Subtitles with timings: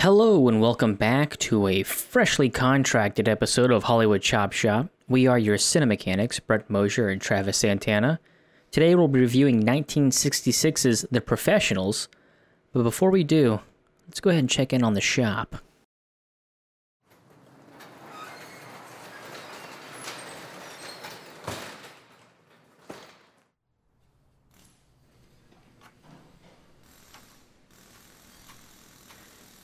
[0.00, 4.88] Hello, and welcome back to a freshly contracted episode of Hollywood Chop Shop.
[5.08, 8.20] We are your cinemechanics, Brett Mosier and Travis Santana.
[8.70, 12.08] Today we'll be reviewing 1966's The Professionals.
[12.74, 13.60] But before we do,
[14.06, 15.56] let's go ahead and check in on the shop.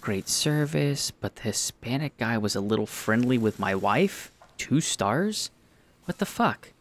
[0.02, 4.32] Great service, but the Hispanic guy was a little friendly with my wife?
[4.58, 5.52] Two stars?
[6.06, 6.72] What the fuck?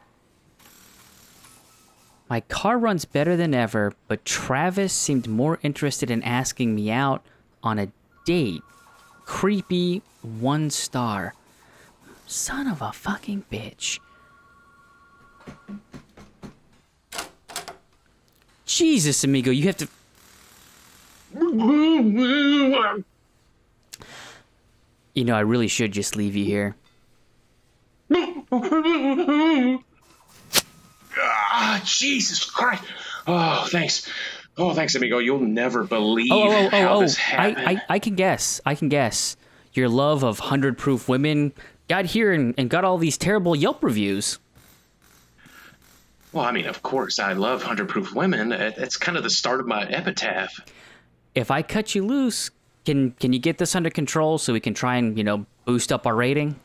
[2.27, 7.23] My car runs better than ever, but Travis seemed more interested in asking me out
[7.61, 7.91] on a
[8.25, 8.63] date.
[9.25, 11.35] Creepy, one star.
[12.25, 13.99] Son of a fucking bitch.
[18.65, 19.87] Jesus, amigo, you have to.
[25.13, 26.75] You know, I really should just leave you here.
[31.17, 32.83] Ah, Jesus Christ.
[33.27, 34.09] Oh, thanks.
[34.57, 35.19] Oh, thanks, amigo.
[35.19, 37.21] You'll never believe Oh, oh, oh, how oh, this oh.
[37.21, 37.67] happened.
[37.67, 38.59] I, I, I can guess.
[38.65, 39.35] I can guess.
[39.73, 41.53] Your love of 100 proof women
[41.87, 44.39] got here and, and got all these terrible Yelp reviews.
[46.33, 48.51] well, I mean, of course, I love 100 Proof Women.
[48.53, 50.59] It's kind of the start of my epitaph.
[51.35, 52.49] If I cut you loose,
[52.85, 55.91] can can you get this under control so we can try and, you know, boost
[55.91, 56.59] up our rating?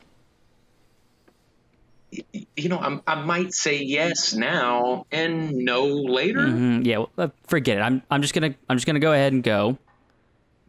[2.11, 6.39] You know, I'm, I might say yes now and no later.
[6.39, 7.81] Mm, yeah, well, uh, forget it.
[7.81, 9.77] I'm I'm just going to I'm just to go ahead and go.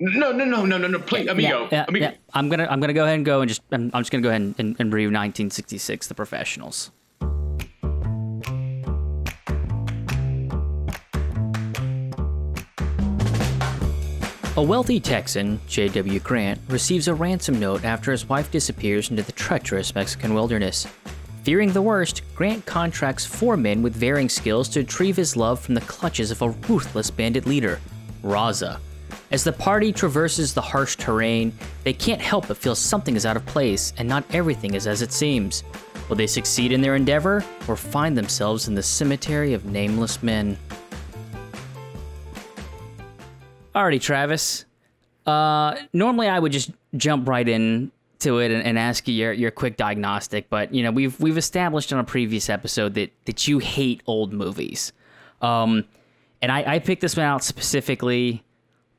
[0.00, 0.98] No, no, no, no, no, no.
[0.98, 1.62] Please, amigo.
[1.62, 2.06] yeah, yeah, amigo.
[2.06, 2.14] yeah.
[2.32, 4.26] I'm going to I'm to go ahead and go and just I'm, I'm just to
[4.26, 6.90] go ahead and, and, and review 1966 The Professionals.
[14.58, 16.18] A wealthy Texan, J.W.
[16.18, 20.84] Grant, receives a ransom note after his wife disappears into the treacherous Mexican wilderness.
[21.44, 25.76] Fearing the worst, Grant contracts four men with varying skills to retrieve his love from
[25.76, 27.78] the clutches of a ruthless bandit leader,
[28.24, 28.80] Raza.
[29.30, 33.36] As the party traverses the harsh terrain, they can't help but feel something is out
[33.36, 35.62] of place and not everything is as it seems.
[36.08, 40.58] Will they succeed in their endeavor or find themselves in the cemetery of nameless men?
[43.78, 44.64] Alrighty, Travis.
[45.24, 49.32] Uh, normally I would just jump right in to it and, and ask you your,
[49.32, 53.46] your quick diagnostic, but you know we've we've established on a previous episode that that
[53.46, 54.92] you hate old movies,
[55.42, 55.84] um,
[56.42, 58.42] and I, I picked this one out specifically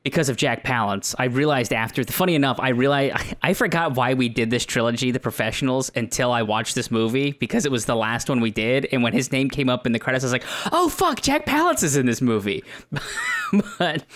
[0.02, 1.14] because of Jack Palance.
[1.18, 5.20] I realized after, funny enough, I realized I forgot why we did this trilogy, The
[5.20, 8.88] Professionals, until I watched this movie because it was the last one we did.
[8.92, 11.44] And when his name came up in the credits, I was like, "Oh fuck, Jack
[11.44, 12.64] Palance is in this movie."
[13.78, 14.06] but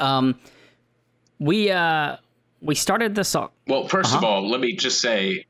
[0.00, 0.38] um,
[1.38, 2.16] we uh
[2.60, 3.50] we started the song.
[3.68, 4.16] Well, 1st Uh-huh.
[4.18, 5.44] of all, let me just say,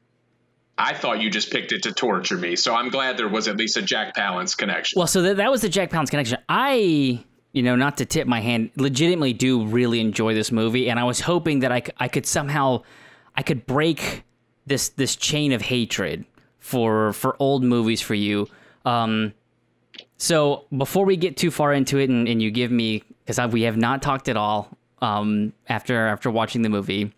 [0.76, 3.56] I thought you just picked it to torture me, so I'm glad there was at
[3.56, 4.98] least a Jack Palance connection.
[4.98, 6.38] Well, so that, that was the Jack Palance connection.
[6.50, 11.00] I, you know, not to tip my hand, legitimately do really enjoy this movie, and
[11.00, 12.82] I was hoping that I, c- I could somehow,
[13.34, 14.24] I could break
[14.66, 16.26] this this chain of hatred
[16.58, 18.48] for for old movies for you.
[18.84, 19.32] Um,
[20.18, 23.62] so before we get too far into it, and, and you give me because we
[23.62, 24.70] have not talked at all
[25.02, 27.12] um, after after watching the movie,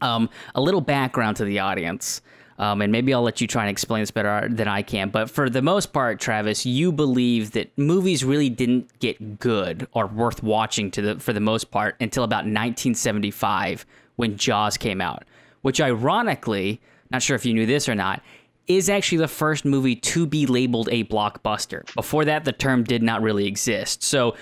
[0.00, 2.22] um, a little background to the audience.
[2.58, 5.08] Um, and maybe I'll let you try and explain this better than I can.
[5.08, 10.06] But for the most part, Travis, you believe that movies really didn't get good or
[10.06, 15.24] worth watching to the for the most part until about 1975 when Jaws came out,
[15.62, 18.22] which ironically, not sure if you knew this or not,
[18.66, 21.92] is actually the first movie to be labeled a blockbuster.
[21.94, 24.02] Before that, the term did not really exist.
[24.02, 24.36] So,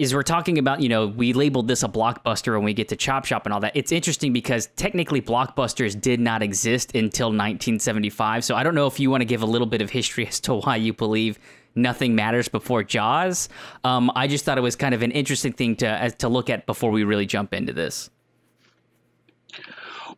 [0.00, 2.96] as we're talking about, you know, we labeled this a blockbuster when we get to
[2.96, 3.72] Chop Shop and all that.
[3.76, 8.44] It's interesting because technically blockbusters did not exist until 1975.
[8.44, 10.40] So, I don't know if you want to give a little bit of history as
[10.40, 11.38] to why you believe
[11.74, 13.48] nothing matters before Jaws.
[13.84, 16.50] Um, I just thought it was kind of an interesting thing to as, to look
[16.50, 18.10] at before we really jump into this.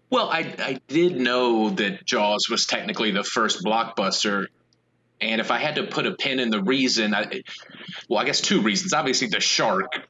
[0.08, 4.46] Well, I, I did know that Jaws was technically the first blockbuster.
[5.20, 7.42] And if I had to put a pin in the reason, I,
[8.08, 8.92] well, I guess two reasons.
[8.92, 10.06] Obviously, the shark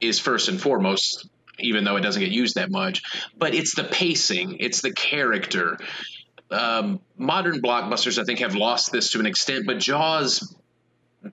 [0.00, 1.28] is first and foremost,
[1.58, 3.02] even though it doesn't get used that much.
[3.36, 5.78] But it's the pacing, it's the character.
[6.50, 10.54] Um, modern blockbusters, I think, have lost this to an extent, but Jaws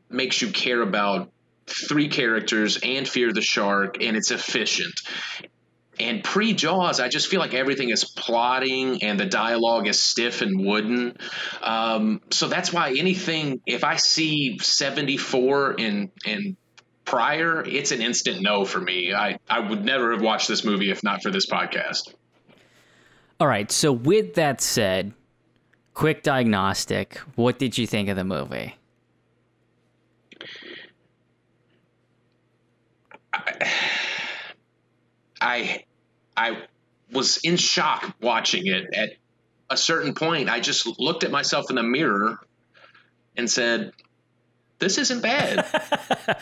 [0.09, 1.29] makes you care about
[1.67, 4.93] three characters and fear the shark, and it's efficient.
[5.99, 10.41] And pre Jaws, I just feel like everything is plotting and the dialogue is stiff
[10.41, 11.17] and wooden.
[11.61, 16.57] Um, so that's why anything, if I see 74 in, in
[17.05, 19.13] prior, it's an instant no for me.
[19.13, 22.13] I, I would never have watched this movie if not for this podcast.
[23.39, 23.71] All right.
[23.71, 25.13] So, with that said,
[25.93, 27.17] quick diagnostic.
[27.35, 28.75] What did you think of the movie?
[33.33, 33.69] I,
[35.43, 35.83] I
[36.35, 36.63] I
[37.11, 38.93] was in shock watching it.
[38.93, 39.09] At
[39.69, 42.39] a certain point, I just looked at myself in the mirror
[43.35, 43.91] and said,
[44.79, 45.65] this isn't bad.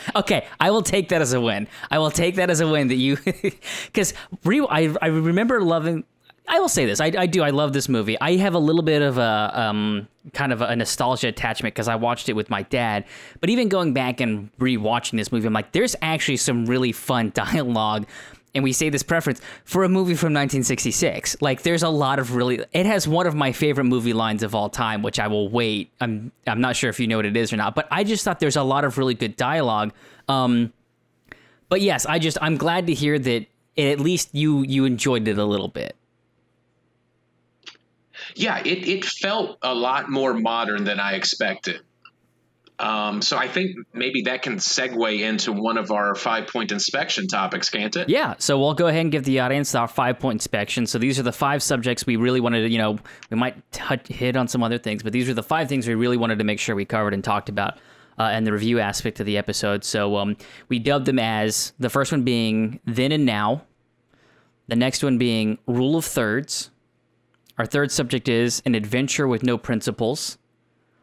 [0.15, 1.67] okay, I will take that as a win.
[1.89, 3.17] I will take that as a win that you,
[3.85, 4.13] because
[4.43, 6.05] re- I, I remember loving.
[6.47, 6.99] I will say this.
[6.99, 7.43] I, I do.
[7.43, 8.19] I love this movie.
[8.19, 11.95] I have a little bit of a um, kind of a nostalgia attachment because I
[11.95, 13.05] watched it with my dad.
[13.39, 17.29] But even going back and rewatching this movie, I'm like, there's actually some really fun
[17.35, 18.07] dialogue
[18.53, 21.41] and we say this preference for a movie from 1966.
[21.41, 24.53] Like there's a lot of really it has one of my favorite movie lines of
[24.55, 25.91] all time, which I will wait.
[26.01, 28.23] I'm I'm not sure if you know what it is or not, but I just
[28.23, 29.93] thought there's a lot of really good dialogue.
[30.27, 30.73] Um
[31.69, 33.45] but yes, I just I'm glad to hear that
[33.77, 35.95] at least you you enjoyed it a little bit.
[38.35, 41.81] Yeah, it, it felt a lot more modern than I expected.
[42.81, 47.27] Um, so I think maybe that can segue into one of our five point inspection
[47.27, 48.09] topics, can't it?
[48.09, 48.33] Yeah.
[48.39, 50.87] So we'll go ahead and give the audience our five point inspection.
[50.87, 52.97] So these are the five subjects we really wanted to, you know,
[53.29, 53.55] we might
[54.07, 56.43] hit on some other things, but these are the five things we really wanted to
[56.43, 57.77] make sure we covered and talked about.
[58.17, 59.83] Uh, and the review aspect of the episode.
[59.83, 60.35] So um,
[60.67, 63.63] we dubbed them as the first one being then and now,
[64.67, 66.71] the next one being rule of thirds.
[67.57, 70.37] Our third subject is an adventure with no principles.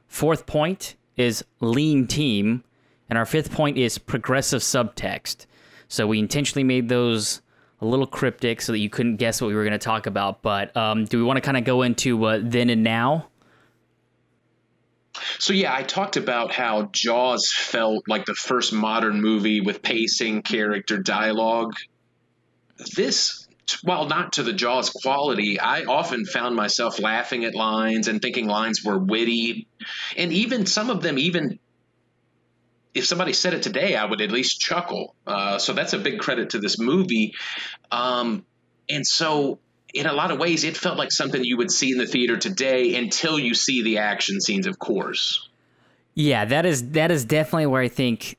[0.06, 2.64] Fourth point is lean team,
[3.10, 5.46] and our fifth point is progressive subtext.
[5.88, 7.42] So we intentionally made those
[7.80, 10.42] a little cryptic so that you couldn't guess what we were going to talk about.
[10.42, 13.28] But um, do we want to kind of go into uh, then and now?
[15.38, 20.42] So yeah, I talked about how Jaws felt like the first modern movie with pacing,
[20.42, 21.74] character, dialogue.
[22.94, 23.47] This
[23.82, 28.46] while not to the Jaws quality, I often found myself laughing at lines and thinking
[28.46, 29.66] lines were witty.
[30.16, 31.58] And even some of them, even
[32.94, 35.14] if somebody said it today, I would at least chuckle.
[35.26, 37.34] Uh, so that's a big credit to this movie.
[37.90, 38.44] Um,
[38.88, 39.58] and so,
[39.94, 42.36] in a lot of ways, it felt like something you would see in the theater
[42.36, 45.48] today until you see the action scenes, of course.
[46.14, 48.36] Yeah, that is that is definitely where I think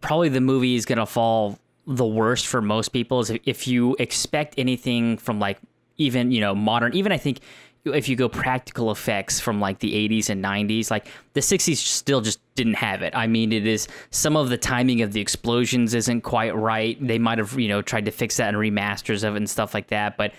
[0.00, 3.96] probably the movie is going to fall the worst for most people is if you
[3.98, 5.58] expect anything from like
[5.96, 7.40] even you know modern even i think
[7.84, 12.20] if you go practical effects from like the 80s and 90s like the 60s still
[12.20, 13.14] just didn't have it.
[13.16, 16.98] I mean it is some of the timing of the explosions isn't quite right.
[17.00, 19.72] They might have you know tried to fix that in remasters of it and stuff
[19.72, 20.32] like that but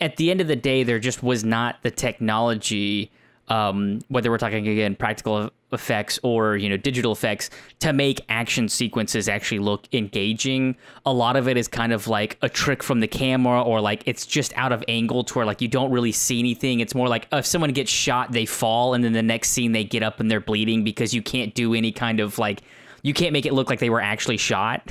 [0.00, 3.10] at the end of the day there just was not the technology
[3.48, 8.68] um, whether we're talking again practical effects or you know digital effects to make action
[8.68, 10.76] sequences actually look engaging.
[11.04, 14.02] A lot of it is kind of like a trick from the camera or like
[14.06, 16.80] it's just out of angle to where like you don't really see anything.
[16.80, 19.84] It's more like if someone gets shot they fall and then the next scene they
[19.84, 22.62] get up and they're bleeding because you can't do any kind of like
[23.02, 24.90] you can't make it look like they were actually shot.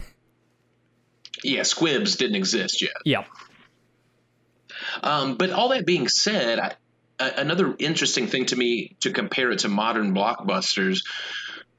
[1.43, 2.91] Yeah squibs didn't exist yet.
[3.05, 3.23] Yeah.
[5.03, 6.75] Um, but all that being said I,
[7.19, 11.01] another interesting thing to me to compare it to modern blockbusters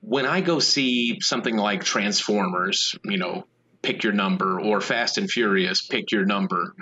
[0.01, 3.47] when I go see something like Transformers, you know,
[3.83, 6.75] pick your number, or Fast and Furious, pick your number.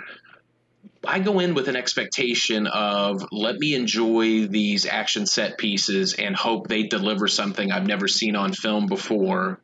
[1.06, 6.34] I go in with an expectation of let me enjoy these action set pieces and
[6.34, 9.60] hope they deliver something I've never seen on film before.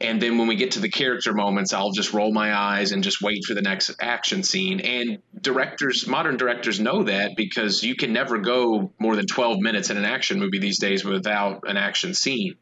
[0.00, 3.04] And then when we get to the character moments, I'll just roll my eyes and
[3.04, 4.80] just wait for the next action scene.
[4.80, 9.90] And directors, modern directors know that because you can never go more than 12 minutes
[9.90, 12.54] in an action movie these days without an action scene.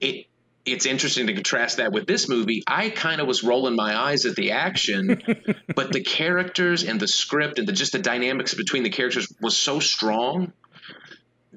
[0.00, 0.24] It
[0.72, 2.62] it's interesting to contrast that with this movie.
[2.66, 5.22] I kind of was rolling my eyes at the action,
[5.74, 9.56] but the characters and the script and the just the dynamics between the characters was
[9.56, 10.52] so strong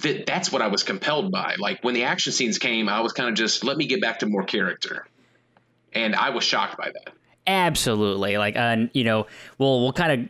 [0.01, 1.55] that that's what I was compelled by.
[1.57, 4.19] Like when the action scenes came, I was kind of just let me get back
[4.19, 5.07] to more character,
[5.93, 7.13] and I was shocked by that.
[7.47, 9.27] Absolutely, like, uh, you know,
[9.57, 10.29] we'll we'll kind of.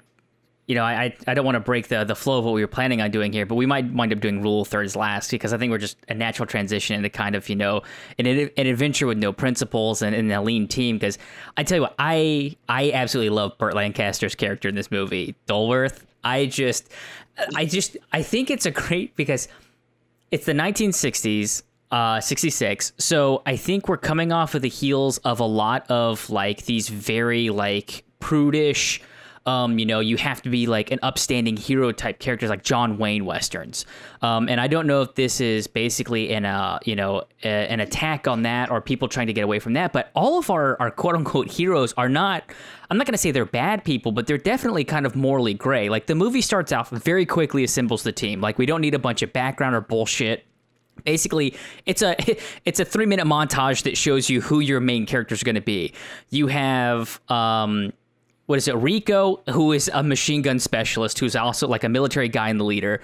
[0.67, 2.67] You know, I I don't want to break the the flow of what we were
[2.67, 5.57] planning on doing here, but we might wind up doing rule thirds last because I
[5.57, 7.81] think we're just a natural transition into kind of you know
[8.17, 10.95] an an adventure with no principles and, and a lean team.
[10.95, 11.17] Because
[11.57, 16.03] I tell you what, I I absolutely love Burt Lancaster's character in this movie, Dolworth.
[16.23, 16.89] I just
[17.55, 19.47] I just I think it's a great because
[20.31, 22.93] it's the 1960s, uh, 66.
[22.97, 26.87] So I think we're coming off of the heels of a lot of like these
[26.87, 29.01] very like prudish,
[29.45, 32.97] Um, you know, you have to be like an upstanding hero type characters like John
[32.97, 33.85] Wayne westerns.
[34.21, 37.79] Um, and I don't know if this is basically an uh, you know a, an
[37.79, 39.93] attack on that or people trying to get away from that.
[39.93, 42.43] But all of our our quote unquote heroes are not.
[42.89, 45.87] I'm not going to say they're bad people, but they're definitely kind of morally gray.
[45.87, 48.41] Like the movie starts off very quickly assembles the team.
[48.41, 50.45] Like we don't need a bunch of background or bullshit
[51.03, 51.55] basically
[51.85, 52.15] it's a
[52.65, 55.61] it's a three minute montage that shows you who your main characters are going to
[55.61, 55.93] be
[56.29, 57.91] you have um
[58.51, 62.27] what is it rico who is a machine gun specialist who's also like a military
[62.27, 62.99] guy and the leader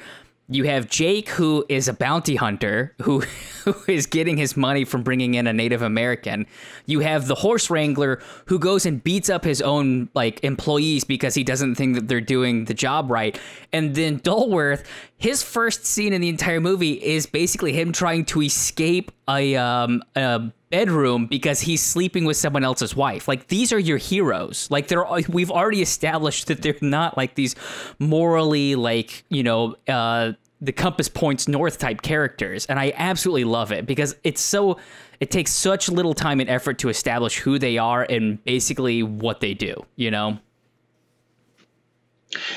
[0.50, 3.20] you have Jake, who is a bounty hunter, who,
[3.66, 6.48] who is getting his money from bringing in a Native American.
[6.86, 11.36] You have the horse wrangler, who goes and beats up his own like employees because
[11.36, 13.38] he doesn't think that they're doing the job right.
[13.74, 14.86] And then Dolworth,
[15.18, 20.02] his first scene in the entire movie is basically him trying to escape a um,
[20.16, 23.28] a bedroom because he's sleeping with someone else's wife.
[23.28, 24.68] Like these are your heroes.
[24.70, 27.56] Like they're we've already established that they're not like these
[28.00, 33.72] morally like, you know, uh the compass points north type characters and I absolutely love
[33.72, 34.78] it because it's so
[35.20, 39.40] it takes such little time and effort to establish who they are and basically what
[39.40, 40.40] they do, you know.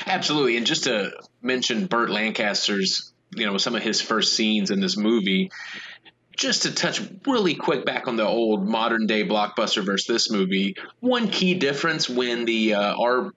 [0.05, 0.57] Absolutely.
[0.57, 4.97] And just to mention Burt Lancaster's, you know, some of his first scenes in this
[4.97, 5.51] movie,
[6.41, 10.75] just to touch really quick back on the old modern day blockbuster versus this movie,
[10.99, 13.31] one key difference when the uh, our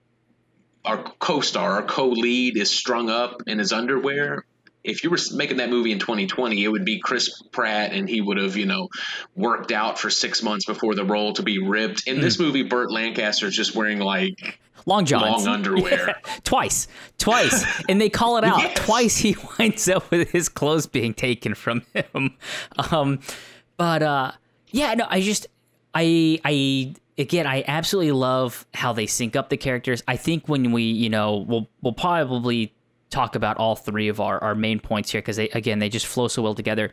[0.84, 4.44] our co-star, our co-lead is strung up in his underwear.
[4.84, 8.20] If you were making that movie in 2020, it would be Chris Pratt, and he
[8.20, 8.90] would have, you know,
[9.34, 12.06] worked out for six months before the role to be ripped.
[12.06, 12.20] In mm.
[12.20, 16.86] this movie, Burt Lancaster is just wearing like long johns, long underwear, twice,
[17.18, 18.78] twice, and they call it out yes.
[18.78, 19.16] twice.
[19.16, 22.36] He winds up with his clothes being taken from him.
[22.90, 23.20] Um,
[23.76, 24.32] but uh,
[24.70, 25.46] yeah, no, I just,
[25.94, 30.02] I, I again, I absolutely love how they sync up the characters.
[30.06, 32.74] I think when we, you know, we'll we'll probably
[33.14, 36.06] talk about all three of our, our main points here because they again they just
[36.06, 36.92] flow so well together.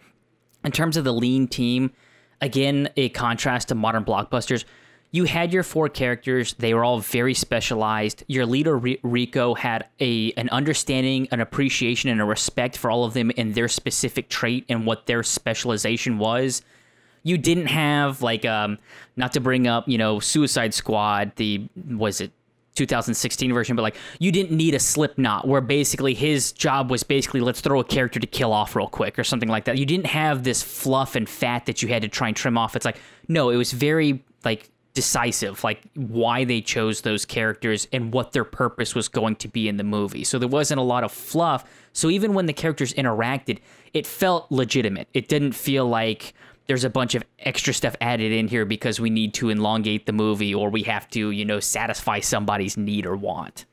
[0.63, 1.91] In terms of the lean team,
[2.39, 4.63] again, a contrast to modern blockbusters.
[5.13, 6.53] You had your four characters.
[6.53, 8.23] They were all very specialized.
[8.27, 13.13] Your leader rico had a an understanding an appreciation and a respect for all of
[13.13, 16.61] them and their specific trait and what their specialization was.
[17.23, 18.77] You didn't have like um
[19.17, 22.31] not to bring up you know suicide squad the was it
[22.75, 27.41] 2016 version but like you didn't need a slipknot where basically his job was basically
[27.41, 30.05] let's throw a character to kill off real quick or something like that you didn't
[30.05, 32.97] have this fluff and fat that you had to try and trim off it's like
[33.27, 38.43] no it was very like decisive, like why they chose those characters and what their
[38.43, 40.23] purpose was going to be in the movie.
[40.23, 41.63] So there wasn't a lot of fluff.
[41.93, 43.59] So even when the characters interacted,
[43.93, 45.07] it felt legitimate.
[45.13, 46.33] It didn't feel like
[46.67, 50.13] there's a bunch of extra stuff added in here because we need to elongate the
[50.13, 53.65] movie or we have to, you know, satisfy somebody's need or want.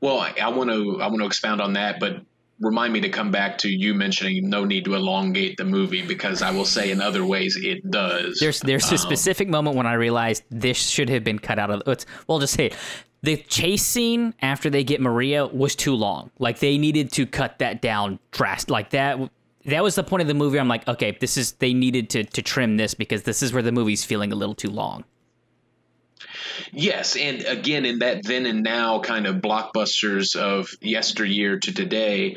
[0.00, 2.22] Well, I want to I want to expound on that, but
[2.60, 6.42] remind me to come back to you mentioning no need to elongate the movie because
[6.42, 8.38] I will say in other ways it does.
[8.40, 11.70] There's there's um, a specific moment when I realized this should have been cut out
[11.70, 11.82] of.
[11.86, 12.76] It's, well, just say it.
[13.22, 16.30] The chase scene after they get Maria was too long.
[16.38, 18.70] Like they needed to cut that down drastic.
[18.70, 19.18] Like that.
[19.68, 20.58] That was the point of the movie.
[20.58, 23.62] I'm like, okay, this is they needed to to trim this because this is where
[23.62, 25.04] the movie's feeling a little too long.
[26.72, 32.36] Yes, and again, in that then and now kind of blockbusters of yesteryear to today,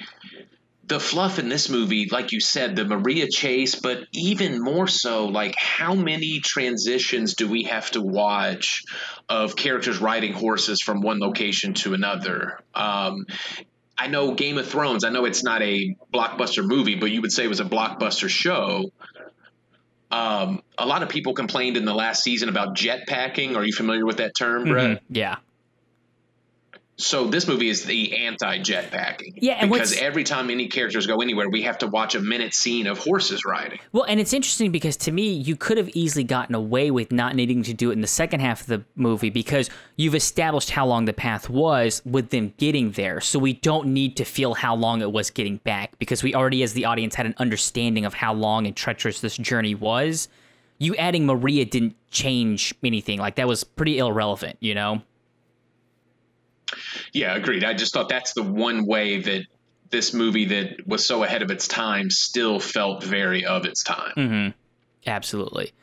[0.85, 5.27] the fluff in this movie, like you said, the Maria chase, but even more so,
[5.27, 8.83] like how many transitions do we have to watch
[9.29, 12.59] of characters riding horses from one location to another?
[12.75, 13.25] Um,
[13.97, 15.03] I know Game of Thrones.
[15.03, 18.29] I know it's not a blockbuster movie, but you would say it was a blockbuster
[18.29, 18.91] show.
[20.09, 23.55] Um, a lot of people complained in the last season about jetpacking.
[23.55, 24.97] Are you familiar with that term, Brett?
[24.97, 25.15] Mm-hmm.
[25.15, 25.35] Yeah.
[27.01, 29.33] So this movie is the anti-jetpacking.
[29.37, 32.85] Yeah, because every time any characters go anywhere, we have to watch a minute scene
[32.85, 33.79] of horses riding.
[33.91, 37.35] Well, and it's interesting because to me, you could have easily gotten away with not
[37.35, 40.85] needing to do it in the second half of the movie because you've established how
[40.85, 43.19] long the path was with them getting there.
[43.19, 46.61] So we don't need to feel how long it was getting back because we already,
[46.61, 50.29] as the audience, had an understanding of how long and treacherous this journey was.
[50.77, 53.19] You adding Maria didn't change anything.
[53.19, 55.01] Like that was pretty irrelevant, you know.
[57.11, 57.63] Yeah, agreed.
[57.63, 59.45] I just thought that's the one way that
[59.89, 64.13] this movie that was so ahead of its time still felt very of its time.
[64.15, 64.49] Mm-hmm.
[65.05, 65.73] Absolutely.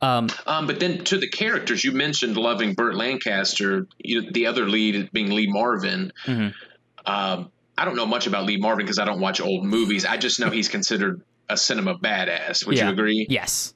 [0.00, 4.66] Um, um, but then to the characters, you mentioned loving Burt Lancaster, you, the other
[4.68, 6.12] lead being Lee Marvin.
[6.24, 7.10] Mm-hmm.
[7.10, 10.04] Um, I don't know much about Lee Marvin because I don't watch old movies.
[10.04, 12.64] I just know he's considered a cinema badass.
[12.66, 12.86] Would yeah.
[12.86, 13.26] you agree?
[13.28, 13.74] Yes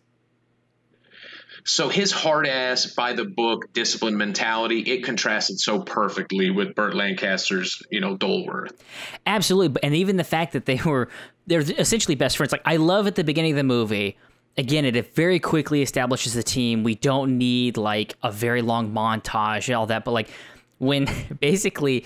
[1.64, 6.94] So his hard ass by the book discipline mentality, it contrasted so perfectly with Burt
[6.94, 8.78] Lancaster's, you know, Dolworth.
[9.26, 11.08] Absolutely, and even the fact that they were
[11.46, 12.52] they're essentially best friends.
[12.52, 14.18] Like I love at the beginning of the movie.
[14.56, 16.84] Again, it very quickly establishes the team.
[16.84, 20.28] We don't need like a very long montage, and all that, but like
[20.78, 21.08] when
[21.40, 22.04] basically,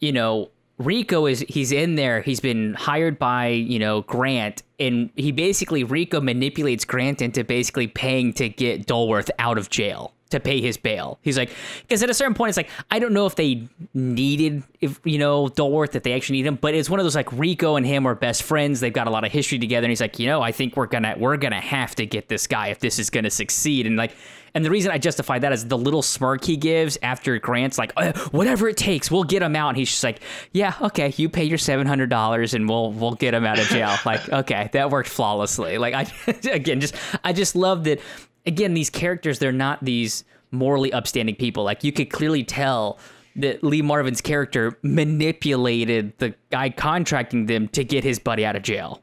[0.00, 2.22] you know, Rico is he's in there.
[2.22, 7.88] He's been hired by you know Grant, and he basically Rico manipulates Grant into basically
[7.88, 11.18] paying to get Dolworth out of jail to pay his bail.
[11.22, 11.50] He's like,
[11.82, 15.18] because at a certain point, it's like I don't know if they needed, if you
[15.18, 17.86] know, Dolworth, that they actually need him, but it's one of those like Rico and
[17.86, 18.80] him are best friends.
[18.80, 20.86] They've got a lot of history together, and he's like, you know, I think we're
[20.86, 24.12] gonna we're gonna have to get this guy if this is gonna succeed, and like
[24.54, 27.92] and the reason I justify that is the little smirk he gives after Grant's like,
[27.96, 29.68] oh, whatever it takes, we'll get him out.
[29.68, 30.20] And he's just like,
[30.52, 33.66] yeah, okay, you pay your seven hundred dollars and we'll we'll get him out of
[33.66, 33.94] jail.
[34.04, 35.78] like, okay, that worked flawlessly.
[35.78, 36.06] Like, I
[36.52, 36.94] again, just
[37.24, 38.00] I just love that.
[38.48, 41.64] Again, these characters, they're not these morally upstanding people.
[41.64, 42.98] Like, you could clearly tell
[43.36, 48.62] that Lee Marvin's character manipulated the guy contracting them to get his buddy out of
[48.62, 49.02] jail.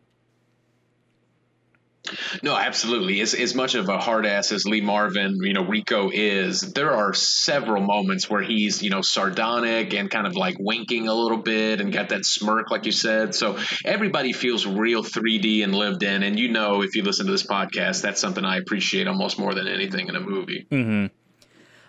[2.44, 3.22] No, absolutely.
[3.22, 6.94] As, as much of a hard ass as Lee Marvin, you know, Rico is, there
[6.94, 11.38] are several moments where he's, you know, sardonic and kind of like winking a little
[11.38, 13.36] bit and got that smirk, like you said.
[13.36, 16.24] So everybody feels real 3D and lived in.
[16.24, 19.54] And you know, if you listen to this podcast, that's something I appreciate almost more
[19.54, 20.68] than anything in a movie.
[20.70, 21.08] Mm-hmm.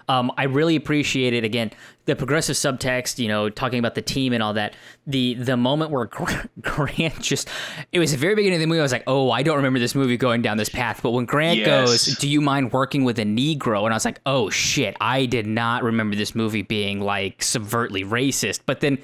[0.08, 1.72] Um, I really appreciated again
[2.04, 4.74] the progressive subtext, you know, talking about the team and all that.
[5.06, 6.08] The the moment where
[6.60, 7.48] Grant just
[7.92, 8.80] it was the very beginning of the movie.
[8.80, 11.00] I was like, oh, I don't remember this movie going down this path.
[11.02, 11.66] But when Grant yes.
[11.66, 15.26] goes, "Do you mind working with a Negro?" and I was like, oh shit, I
[15.26, 18.60] did not remember this movie being like subvertly racist.
[18.66, 18.98] But then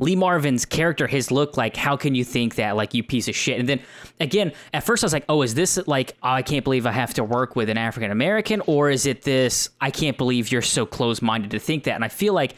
[0.00, 3.36] Lee Marvin's character, his look, like, how can you think that, like, you piece of
[3.36, 3.60] shit?
[3.60, 3.80] And then
[4.18, 6.92] again, at first I was like, oh, is this like, oh, I can't believe I
[6.92, 8.62] have to work with an African American?
[8.66, 11.94] Or is it this, I can't believe you're so close minded to think that?
[11.94, 12.56] And I feel like,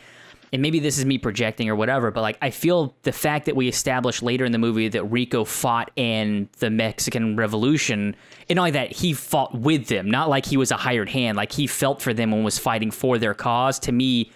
[0.53, 3.57] and maybe this is me projecting or whatever, but like, I feel the fact that
[3.57, 8.15] we established later in the movie that Rico fought in the Mexican Revolution,
[8.51, 11.53] and only that, he fought with them, not like he was a hired hand, like,
[11.53, 13.79] he felt for them and was fighting for their cause.
[13.81, 14.31] To me,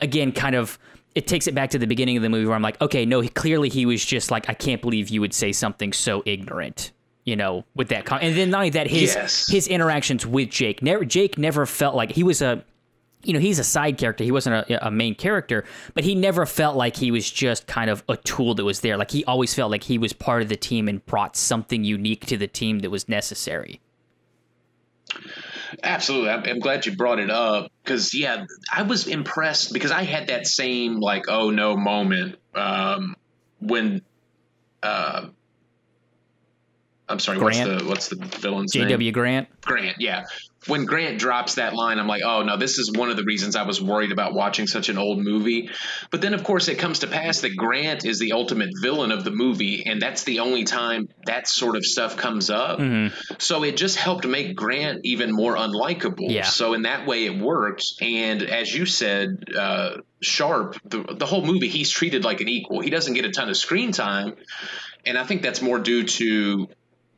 [0.00, 0.78] again, kind of
[1.14, 3.20] it takes it back to the beginning of the movie where I'm like, okay, no,
[3.20, 6.92] he, clearly he was just like, I can't believe you would say something so ignorant,
[7.24, 8.06] you know, with that.
[8.06, 9.50] Con- and then not only that, his yes.
[9.50, 12.64] his interactions with Jake, never Jake never felt like he was a,
[13.24, 14.24] you know, he's a side character.
[14.24, 17.90] He wasn't a, a main character, but he never felt like he was just kind
[17.90, 18.96] of a tool that was there.
[18.96, 22.26] Like he always felt like he was part of the team and brought something unique
[22.26, 23.80] to the team that was necessary.
[25.82, 26.30] Absolutely.
[26.30, 30.28] I'm, I'm glad you brought it up because, yeah, I was impressed because I had
[30.28, 33.16] that same, like, oh no moment um,
[33.60, 34.02] when.
[34.82, 35.28] Uh,
[37.08, 37.38] I'm sorry.
[37.38, 37.84] Grant.
[37.86, 38.72] What's the what's the villain's?
[38.72, 39.12] J.W.
[39.12, 39.48] Grant.
[39.60, 40.00] Grant.
[40.00, 40.24] Yeah
[40.66, 43.56] when Grant drops that line, I'm like, oh no, this is one of the reasons
[43.56, 45.70] I was worried about watching such an old movie.
[46.10, 49.24] But then, of course, it comes to pass that Grant is the ultimate villain of
[49.24, 52.78] the movie, and that's the only time that sort of stuff comes up.
[52.78, 53.34] Mm-hmm.
[53.38, 56.30] So it just helped make Grant even more unlikable.
[56.30, 56.44] Yeah.
[56.44, 57.96] So in that way, it works.
[58.00, 62.80] And as you said, uh, Sharp, the, the whole movie, he's treated like an equal.
[62.80, 64.36] He doesn't get a ton of screen time.
[65.04, 66.68] And I think that's more due to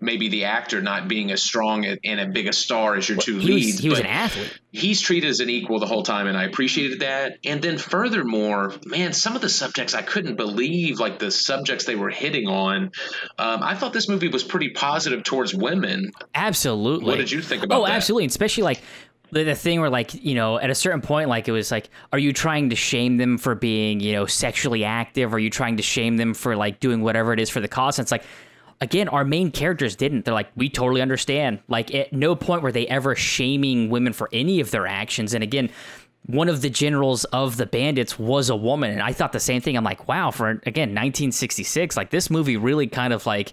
[0.04, 3.38] maybe the actor not being as strong and as big a star as your two
[3.38, 3.72] he leads.
[3.76, 4.58] Was, he was an athlete.
[4.70, 7.38] He's treated as an equal the whole time, and I appreciated that.
[7.44, 11.94] And then furthermore, man, some of the subjects I couldn't believe, like the subjects they
[11.94, 12.92] were hitting on.
[13.38, 16.12] Um, I thought this movie was pretty positive towards women.
[16.34, 17.06] Absolutely.
[17.06, 17.80] What did you think about?
[17.80, 17.92] Oh, that?
[17.92, 18.82] absolutely, especially like
[19.30, 21.90] the, the thing where like you know at a certain point like it was like
[22.12, 25.76] are you trying to shame them for being you know sexually active are you trying
[25.76, 28.22] to shame them for like doing whatever it is for the cause and it's like
[28.80, 30.24] again, our main characters didn't.
[30.24, 31.60] They're like, we totally understand.
[31.68, 35.34] Like, at no point were they ever shaming women for any of their actions.
[35.34, 35.70] And again,
[36.26, 38.90] one of the generals of the bandits was a woman.
[38.90, 39.76] And I thought the same thing.
[39.76, 43.52] I'm like, wow, for again, 1966, like this movie really kind of like,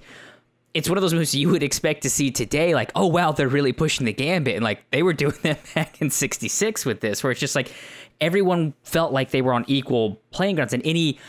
[0.73, 2.73] it's one of those movies you would expect to see today.
[2.73, 4.55] Like, oh, wow, they're really pushing the gambit.
[4.55, 7.73] And like, they were doing that back in 66 with this, where it's just like
[8.21, 10.73] everyone felt like they were on equal playing grounds.
[10.73, 11.19] And any,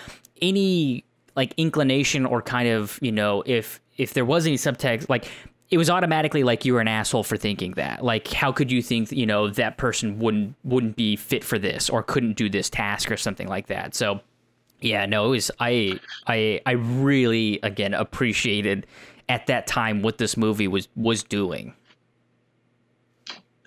[0.40, 1.05] any,
[1.37, 5.27] like inclination or kind of you know if if there was any subtext, like
[5.73, 8.05] it was automatically like you were an asshole for thinking that.
[8.05, 11.88] Like, how could you think you know that person wouldn't wouldn't be fit for this
[11.88, 13.95] or couldn't do this task or something like that?
[13.95, 14.21] So,
[14.83, 18.87] yeah, no, it was I I I really again appreciated
[19.31, 21.75] at that time what this movie was was doing.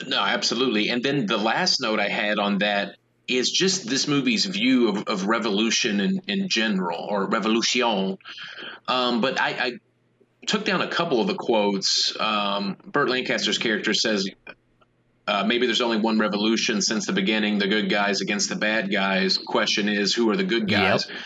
[0.06, 0.90] No, absolutely.
[0.90, 5.04] And then the last note I had on that is just this movie's view of,
[5.08, 8.18] of revolution in, in general or revolution.
[8.88, 9.72] Um, but I, I
[10.46, 12.16] took down a couple of the quotes.
[12.20, 14.30] Um, Burt Lancaster's character says,
[15.28, 18.92] uh, maybe there's only one revolution since the beginning, the good guys against the bad
[18.92, 19.40] guys.
[19.40, 21.08] Question is, who are the good guys?
[21.08, 21.18] Yep.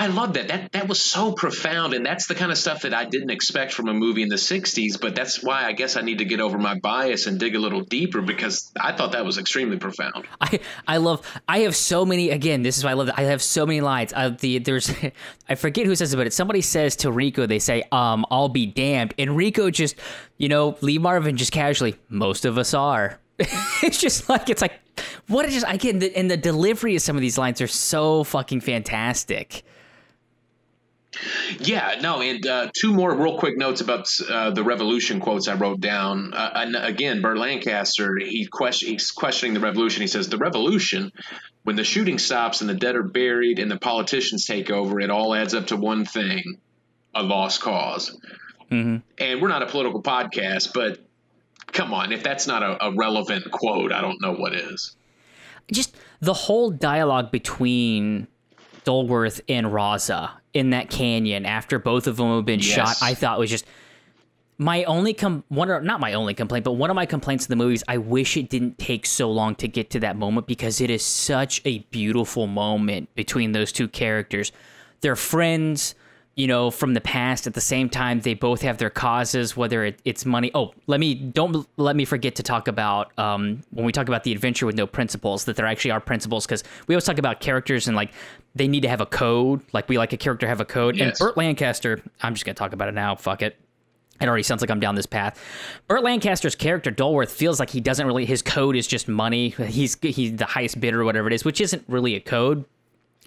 [0.00, 0.46] I love that.
[0.46, 3.72] That that was so profound, and that's the kind of stuff that I didn't expect
[3.72, 5.00] from a movie in the '60s.
[5.00, 7.58] But that's why I guess I need to get over my bias and dig a
[7.58, 10.28] little deeper because I thought that was extremely profound.
[10.40, 11.26] I I love.
[11.48, 12.30] I have so many.
[12.30, 13.08] Again, this is why I love.
[13.08, 13.14] It.
[13.16, 14.12] I have so many lines.
[14.14, 14.88] Uh, the there's,
[15.48, 18.48] I forget who says it, but it, somebody says to Rico, they say, "Um, I'll
[18.48, 19.96] be damned," and Rico just,
[20.36, 23.18] you know, Lee Marvin just casually, most of us are.
[23.82, 24.74] it's just like it's like
[25.26, 28.22] what it just I get and the delivery of some of these lines are so
[28.22, 29.64] fucking fantastic.
[31.60, 35.54] Yeah, no, and uh, two more real quick notes about uh, the revolution quotes I
[35.54, 36.32] wrote down.
[36.34, 40.02] Uh, and again, Burt Lancaster, he question, he's questioning the revolution.
[40.02, 41.12] He says, The revolution,
[41.64, 45.10] when the shooting stops and the dead are buried and the politicians take over, it
[45.10, 46.60] all adds up to one thing
[47.14, 48.16] a lost because
[48.70, 48.96] mm-hmm.
[49.18, 50.98] And we're not a political podcast, but
[51.66, 54.96] come on, if that's not a, a relevant quote, I don't know what is.
[55.70, 58.28] Just the whole dialogue between
[58.84, 62.68] Dolworth and Raza in that canyon after both of them have been yes.
[62.68, 63.66] shot, I thought was just
[64.58, 67.50] my only com one or not my only complaint, but one of my complaints in
[67.50, 67.84] the movies.
[67.86, 71.04] I wish it didn't take so long to get to that moment because it is
[71.04, 74.50] such a beautiful moment between those two characters.
[75.00, 75.94] They're friends
[76.38, 77.48] you know, from the past.
[77.48, 80.52] At the same time, they both have their causes, whether it, it's money.
[80.54, 84.22] Oh, let me don't let me forget to talk about um, when we talk about
[84.22, 87.40] the adventure with no principles that there actually are principles because we always talk about
[87.40, 88.12] characters and like
[88.54, 89.62] they need to have a code.
[89.72, 90.96] Like we like a character have a code.
[90.96, 91.08] Yes.
[91.08, 93.16] And Burt Lancaster, I'm just gonna talk about it now.
[93.16, 93.56] Fuck it.
[94.20, 95.42] It already sounds like I'm down this path.
[95.88, 98.24] Burt Lancaster's character Dolworth feels like he doesn't really.
[98.24, 99.48] His code is just money.
[99.50, 102.64] He's he's the highest bidder, or whatever it is, which isn't really a code.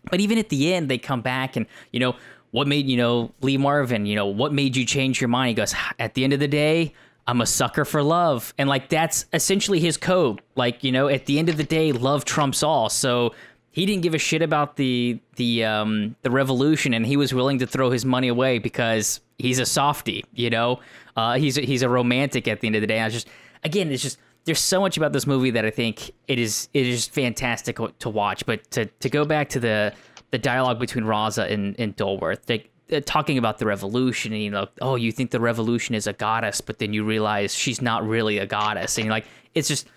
[0.10, 2.16] But even at the end, they come back and you know
[2.52, 4.06] what made you know Lee Marvin?
[4.06, 5.50] You know what made you change your mind?
[5.50, 6.94] He goes, at the end of the day,
[7.28, 10.42] I'm a sucker for love, and like that's essentially his code.
[10.56, 12.90] Like you know, at the end of the day, love trumps all.
[12.90, 13.34] So
[13.72, 17.60] he didn't give a shit about the the um the revolution, and he was willing
[17.60, 20.26] to throw his money away because he's a softy.
[20.34, 20.80] You know,
[21.16, 23.02] uh, he's he's a romantic at the end of the day.
[23.02, 23.28] I just
[23.64, 26.88] again, it's just there's so much about this movie that I think it is it
[26.88, 28.46] is fantastic to watch.
[28.46, 29.94] But to to go back to the
[30.32, 32.46] the dialogue between Raza and, and Dolworth.
[32.46, 36.08] They, uh, talking about the revolution and you know oh you think the revolution is
[36.08, 38.98] a goddess but then you realize she's not really a goddess.
[38.98, 39.88] And you're like it's just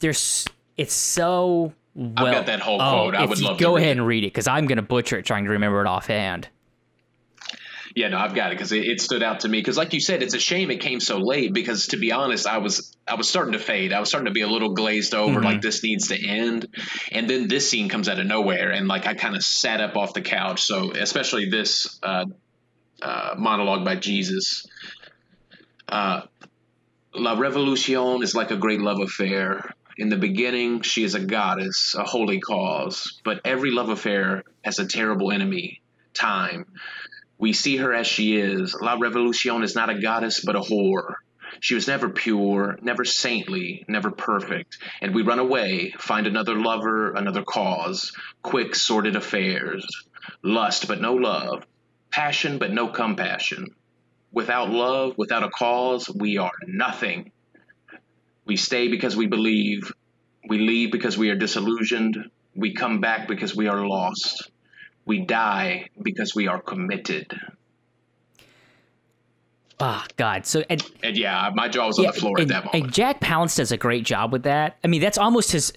[0.00, 3.14] there's it's so well I've got that whole oh, quote.
[3.14, 5.44] I would love to go ahead and read it because I'm gonna butcher it trying
[5.44, 6.48] to remember it offhand
[7.94, 9.58] yeah, no, I've got it because it, it, stood out to me.
[9.58, 11.52] Because, like you said, it's a shame it came so late.
[11.52, 13.92] Because to be honest, I was I was starting to fade.
[13.92, 15.36] I was starting to be a little glazed over.
[15.36, 15.44] Mm-hmm.
[15.44, 16.66] Like this needs to end.
[17.10, 19.96] And then this scene comes out of nowhere, and like I kind of sat up
[19.96, 20.62] off the couch.
[20.62, 22.26] So especially this uh,
[23.02, 24.66] uh, monologue by Jesus.
[25.88, 26.22] Uh,
[27.14, 29.74] La Revolution is like a great love affair.
[29.96, 33.20] In the beginning, she is a goddess, a holy cause.
[33.24, 35.82] But every love affair has a terrible enemy,
[36.14, 36.66] time.
[37.40, 38.76] We see her as she is.
[38.78, 41.14] La Revolution is not a goddess, but a whore.
[41.58, 44.76] She was never pure, never saintly, never perfect.
[45.00, 48.12] And we run away, find another lover, another cause.
[48.42, 49.86] Quick, sordid affairs.
[50.42, 51.66] Lust, but no love.
[52.10, 53.74] Passion, but no compassion.
[54.30, 57.32] Without love, without a cause, we are nothing.
[58.44, 59.90] We stay because we believe.
[60.46, 62.18] We leave because we are disillusioned.
[62.54, 64.49] We come back because we are lost.
[65.10, 67.36] We die because we are committed.
[69.80, 70.46] Oh God!
[70.46, 72.84] So and, and yeah, my jaw was yeah, on the floor and, at that moment.
[72.84, 74.78] And Jack Palance does a great job with that.
[74.84, 75.72] I mean, that's almost his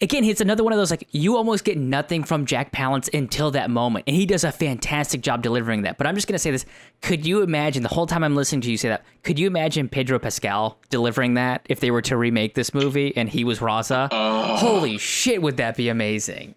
[0.00, 3.50] again, it's another one of those like you almost get nothing from Jack Palance until
[3.52, 5.98] that moment, and he does a fantastic job delivering that.
[5.98, 6.64] But I'm just gonna say this:
[7.02, 9.04] Could you imagine the whole time I'm listening to you say that?
[9.22, 13.28] Could you imagine Pedro Pascal delivering that if they were to remake this movie and
[13.28, 14.08] he was Raza?
[14.10, 14.56] Oh.
[14.56, 16.54] Holy shit, would that be amazing?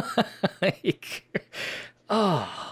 [0.62, 1.44] like,
[2.10, 2.68] oh.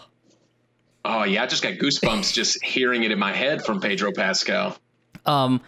[1.02, 4.76] Oh yeah, I just got goosebumps just hearing it in my head from Pedro Pascal.
[5.24, 5.60] Um,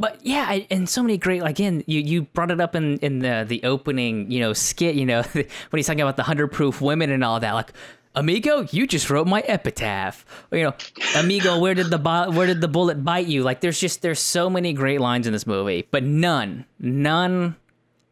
[0.00, 1.42] but yeah, and so many great.
[1.42, 4.94] Again, you you brought it up in in the the opening, you know, skit.
[4.94, 7.52] You know, when he's talking about the hundred proof women and all that.
[7.52, 7.72] Like,
[8.14, 10.24] amigo, you just wrote my epitaph.
[10.50, 10.74] Or, you know,
[11.16, 11.98] amigo, where did the
[12.32, 13.42] where did the bullet bite you?
[13.42, 17.56] Like, there's just there's so many great lines in this movie, but none, none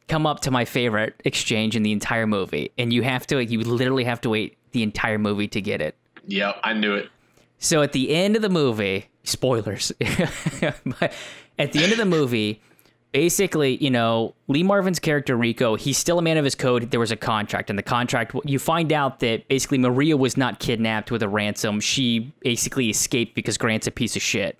[0.09, 2.70] come up to my favorite exchange in the entire movie.
[2.77, 5.96] And you have to, you literally have to wait the entire movie to get it.
[6.27, 7.09] Yeah, I knew it.
[7.59, 9.92] So at the end of the movie, spoilers.
[11.59, 12.61] at the end of the movie,
[13.12, 16.90] basically, you know, Lee Marvin's character Rico, he's still a man of his code.
[16.90, 20.61] There was a contract, and the contract, you find out that basically Maria was not
[20.61, 21.81] kidnapped with a ransom.
[21.81, 24.59] She basically escaped because Grant's a piece of shit.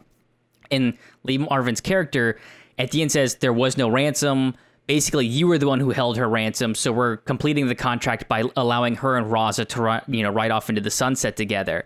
[0.71, 2.39] And Lee Marvin's character
[2.79, 4.55] at the end says there was no ransom.
[4.87, 8.45] Basically, you were the one who held her ransom, so we're completing the contract by
[8.57, 11.85] allowing her and Raza to you know ride off into the sunset together.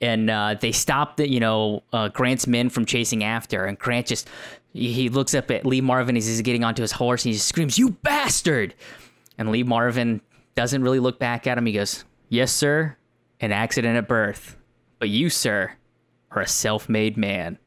[0.00, 4.06] And uh, they stop the you know uh, Grant's men from chasing after, and Grant
[4.06, 4.28] just
[4.72, 7.48] he looks up at Lee Marvin as he's getting onto his horse, and he just
[7.48, 8.74] screams, "You bastard!"
[9.38, 10.20] And Lee Marvin
[10.54, 11.66] doesn't really look back at him.
[11.66, 12.96] He goes, "Yes, sir,
[13.40, 14.56] an accident at birth,
[14.98, 15.72] but you, sir,
[16.30, 17.58] are a self-made man."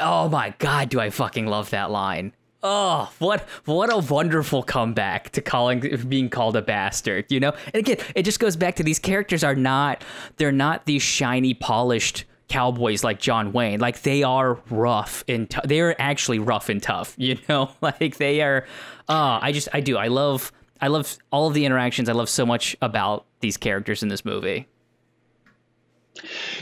[0.00, 2.32] Oh my god, do I fucking love that line.
[2.66, 7.52] Oh, what what a wonderful comeback to calling being called a bastard, you know?
[7.66, 10.02] And again, it just goes back to these characters are not
[10.38, 13.80] they're not these shiny polished cowboys like John Wayne.
[13.80, 17.70] Like they are rough and t- they're actually rough and tough, you know?
[17.82, 18.64] Like they are
[19.10, 19.98] uh I just I do.
[19.98, 20.50] I love
[20.80, 22.08] I love all of the interactions.
[22.08, 24.68] I love so much about these characters in this movie.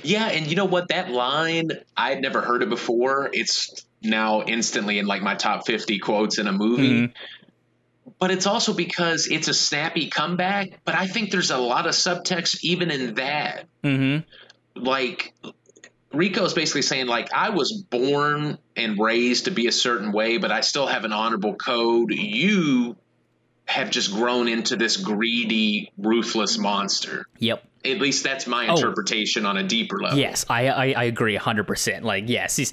[0.02, 0.88] Yeah, and you know what?
[0.88, 3.30] That line, I'd never heard it before.
[3.32, 7.02] It's now instantly in like my top 50 quotes in a movie.
[7.06, 8.12] Mm-hmm.
[8.18, 10.80] But it's also because it's a snappy comeback.
[10.84, 13.66] But I think there's a lot of subtext even in that.
[13.82, 14.82] Mm-hmm.
[14.82, 15.34] Like,
[16.12, 20.50] Rico's basically saying, like, I was born and raised to be a certain way, but
[20.52, 22.12] I still have an honorable code.
[22.12, 22.96] You
[23.66, 27.26] have just grown into this greedy, ruthless monster.
[27.38, 27.64] Yep.
[27.84, 28.74] At least that's my Oh.
[28.76, 30.18] interpretation on a deeper level.
[30.18, 32.04] Yes, I I, I agree hundred percent.
[32.04, 32.72] Like, yes, he's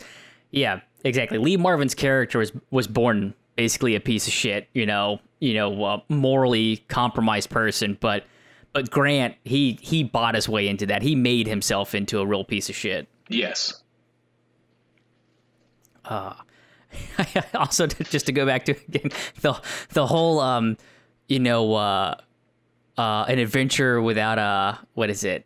[0.51, 1.37] yeah, exactly.
[1.37, 4.67] Lee Marvin's character was was born basically a piece of shit.
[4.73, 8.23] You know, you know, uh, morally compromised person, but
[8.73, 11.01] but Grant he he bought his way into that.
[11.01, 13.07] He made himself into a real piece of shit.
[13.27, 13.83] Yes.
[17.53, 19.59] also, to, just to go back to again the
[19.89, 20.77] the whole um,
[21.27, 22.15] you know, uh,
[22.97, 25.45] uh, an adventure without a what is it?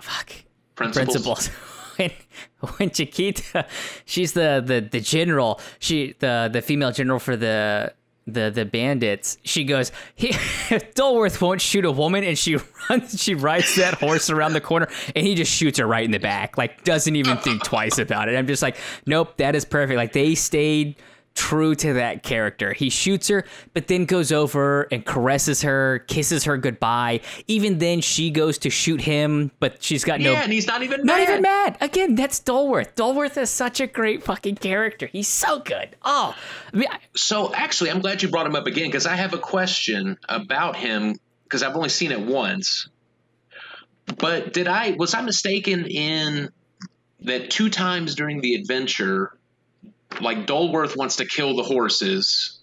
[0.00, 0.32] Fuck
[0.74, 1.48] Principles.
[1.48, 2.16] principles.
[2.76, 3.66] when Chiquita,
[4.04, 7.92] she's the, the the general, she the the female general for the
[8.26, 9.38] the the bandits.
[9.42, 10.28] She goes, he,
[10.94, 12.56] Dolworth won't shoot a woman, and she
[12.90, 16.12] runs, she rides that horse around the corner, and he just shoots her right in
[16.12, 18.36] the back, like doesn't even think twice about it.
[18.36, 19.96] I'm just like, nope, that is perfect.
[19.96, 20.96] Like they stayed
[21.34, 22.72] true to that character.
[22.72, 27.20] He shoots her, but then goes over and caresses her, kisses her goodbye.
[27.46, 30.82] Even then, she goes to shoot him, but she's got no Yeah, and he's not
[30.82, 31.28] even not mad.
[31.28, 31.78] even mad.
[31.80, 32.94] Again, that's Dolworth.
[32.94, 35.06] Dolworth is such a great fucking character.
[35.06, 35.96] He's so good.
[36.02, 36.36] Oh,
[36.72, 39.32] I mean, I- So actually, I'm glad you brought him up again because I have
[39.34, 42.88] a question about him because I've only seen it once.
[44.18, 46.50] But did I was I mistaken in
[47.20, 49.38] that two times during the adventure,
[50.20, 52.60] like Dolworth wants to kill the horses,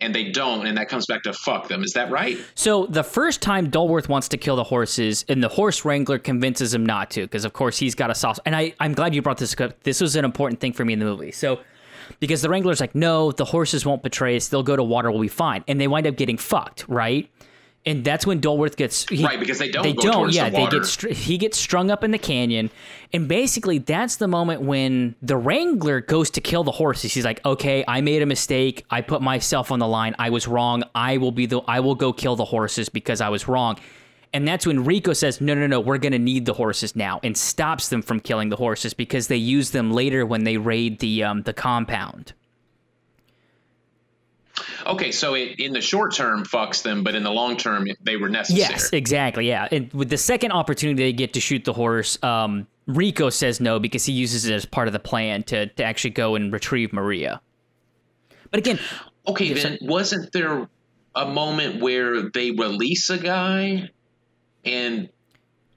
[0.00, 1.82] and they don't, and that comes back to fuck them.
[1.84, 2.38] Is that right?
[2.54, 6.74] so the first time Dolworth wants to kill the horses, and the horse wrangler convinces
[6.74, 8.40] him not to, because of course he's got a sauce.
[8.44, 9.82] And I, I'm glad you brought this up.
[9.82, 11.32] This was an important thing for me in the movie.
[11.32, 11.60] So.
[12.18, 14.48] Because the wrangler's like, no, the horses won't betray us.
[14.48, 15.10] They'll go to water.
[15.10, 15.64] We'll be fine.
[15.66, 17.30] And they wind up getting fucked, right?
[17.84, 20.32] And that's when Dolworth gets he- Right, because they don't They don't.
[20.32, 22.70] Yeah, the they get str- he gets strung up in the canyon,
[23.12, 27.12] and basically that's the moment when the wrangler goes to kill the horses.
[27.12, 28.84] He's like, okay, I made a mistake.
[28.88, 30.14] I put myself on the line.
[30.18, 30.84] I was wrong.
[30.94, 31.58] I will be the.
[31.66, 33.78] I will go kill the horses because I was wrong.
[34.34, 37.20] And that's when Rico says, no, no, no, we're going to need the horses now,
[37.22, 41.00] and stops them from killing the horses because they use them later when they raid
[41.00, 42.32] the um, the compound.
[44.86, 48.16] Okay, so it in the short term fucks them, but in the long term they
[48.16, 48.60] were necessary.
[48.60, 49.48] Yes, exactly.
[49.48, 53.60] Yeah, and with the second opportunity they get to shoot the horse, um, Rico says
[53.60, 56.52] no because he uses it as part of the plan to to actually go and
[56.52, 57.40] retrieve Maria.
[58.50, 58.78] But again,
[59.26, 60.68] Okay, then wasn't there
[61.14, 63.90] a moment where they release a guy
[64.64, 65.08] and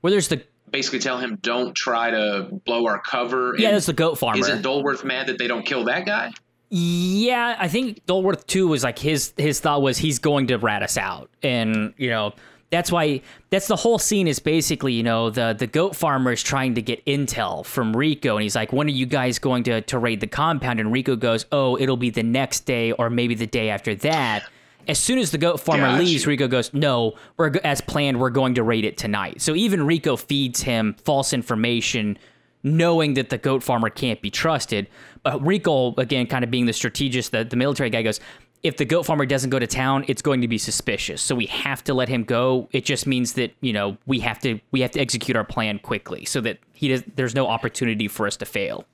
[0.02, 3.56] where there's the basically tell him don't try to blow our cover?
[3.58, 4.40] yeah, and there's the goat farmer.
[4.40, 6.32] Isn't Dolworth mad that they don't kill that guy?
[6.70, 10.84] Yeah, I think Dolworth too was like his his thought was he's going to rat
[10.84, 12.34] us out, and you know
[12.72, 16.42] that's why that's the whole scene is basically you know the the goat farmer is
[16.42, 19.82] trying to get intel from Rico, and he's like, when are you guys going to
[19.82, 20.80] to raid the compound?
[20.80, 24.44] And Rico goes, oh, it'll be the next day or maybe the day after that.
[24.88, 26.28] As soon as the goat farmer leaves.
[26.28, 28.20] Rico goes, "No, we're as planned.
[28.20, 32.20] We're going to raid it tonight." So even Rico feeds him false information,
[32.62, 34.88] knowing that the goat farmer can't be trusted.
[35.26, 38.20] But Rico, again, kind of being the strategist, the, the military guy, goes,
[38.62, 41.20] "If the goat farmer doesn't go to town, it's going to be suspicious.
[41.20, 42.70] So we have to let him go.
[42.72, 45.80] It just means that you know we have to we have to execute our plan
[45.80, 48.86] quickly, so that he does, there's no opportunity for us to fail."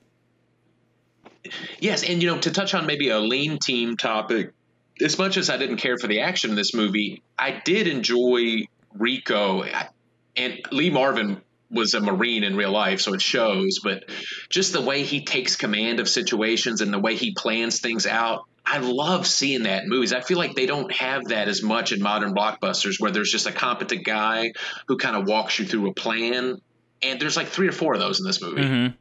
[1.80, 4.54] Yes, and you know, to touch on maybe a lean team topic,
[5.04, 8.62] as much as I didn't care for the action in this movie, I did enjoy
[8.94, 9.64] Rico
[10.36, 11.42] and Lee Marvin
[11.72, 13.80] was a Marine in real life, so it shows.
[13.82, 14.04] But
[14.48, 18.44] just the way he takes command of situations and the way he plans things out,
[18.64, 20.12] I love seeing that in movies.
[20.12, 23.46] I feel like they don't have that as much in modern blockbusters where there's just
[23.46, 24.52] a competent guy
[24.86, 26.60] who kind of walks you through a plan.
[27.02, 28.62] And there's like three or four of those in this movie.
[28.62, 28.94] Mm-hmm.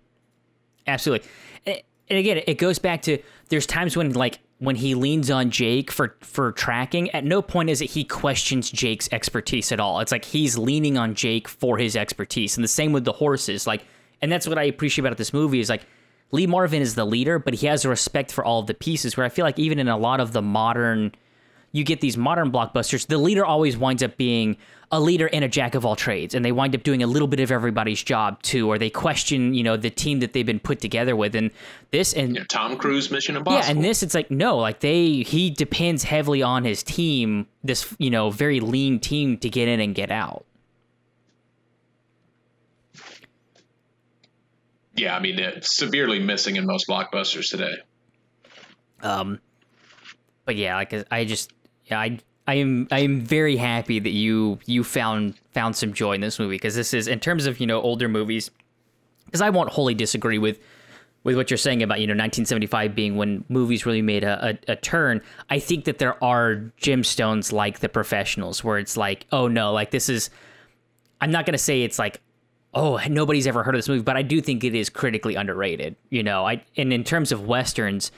[0.88, 1.27] Absolutely.
[1.65, 5.89] And again, it goes back to there's times when like when he leans on Jake
[5.91, 10.00] for for tracking, at no point is it he questions Jake's expertise at all.
[10.02, 12.56] It's like he's leaning on Jake for his expertise.
[12.56, 13.65] And the same with the horses.
[13.65, 13.84] Like
[14.21, 15.82] and that's what I appreciate about this movie is like
[16.30, 19.17] Lee Marvin is the leader, but he has a respect for all of the pieces.
[19.17, 21.15] Where I feel like even in a lot of the modern,
[21.71, 24.57] you get these modern blockbusters, the leader always winds up being
[24.91, 27.27] a leader and a jack of all trades, and they wind up doing a little
[27.27, 30.60] bit of everybody's job too, or they question, you know, the team that they've been
[30.60, 31.34] put together with.
[31.36, 31.51] And
[31.91, 33.63] this and yeah, Tom Cruise Mission Impossible.
[33.63, 37.95] Yeah, and this it's like no, like they he depends heavily on his team, this
[37.99, 40.45] you know very lean team to get in and get out.
[44.95, 47.73] yeah, I mean, it's severely missing in most blockbusters today.
[49.01, 49.39] Um,
[50.45, 51.51] but yeah, like I just,
[51.93, 56.21] I, I am, I am very happy that you, you found, found some joy in
[56.21, 58.51] this movie because this is in terms of you know older movies.
[59.25, 60.60] Because I won't wholly disagree with,
[61.23, 64.73] with what you're saying about you know 1975 being when movies really made a, a,
[64.73, 65.21] a turn.
[65.49, 69.91] I think that there are gemstones like The Professionals where it's like, oh no, like
[69.91, 70.30] this is.
[71.21, 72.19] I'm not gonna say it's like
[72.73, 75.95] oh, nobody's ever heard of this movie, but I do think it is critically underrated.
[76.10, 78.12] You know, I and in terms of westerns,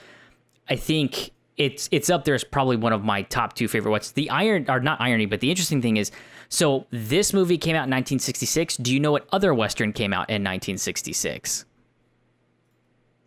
[0.68, 4.12] I think it's it's up there as probably one of my top two favorite ones.
[4.12, 6.10] The iron or not irony, but the interesting thing is,
[6.48, 8.76] so this movie came out in 1966.
[8.78, 11.64] Do you know what other western came out in 1966?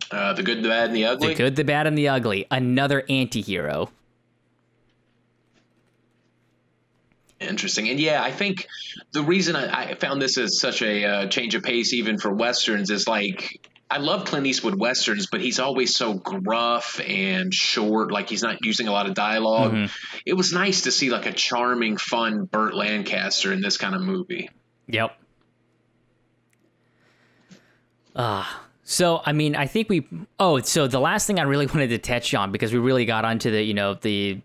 [0.10, 1.30] Uh, the good, the bad, and the ugly.
[1.30, 2.46] The good, the bad, and the ugly.
[2.50, 3.90] Another anti-hero.
[7.40, 7.90] Interesting.
[7.90, 8.68] And yeah, I think
[9.12, 12.34] the reason I, I found this as such a uh, change of pace, even for
[12.34, 18.12] Westerns, is like I love Clint Eastwood Westerns, but he's always so gruff and short,
[18.12, 19.86] like he's not using a lot of dialog mm-hmm.
[20.26, 24.02] It was nice to see like a charming, fun Burt Lancaster in this kind of
[24.02, 24.50] movie.
[24.88, 25.18] Yep.
[28.16, 28.62] Ah.
[28.62, 30.08] Uh, so I mean, I think we.
[30.40, 33.26] Oh, so the last thing I really wanted to touch on because we really got
[33.26, 34.42] onto the you know the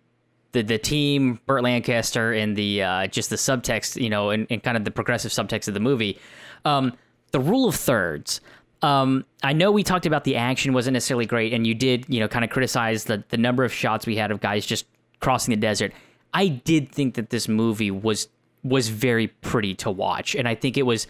[0.50, 4.62] the the team, Burt Lancaster, and the uh, just the subtext, you know, and, and,
[4.62, 6.18] kind of the progressive subtext of the movie.
[6.64, 6.92] Um,
[7.31, 8.40] the rule of thirds.
[8.83, 12.21] Um, I know we talked about the action wasn't necessarily great, and you did, you
[12.21, 14.87] know, kind of criticize the the number of shots we had of guys just
[15.21, 15.92] crossing the desert.
[16.35, 18.29] I did think that this movie was
[18.64, 21.07] was very pretty to watch, and I think it was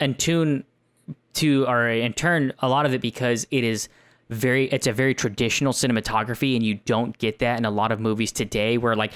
[0.00, 0.64] in tune
[1.34, 3.88] to, or in turn, a lot of it because it is
[4.30, 8.00] very it's a very traditional cinematography and you don't get that in a lot of
[8.00, 9.12] movies today where like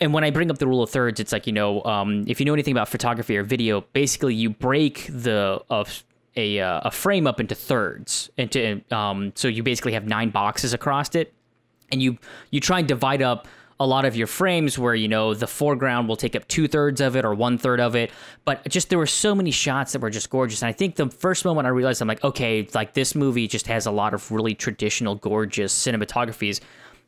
[0.00, 2.40] and when I bring up the rule of thirds, it's like you know, um, if
[2.40, 6.04] you know anything about photography or video, basically you break the of
[6.36, 10.72] a uh, a frame up into thirds, into um, so you basically have nine boxes
[10.72, 11.32] across it,
[11.92, 12.18] and you
[12.50, 13.46] you try and divide up
[13.80, 17.00] a lot of your frames where you know the foreground will take up two thirds
[17.00, 18.10] of it or one third of it.
[18.44, 20.62] But just there were so many shots that were just gorgeous.
[20.62, 23.66] And i think the first moment i realized i'm like okay like this movie just
[23.66, 26.60] has a lot of really traditional gorgeous cinematographies.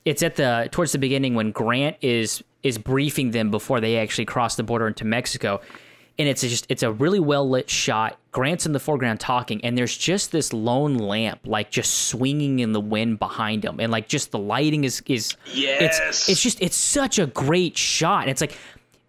[0.04, 4.24] It's at the towards the beginning when grant is is briefing them before they actually
[4.24, 5.60] cross the border into mexico.
[6.18, 8.18] And it's just it's a really well lit shot.
[8.36, 12.72] Grant's in the foreground talking, and there's just this lone lamp like just swinging in
[12.72, 15.80] the wind behind him, and like just the lighting is is yes.
[15.80, 18.24] It's it's just it's such a great shot.
[18.24, 18.54] And it's like.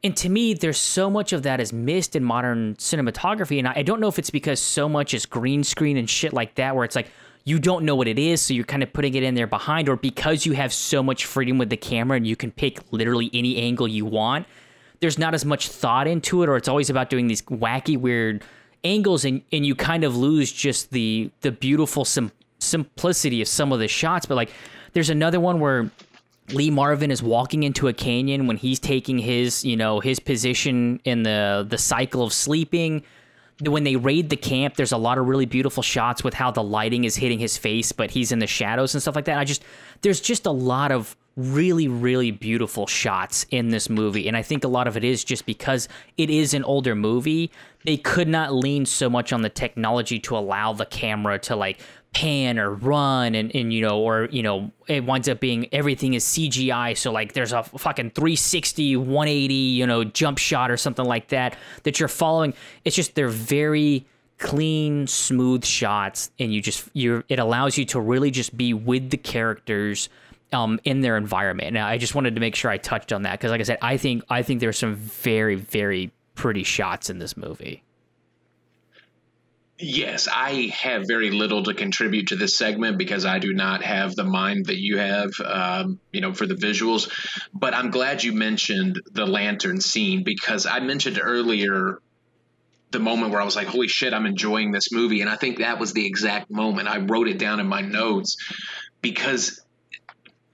[0.03, 3.73] And to me, there's so much of that is missed in modern cinematography, and I,
[3.77, 6.75] I don't know if it's because so much is green screen and shit like that,
[6.75, 7.09] where it's like
[7.43, 9.89] you don't know what it is, so you're kind of putting it in there behind,
[9.89, 13.29] or because you have so much freedom with the camera and you can pick literally
[13.33, 14.45] any angle you want
[14.99, 18.43] there's not as much thought into it, or it's always about doing these wacky, weird
[18.83, 23.71] angles, and, and you kind of lose just the the beautiful sim- simplicity of some
[23.71, 24.25] of the shots.
[24.25, 24.51] But like,
[24.93, 25.89] there's another one where
[26.51, 30.99] Lee Marvin is walking into a canyon when he's taking his, you know, his position
[31.03, 33.03] in the the cycle of sleeping.
[33.65, 36.61] When they raid the camp, there's a lot of really beautiful shots with how the
[36.61, 39.39] lighting is hitting his face, but he's in the shadows and stuff like that.
[39.39, 39.63] I just
[40.01, 44.27] there's just a lot of really, really beautiful shots in this movie.
[44.27, 45.87] And I think a lot of it is just because
[46.17, 47.51] it is an older movie.
[47.87, 51.79] They could not lean so much on the technology to allow the camera to like
[52.13, 56.13] pan or run and, and you know, or, you know, it winds up being everything
[56.13, 56.97] is CGI.
[56.97, 61.55] So like there's a fucking 360, 180, you know, jump shot or something like that
[61.83, 62.53] that you're following.
[62.83, 64.05] It's just they're very
[64.37, 66.29] clean, smooth shots.
[66.39, 70.09] And you just, you're, it allows you to really just be with the characters
[70.51, 71.69] um, in their environment.
[71.69, 73.77] And I just wanted to make sure I touched on that because, like I said,
[73.81, 77.83] I think I think there's some very very pretty shots in this movie.
[79.79, 84.15] Yes, I have very little to contribute to this segment because I do not have
[84.15, 87.11] the mind that you have, um, you know, for the visuals.
[87.53, 91.99] But I'm glad you mentioned the lantern scene because I mentioned earlier
[92.89, 95.21] the moment where I was like, holy shit, I'm enjoying this movie.
[95.21, 96.87] And I think that was the exact moment.
[96.87, 98.37] I wrote it down in my notes
[99.01, 99.61] because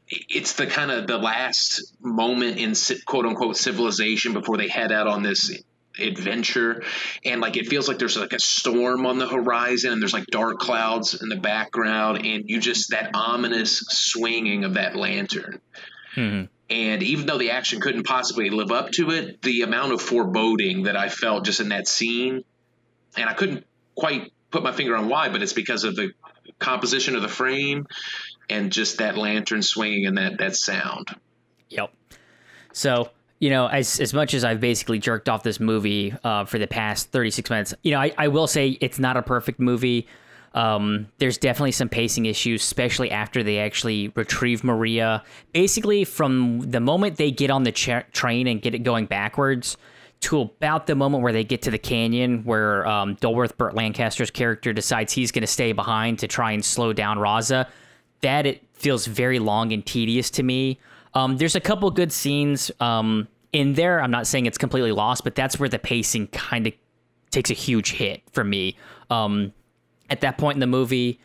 [0.09, 2.73] it's the kind of the last moment in
[3.05, 5.63] quote unquote civilization before they head out on this
[5.99, 6.83] adventure.
[7.23, 10.27] And like it feels like there's like a storm on the horizon and there's like
[10.27, 15.61] dark clouds in the background and you just that ominous swinging of that lantern.
[16.15, 16.45] Mm-hmm.
[16.69, 20.83] and even though the action couldn't possibly live up to it the amount of foreboding
[20.83, 22.43] that i felt just in that scene
[23.17, 23.65] and i couldn't
[23.95, 26.11] quite put my finger on why but it's because of the
[26.59, 27.87] composition of the frame
[28.49, 31.15] and just that lantern swinging and that that sound.
[31.69, 31.93] Yep.
[32.71, 33.09] So
[33.43, 36.65] you know, as as much as I've basically jerked off this movie uh, for the
[36.65, 40.07] past 36 minutes, you know, I, I will say it's not a perfect movie.
[40.53, 45.25] Um, there's definitely some pacing issues, especially after they actually retrieve Maria.
[45.51, 49.75] Basically, from the moment they get on the cha- train and get it going backwards
[50.21, 54.31] to about the moment where they get to the canyon, where um, Dolworth Burt Lancaster's
[54.31, 57.67] character decides he's going to stay behind to try and slow down Raza,
[58.21, 60.79] that it feels very long and tedious to me.
[61.13, 62.71] Um, there's a couple good scenes.
[62.79, 64.01] Um, in there.
[64.01, 66.74] I'm not saying it's completely lost, but that's where the pacing kind of
[67.32, 68.76] takes a huge hit for me.
[69.10, 69.54] Um,
[70.10, 71.20] at that point in the movie,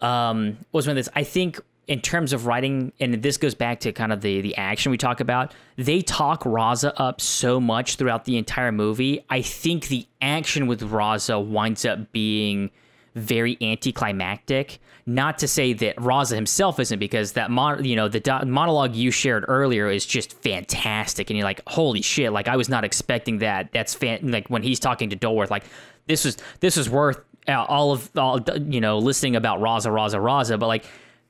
[0.00, 1.08] um, was when this.
[1.16, 4.56] I think in terms of writing, and this goes back to kind of the the
[4.56, 5.54] action we talk about.
[5.76, 9.24] They talk Raza up so much throughout the entire movie.
[9.28, 12.70] I think the action with Raza winds up being
[13.14, 14.78] very anticlimactic.
[15.06, 18.94] Not to say that Raza himself isn't, because that mon- you know the do- monologue
[18.94, 22.32] you shared earlier is just fantastic, and you're like, holy shit!
[22.32, 23.72] Like I was not expecting that.
[23.72, 25.64] That's fan- like when he's talking to Dolworth, like
[26.06, 30.20] this was this was worth uh, all of all you know listening about Raza, Raza,
[30.20, 30.84] Raza, but like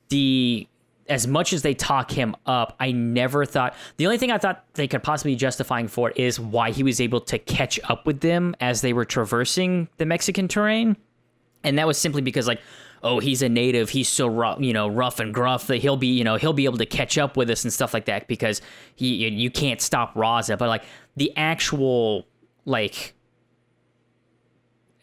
[0.09, 0.67] the
[1.07, 4.63] as much as they talk him up, I never thought the only thing I thought
[4.73, 8.19] they could possibly be justifying for is why he was able to catch up with
[8.19, 10.97] them as they were traversing the Mexican terrain
[11.63, 12.61] and that was simply because like
[13.03, 16.07] oh he's a native he's so rough you know rough and gruff that he'll be
[16.07, 18.61] you know he'll be able to catch up with us and stuff like that because
[18.95, 20.57] he you can't stop Raza.
[20.57, 20.83] But like
[21.15, 22.27] the actual
[22.65, 23.13] like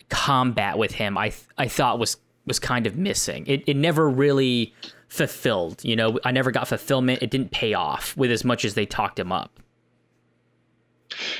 [0.08, 3.44] combat with him I I thought was was kind of missing.
[3.46, 4.74] It it never really
[5.08, 6.18] fulfilled you know?
[6.24, 7.22] I never got fulfillment.
[7.22, 9.60] It didn't pay off with as much as they talked him up.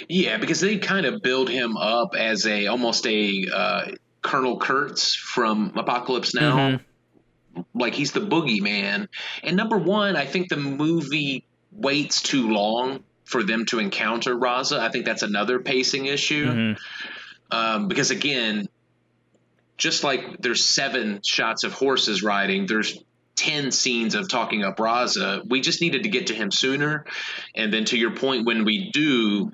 [0.09, 3.91] Yeah, because they kind of build him up as a almost a uh,
[4.27, 6.57] Colonel Kurtz from Apocalypse Now.
[6.57, 7.63] Mm-hmm.
[7.75, 9.09] Like he's the boogeyman.
[9.43, 14.79] And number one, I think the movie waits too long for them to encounter Raza.
[14.79, 16.47] I think that's another pacing issue.
[16.47, 17.57] Mm-hmm.
[17.57, 18.69] Um, because again,
[19.79, 22.99] just like there's seven shots of horses riding, there's
[23.37, 25.49] 10 scenes of talking up Raza.
[25.49, 27.05] We just needed to get to him sooner.
[27.55, 29.53] And then to your point, when we do,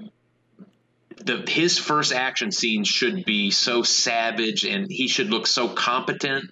[1.24, 6.50] the his first action scene should be so savage and he should look so competent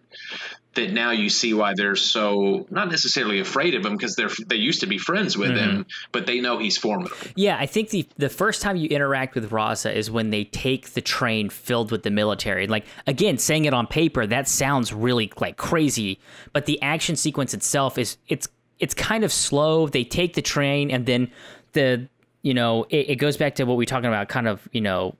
[0.74, 4.56] that now you see why they're so not necessarily afraid of him because they're they
[4.56, 5.78] used to be friends with mm-hmm.
[5.78, 7.16] him, but they know he's formidable.
[7.34, 10.90] Yeah, I think the the first time you interact with Raza is when they take
[10.90, 12.66] the train filled with the military.
[12.66, 16.20] Like again, saying it on paper, that sounds really like crazy,
[16.52, 18.48] but the action sequence itself is it's
[18.78, 19.88] it's kind of slow.
[19.88, 21.30] They take the train and then
[21.72, 22.08] the
[22.42, 24.80] you know, it, it goes back to what we are talking about, kind of, you
[24.80, 25.14] know,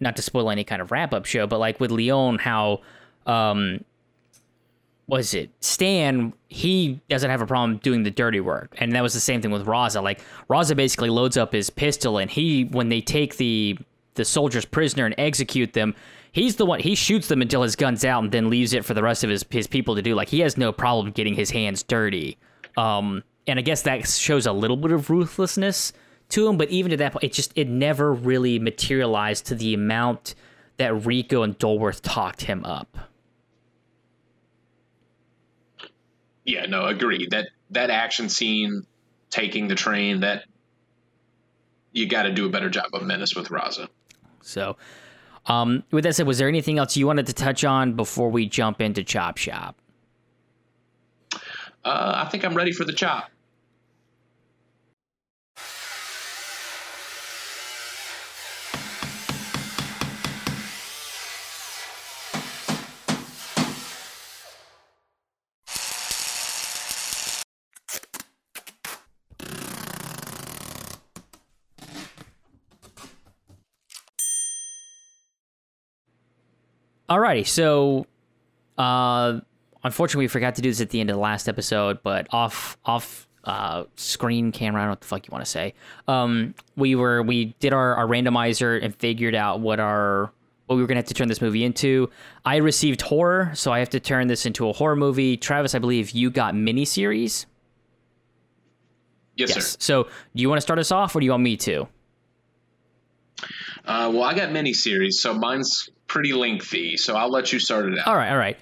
[0.00, 2.80] not to spoil any kind of wrap up show, but like with Leon, how,
[3.26, 3.84] um,
[5.06, 6.32] was it Stan?
[6.48, 9.50] He doesn't have a problem doing the dirty work, and that was the same thing
[9.50, 10.02] with Raza.
[10.02, 13.78] Like Raza basically loads up his pistol, and he, when they take the
[14.14, 15.94] the soldiers prisoner and execute them,
[16.32, 18.94] he's the one he shoots them until his gun's out, and then leaves it for
[18.94, 20.14] the rest of his his people to do.
[20.14, 22.38] Like he has no problem getting his hands dirty.
[22.76, 25.92] Um, and I guess that shows a little bit of ruthlessness
[26.32, 29.74] to him, but even at that point, it just it never really materialized to the
[29.74, 30.34] amount
[30.78, 32.98] that Rico and Dolworth talked him up.
[36.44, 37.28] Yeah, no, agree.
[37.30, 38.86] That that action scene
[39.30, 40.44] taking the train, that
[41.92, 43.88] you got to do a better job of menace with Raza.
[44.40, 44.76] So,
[45.46, 48.46] um, with that said, was there anything else you wanted to touch on before we
[48.46, 49.76] jump into Chop Shop?
[51.84, 53.30] Uh, I think I'm ready for the chop.
[77.12, 78.06] Alrighty, so
[78.78, 79.38] uh,
[79.84, 82.78] unfortunately, we forgot to do this at the end of the last episode, but off
[82.86, 85.74] off uh, screen camera, I don't know what the fuck you want to say.
[86.08, 90.32] Um, we were we did our, our randomizer and figured out what our
[90.66, 92.08] what we were gonna have to turn this movie into.
[92.46, 95.36] I received horror, so I have to turn this into a horror movie.
[95.36, 97.44] Travis, I believe you got miniseries.
[99.36, 99.72] Yes, Yes.
[99.72, 99.76] sir.
[99.80, 101.88] So, do you want to start us off, or do you want me to?
[103.84, 106.96] Uh, well, I got miniseries, so mine's pretty lengthy.
[106.96, 108.06] So I'll let you start it out.
[108.06, 108.56] All right, all right.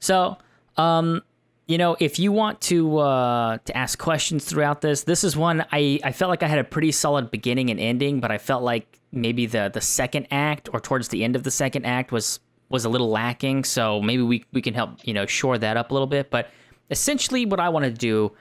[0.00, 0.36] So,
[0.76, 1.22] um,
[1.66, 5.64] you know, if you want to uh, to ask questions throughout this, this is one
[5.70, 8.62] I I felt like I had a pretty solid beginning and ending, but I felt
[8.62, 12.40] like maybe the the second act or towards the end of the second act was
[12.70, 13.64] was a little lacking.
[13.64, 16.30] So maybe we we can help you know shore that up a little bit.
[16.30, 16.48] But
[16.90, 18.32] essentially, what I want to do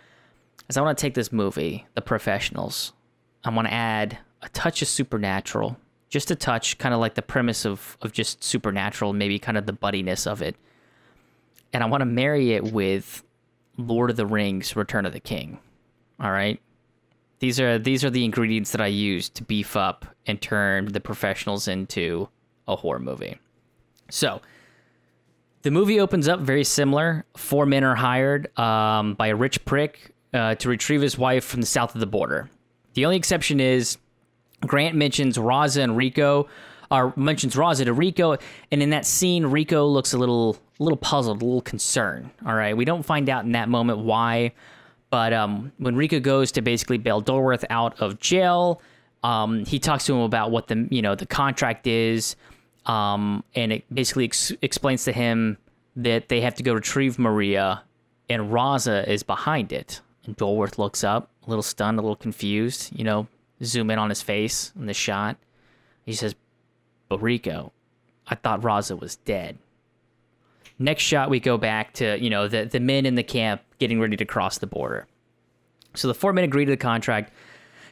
[0.69, 2.93] is I want to take this movie, The Professionals.
[3.43, 5.77] I want to add a touch of supernatural,
[6.09, 9.65] just a touch, kind of like the premise of of just supernatural, maybe kind of
[9.65, 10.55] the buddiness of it
[11.73, 13.23] and I want to marry it with
[13.77, 15.59] Lord of the Rings: Return of the King.
[16.19, 16.59] All right,
[17.39, 20.99] these are these are the ingredients that I use to beef up and turn the
[20.99, 22.29] professionals into
[22.67, 23.37] a horror movie.
[24.09, 24.41] So,
[25.61, 27.25] the movie opens up very similar.
[27.35, 31.61] Four men are hired um, by a rich prick uh, to retrieve his wife from
[31.61, 32.49] the south of the border.
[32.93, 33.97] The only exception is
[34.61, 36.47] Grant mentions Raza and Rico,
[36.89, 38.37] or mentions Raza to Rico,
[38.71, 42.29] and in that scene, Rico looks a little, a little puzzled, a little concerned.
[42.45, 44.53] All right, we don't find out in that moment why,
[45.09, 48.81] but um, when Rico goes to basically bail Dolworth out of jail,
[49.23, 52.35] um, he talks to him about what the you know the contract is,
[52.85, 55.57] um, and it basically ex- explains to him
[55.95, 57.83] that they have to go retrieve Maria,
[58.29, 60.01] and Raza is behind it.
[60.25, 62.91] And Dolworth looks up, a little stunned, a little confused.
[62.95, 63.27] You know,
[63.63, 65.37] zoom in on his face in the shot.
[66.05, 66.35] He says,
[67.09, 67.73] "But Rico,
[68.27, 69.57] I thought Raza was dead."
[70.79, 73.99] Next shot, we go back to you know the the men in the camp getting
[73.99, 75.07] ready to cross the border.
[75.95, 77.33] So the four men agree to the contract.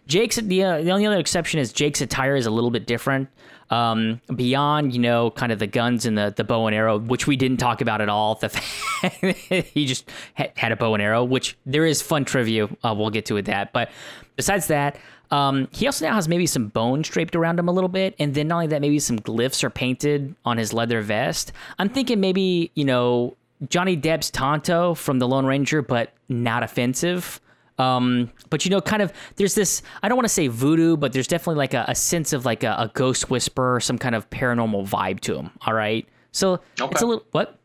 [0.07, 3.29] Jake's the uh, the only other exception is Jake's attire is a little bit different.
[3.71, 7.25] Um, beyond you know kind of the guns and the the bow and arrow, which
[7.25, 8.35] we didn't talk about at all.
[8.35, 8.49] The
[9.73, 12.69] he just ha- had a bow and arrow, which there is fun trivia.
[12.83, 13.73] Uh, we'll get to with that.
[13.73, 13.89] But
[14.35, 14.97] besides that,
[15.31, 18.33] um, he also now has maybe some bones draped around him a little bit, and
[18.33, 21.51] then not only that, maybe some glyphs are painted on his leather vest.
[21.79, 23.35] I'm thinking maybe you know
[23.69, 27.39] Johnny Depp's Tonto from The Lone Ranger, but not offensive.
[27.77, 31.11] Um, but you know, kind of, there's this, I don't want to say voodoo, but
[31.11, 34.29] there's definitely like a, a sense of like a, a ghost whisper, some kind of
[34.29, 35.51] paranormal vibe to him.
[35.65, 36.07] All right.
[36.31, 37.59] So it's a little, what?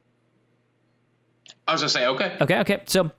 [1.68, 2.36] I was gonna say okay.
[2.40, 2.82] Okay, okay.
[2.86, 3.12] So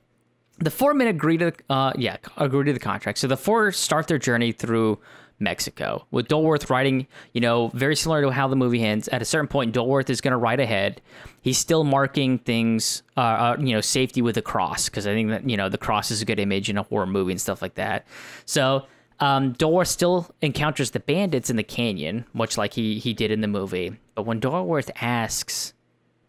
[0.61, 3.17] the four men agree to, uh, yeah, agree to the contract.
[3.17, 4.99] So the four start their journey through
[5.39, 9.07] Mexico with Dolworth riding, you know, very similar to how the movie ends.
[9.07, 11.01] At a certain point, Dolworth is going to ride ahead.
[11.41, 15.29] He's still marking things, uh, uh you know, safety with a cross because I think
[15.31, 17.61] that you know the cross is a good image in a horror movie and stuff
[17.61, 18.05] like that.
[18.45, 18.85] So.
[19.19, 23.41] Um, Dolworth still encounters the bandits in the canyon, much like he he did in
[23.41, 23.95] the movie.
[24.15, 25.75] But when Dolworth asks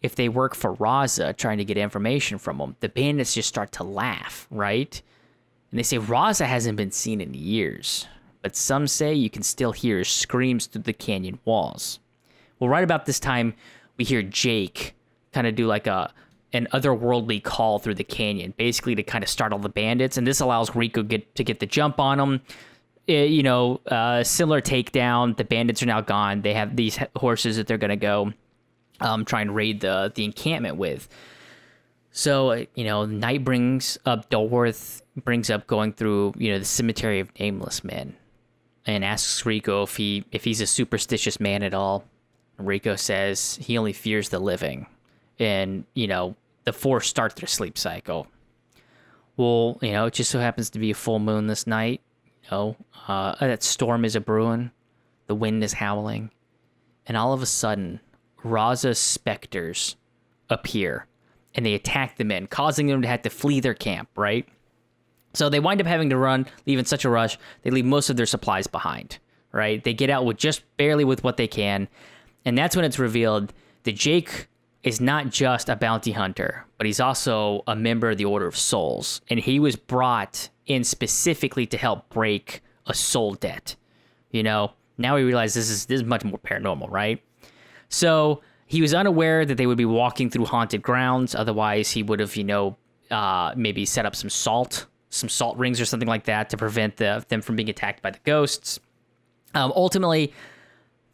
[0.02, 3.72] if they work for Raza trying to get information from them, the bandits just start
[3.72, 5.00] to laugh, right?
[5.70, 8.06] And they say Raza hasn't been seen in years,
[8.42, 12.00] but some say you can still hear his screams through the canyon walls.
[12.58, 13.54] Well, right about this time,
[13.96, 14.94] we hear Jake
[15.32, 16.12] kind of do like a
[16.54, 20.40] an otherworldly call through the canyon, basically to kind of startle the bandits, and this
[20.40, 22.40] allows Rico get to get the jump on them.
[23.08, 25.36] Eh, you know, uh, similar takedown.
[25.36, 26.42] The bandits are now gone.
[26.42, 28.32] They have these horses that they're gonna go
[29.02, 31.08] um, try and raid the the encampment with.
[32.10, 37.20] So you know, night brings up Dolworth brings up going through you know the cemetery
[37.20, 38.16] of nameless men,
[38.86, 42.04] and asks Rico if he if he's a superstitious man at all.
[42.58, 44.86] Rico says he only fears the living,
[45.38, 48.26] and you know the four start their sleep cycle.
[49.36, 52.02] Well, you know, it just so happens to be a full moon this night.
[52.44, 52.76] You know,
[53.08, 54.70] uh, that storm is a brewing,
[55.26, 56.30] the wind is howling,
[57.06, 58.00] and all of a sudden,
[58.44, 59.96] Raza's specters
[60.50, 61.06] appear
[61.54, 64.48] and they attack the men, causing them to have to flee their camp, right?
[65.34, 68.10] So they wind up having to run, leave in such a rush, they leave most
[68.10, 69.18] of their supplies behind,
[69.50, 69.82] right?
[69.82, 71.88] They get out with just barely with what they can.
[72.44, 73.52] And that's when it's revealed
[73.84, 74.48] that Jake
[74.82, 78.56] is not just a bounty hunter, but he's also a member of the Order of
[78.56, 79.20] Souls.
[79.28, 83.76] And he was brought in specifically to help break a soul debt.
[84.30, 87.22] You know, now we realize this is this is much more paranormal, right?
[87.92, 91.34] So he was unaware that they would be walking through haunted grounds.
[91.34, 92.76] Otherwise, he would have, you know,
[93.10, 96.96] uh, maybe set up some salt, some salt rings or something like that to prevent
[96.96, 98.80] the, them from being attacked by the ghosts.
[99.54, 100.32] Um, ultimately,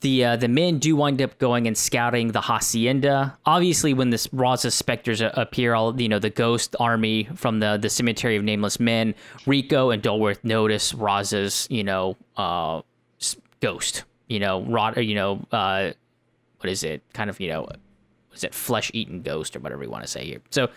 [0.01, 3.37] the uh, the men do wind up going and scouting the hacienda.
[3.45, 7.91] Obviously, when the Raza specters appear, all you know the ghost army from the the
[7.91, 9.17] cemetery of nameless men.
[9.47, 12.83] Rico and Dolworth notice Raza's you know uh,
[13.61, 14.05] ghost.
[14.29, 15.03] You know, rot.
[15.03, 15.93] You know, uh,
[16.61, 17.03] what is it?
[17.13, 17.69] Kind of you know,
[18.35, 20.41] is it flesh eating ghost or whatever you want to say here.
[20.51, 20.69] So,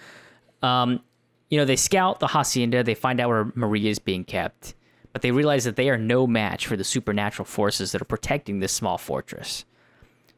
[0.62, 1.02] um,
[1.50, 2.84] you know, they scout the hacienda.
[2.84, 4.76] They find out where Maria is being kept
[5.14, 8.60] but they realize that they are no match for the supernatural forces that are protecting
[8.60, 9.66] this small fortress.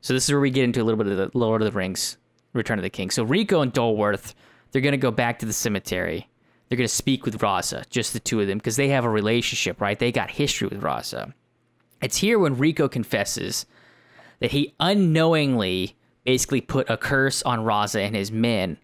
[0.01, 1.77] So this is where we get into a little bit of the Lord of the
[1.77, 2.17] Rings,
[2.53, 3.09] Return of the King.
[3.09, 4.33] So Rico and Dolworth,
[4.71, 6.29] they're going to go back to the cemetery.
[6.67, 9.09] They're going to speak with Raza, just the two of them, because they have a
[9.09, 9.97] relationship, right?
[9.97, 11.33] They got history with Raza.
[12.01, 13.65] It's here when Rico confesses
[14.43, 18.75] that he unknowingly basically put a curse on Raza and his men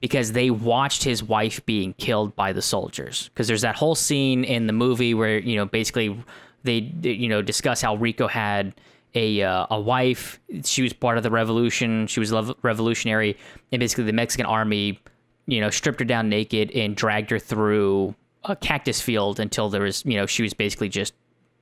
[0.00, 3.28] because they watched his wife being killed by the soldiers.
[3.30, 6.16] Because there's that whole scene in the movie where you know basically
[6.62, 8.72] they, you know discuss how Rico had
[9.16, 10.38] a uh, a wife.
[10.62, 12.06] She was part of the revolution.
[12.06, 13.36] She was a revolutionary,
[13.72, 15.00] and basically the Mexican army,
[15.46, 18.14] you know, stripped her down naked and dragged her through
[18.44, 21.14] a cactus field until there was you know she was basically just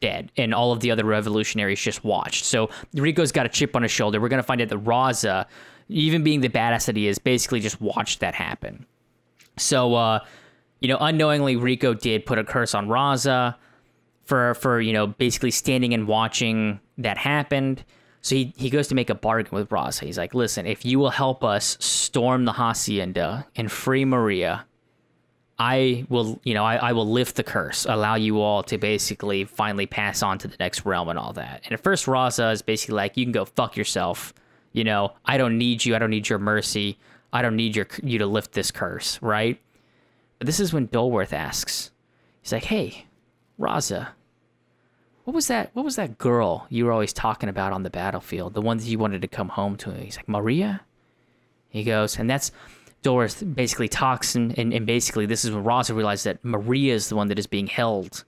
[0.02, 2.44] dead, and all of the other revolutionaries just watched.
[2.44, 4.20] So Rico's got a chip on his shoulder.
[4.20, 5.46] We're gonna find out that Raza
[5.88, 8.86] even being the badass that he is, basically just watched that happen.
[9.58, 10.20] So, uh,
[10.80, 13.54] you know, unknowingly, Rico did put a curse on Raza
[14.24, 17.84] for for you know basically standing and watching that happened.
[18.24, 20.04] So he, he goes to make a bargain with Raza.
[20.04, 24.64] He's like, listen, if you will help us storm the hacienda and free Maria,
[25.58, 29.44] I will, you know, I, I will lift the curse, allow you all to basically
[29.44, 31.60] finally pass on to the next realm and all that.
[31.64, 34.34] And at first, Raza is basically like, you can go fuck yourself.
[34.72, 35.94] You know, I don't need you.
[35.94, 36.98] I don't need your mercy.
[37.32, 39.60] I don't need your you to lift this curse, right?
[40.38, 41.90] But this is when Dolworth asks.
[42.40, 43.06] He's like, "Hey,
[43.58, 44.08] Raza,
[45.24, 45.70] what was that?
[45.74, 48.54] What was that girl you were always talking about on the battlefield?
[48.54, 50.82] The one that you wanted to come home to?" He's like, "Maria."
[51.68, 52.52] He goes, and that's
[53.02, 57.08] Dolworth basically talks, and, and, and basically this is when Raza realizes that Maria is
[57.08, 58.24] the one that is being held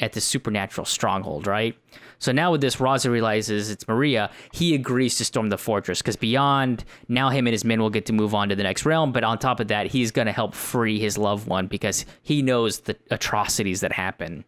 [0.00, 1.76] at the supernatural stronghold, right?
[2.18, 4.30] So now with this, Raza realizes it's Maria.
[4.52, 8.06] He agrees to storm the fortress because beyond now, him and his men will get
[8.06, 9.12] to move on to the next realm.
[9.12, 12.42] But on top of that, he's going to help free his loved one because he
[12.42, 14.44] knows the atrocities that happen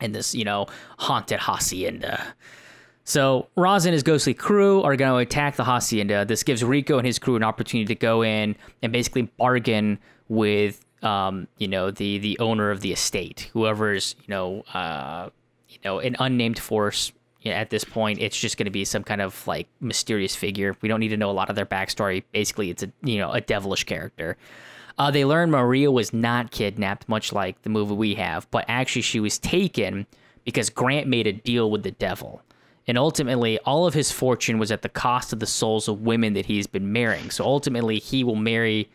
[0.00, 0.66] in this, you know,
[0.98, 2.34] haunted hacienda.
[3.08, 6.26] So Raza and his ghostly crew are going to attack the hacienda.
[6.26, 9.98] This gives Rico and his crew an opportunity to go in and basically bargain
[10.28, 15.30] with, um, you know, the the owner of the estate, whoever's, you know, uh,
[15.70, 18.84] you know an unnamed force you know, at this point it's just going to be
[18.84, 20.76] some kind of like mysterious figure.
[20.82, 22.24] We don't need to know a lot of their backstory.
[22.32, 24.36] Basically it's a you know a devilish character.
[24.98, 29.00] Uh, they learn maria was not kidnapped much like the movie we have but actually
[29.00, 30.04] she was taken
[30.44, 32.42] because grant made a deal with the devil
[32.88, 36.32] and ultimately all of his fortune was at the cost of the souls of women
[36.32, 38.90] that he's been marrying so ultimately he will marry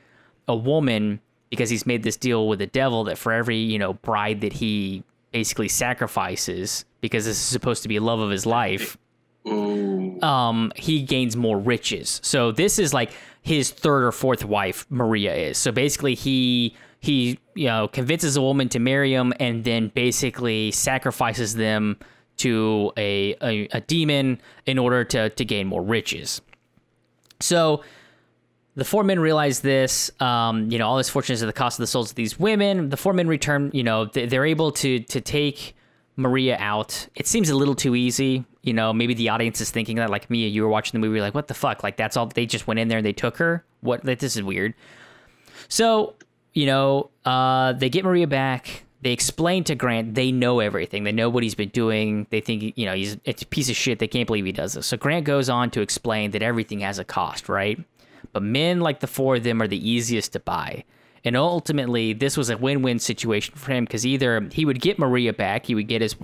[0.50, 3.94] a woman because he's made this deal with the devil that for every you know
[3.94, 8.98] bride that he basically sacrifices because this is supposed to be love of his life.
[9.46, 12.22] Um, he gains more riches.
[12.24, 15.58] So this is like his third or fourth wife, Maria is.
[15.58, 20.72] So basically, he he you know convinces a woman to marry him, and then basically
[20.72, 21.98] sacrifices them
[22.38, 26.42] to a, a, a demon in order to to gain more riches.
[27.40, 27.84] So
[28.76, 30.12] the four men realize this.
[30.20, 32.40] Um, you know, all this fortune is at the cost of the souls of these
[32.40, 32.90] women.
[32.90, 33.70] The four men return.
[33.74, 35.76] You know, they're able to to take
[36.16, 37.08] Maria out.
[37.16, 38.46] It seems a little too easy.
[38.62, 41.20] You know, maybe the audience is thinking that, like me, you were watching the movie,
[41.20, 41.84] like, what the fuck?
[41.84, 42.28] Like, that's all.
[42.28, 43.66] They just went in there and they took her.
[43.82, 44.06] What?
[44.06, 44.74] Like, this is weird.
[45.68, 46.16] So,
[46.54, 48.86] you know, uh, they get Maria back.
[49.04, 51.04] They explain to Grant they know everything.
[51.04, 52.26] They know what he's been doing.
[52.30, 54.00] They think, you know, he's it's a piece of shit.
[54.00, 54.88] They can't believe he does this.
[54.88, 57.84] So Grant goes on to explain that everything has a cost, right?
[58.32, 60.86] But men like the four of them are the easiest to buy.
[61.26, 65.00] And ultimately, this was a win win situation for him because either he would get
[65.00, 66.16] Maria back, he would get his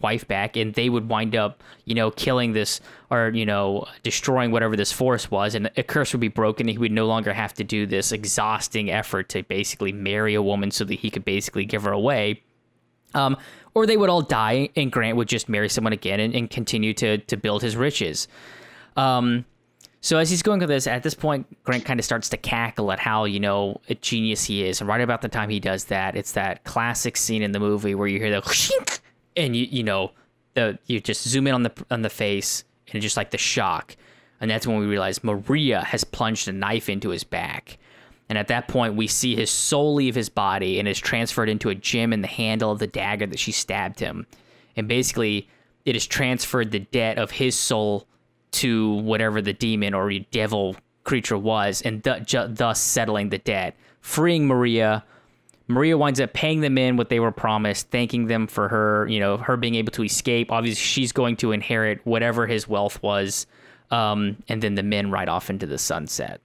[0.00, 2.80] wife back, and they would wind up, you know, killing this
[3.10, 5.54] or, you know, destroying whatever this force was.
[5.54, 6.64] And a curse would be broken.
[6.64, 10.42] And he would no longer have to do this exhausting effort to basically marry a
[10.42, 12.42] woman so that he could basically give her away.
[13.14, 13.38] Um,
[13.74, 16.92] or they would all die, and Grant would just marry someone again and, and continue
[16.94, 18.28] to, to build his riches.
[18.96, 19.46] Um,
[20.02, 22.90] so as he's going through this, at this point, Grant kind of starts to cackle
[22.90, 24.80] at how you know a genius he is.
[24.80, 27.94] And right about the time he does that, it's that classic scene in the movie
[27.94, 29.00] where you hear the
[29.36, 30.10] and you you know
[30.54, 33.96] the you just zoom in on the on the face and just like the shock,
[34.40, 37.78] and that's when we realize Maria has plunged a knife into his back.
[38.28, 41.68] And at that point, we see his soul leave his body and is transferred into
[41.68, 44.26] a gem in the handle of the dagger that she stabbed him.
[44.74, 45.48] And basically,
[45.84, 48.06] it has transferred the debt of his soul
[48.52, 53.76] to whatever the demon or devil creature was, and th- ju- thus settling the debt,
[54.00, 55.04] freeing Maria.
[55.68, 59.18] Maria winds up paying them in what they were promised, thanking them for her, you
[59.18, 60.52] know, her being able to escape.
[60.52, 63.46] Obviously, she's going to inherit whatever his wealth was,
[63.90, 66.40] um, and then the men ride off into the sunset.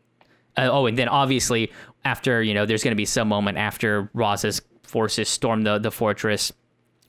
[0.55, 1.71] Uh, oh, and then obviously
[2.05, 5.91] after you know, there's going to be some moment after Raza's forces storm the the
[5.91, 6.51] fortress.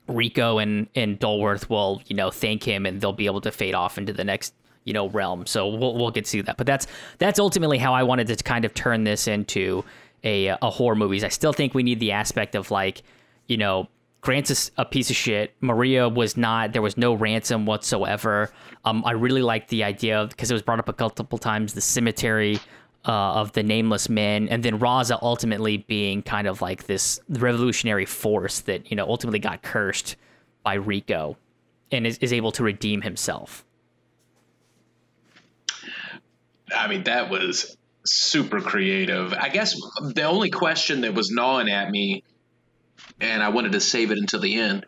[0.07, 3.75] Rico and and Dolworth will you know thank him, and they'll be able to fade
[3.75, 4.53] off into the next
[4.89, 5.45] you know realm.
[5.45, 6.57] So we'll we'll get to see that.
[6.57, 6.87] But that's
[7.19, 9.85] that's ultimately how I wanted to kind of turn this into
[10.23, 11.23] a a horror movies.
[11.23, 13.03] I still think we need the aspect of like
[13.47, 13.87] you know
[14.21, 15.53] Grant's a, a, piece of shit.
[15.61, 16.73] Maria was not.
[16.73, 18.51] There was no ransom whatsoever.
[18.83, 21.73] Um, I really liked the idea of because it was brought up a couple times.
[21.75, 22.59] The cemetery
[23.05, 28.05] uh, of the nameless men, and then Raza ultimately being kind of like this revolutionary
[28.05, 30.15] force that you know ultimately got cursed
[30.63, 31.37] by Rico,
[31.91, 33.63] and is, is able to redeem himself.
[36.75, 39.33] I mean, that was super creative.
[39.33, 42.23] I guess the only question that was gnawing at me,
[43.19, 44.85] and I wanted to save it until the end.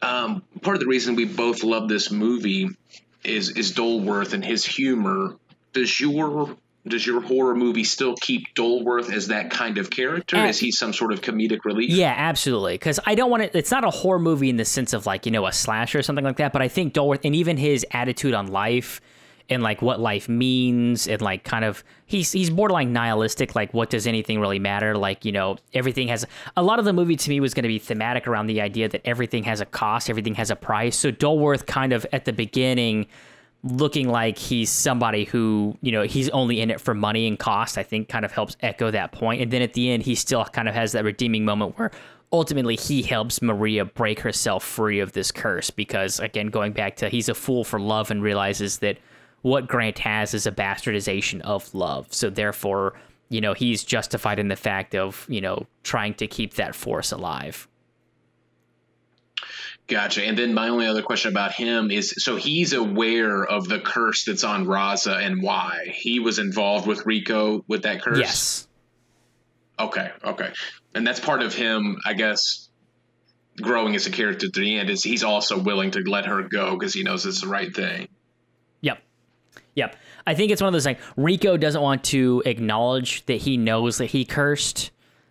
[0.00, 2.68] Um, part of the reason we both love this movie
[3.24, 5.36] is is Dolworth and his humor.
[5.72, 10.36] Does your does your horror movie still keep Dolworth as that kind of character?
[10.44, 11.90] Is he some sort of comedic relief?
[11.90, 12.74] Yeah, absolutely.
[12.74, 13.52] Because I don't want it.
[13.54, 16.02] It's not a horror movie in the sense of like you know a slasher or
[16.02, 16.52] something like that.
[16.52, 19.00] But I think Dolworth and even his attitude on life
[19.52, 23.90] and like what life means and like kind of he's he's borderline nihilistic like what
[23.90, 24.96] does anything really matter?
[24.96, 26.26] Like you know everything has
[26.56, 28.88] a lot of the movie to me was going to be thematic around the idea
[28.88, 30.96] that everything has a cost everything has a price.
[30.96, 33.06] So Dolworth kind of at the beginning
[33.64, 37.78] looking like he's somebody who you know he's only in it for money and cost
[37.78, 39.40] i think kind of helps echo that point.
[39.40, 41.90] And then at the end he still kind of has that redeeming moment where
[42.32, 47.08] ultimately he helps maria break herself free of this curse because again going back to
[47.08, 48.98] he's a fool for love and realizes that
[49.42, 52.12] what Grant has is a bastardization of love.
[52.12, 52.94] So therefore,
[53.28, 57.12] you know, he's justified in the fact of, you know, trying to keep that force
[57.12, 57.68] alive.
[59.88, 60.24] Gotcha.
[60.24, 64.24] And then my only other question about him is so he's aware of the curse
[64.24, 65.92] that's on Raza and why.
[65.92, 68.18] He was involved with Rico with that curse?
[68.18, 68.68] Yes.
[69.78, 70.52] Okay, okay.
[70.94, 72.68] And that's part of him, I guess,
[73.60, 76.76] growing as a character to the end is he's also willing to let her go
[76.76, 78.08] because he knows it's the right thing.
[79.74, 79.96] Yep.
[80.26, 83.98] I think it's one of those like Rico doesn't want to acknowledge that he knows
[83.98, 84.90] that he cursed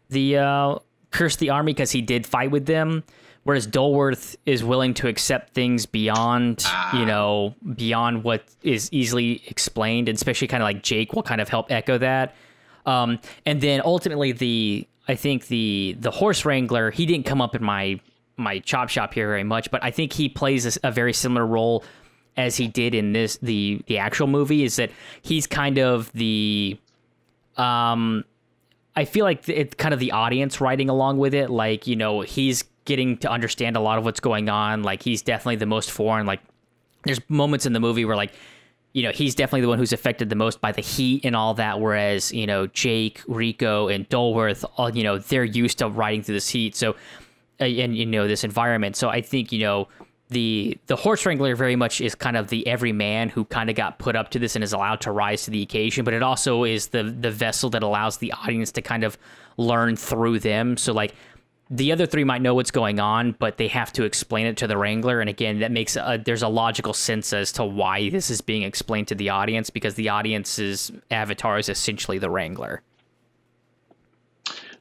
[0.09, 0.75] the uh,
[1.11, 3.03] cursed the army because he did fight with them.
[3.43, 6.99] Whereas Dolworth is willing to accept things beyond, ah.
[6.99, 11.41] you know, beyond what is easily explained, and especially kind of like Jake will kind
[11.41, 12.35] of help echo that.
[12.85, 17.55] Um, and then ultimately, the I think the the horse wrangler he didn't come up
[17.55, 17.99] in my
[18.37, 21.45] my chop shop here very much, but I think he plays a, a very similar
[21.45, 21.83] role
[22.41, 26.77] as he did in this the the actual movie is that he's kind of the
[27.57, 28.23] um
[28.95, 31.49] I feel like it's kind of the audience riding along with it.
[31.49, 34.83] Like you know he's getting to understand a lot of what's going on.
[34.83, 36.25] Like he's definitely the most foreign.
[36.25, 36.41] Like
[37.03, 38.33] there's moments in the movie where like
[38.93, 41.53] you know he's definitely the one who's affected the most by the heat and all
[41.53, 46.23] that whereas you know Jake Rico and Dolworth all you know they're used to riding
[46.23, 46.75] through this heat.
[46.75, 46.95] So
[47.61, 48.95] uh, and you know this environment.
[48.95, 49.87] So I think you know
[50.31, 53.99] the the horse wrangler very much is kind of the everyman who kind of got
[53.99, 56.63] put up to this and is allowed to rise to the occasion but it also
[56.63, 59.17] is the the vessel that allows the audience to kind of
[59.57, 60.77] learn through them.
[60.77, 61.13] So like
[61.69, 64.67] the other three might know what's going on but they have to explain it to
[64.67, 65.19] the wrangler.
[65.19, 68.63] And again that makes a, there's a logical sense as to why this is being
[68.63, 72.81] explained to the audience because the audience's avatar is essentially the wrangler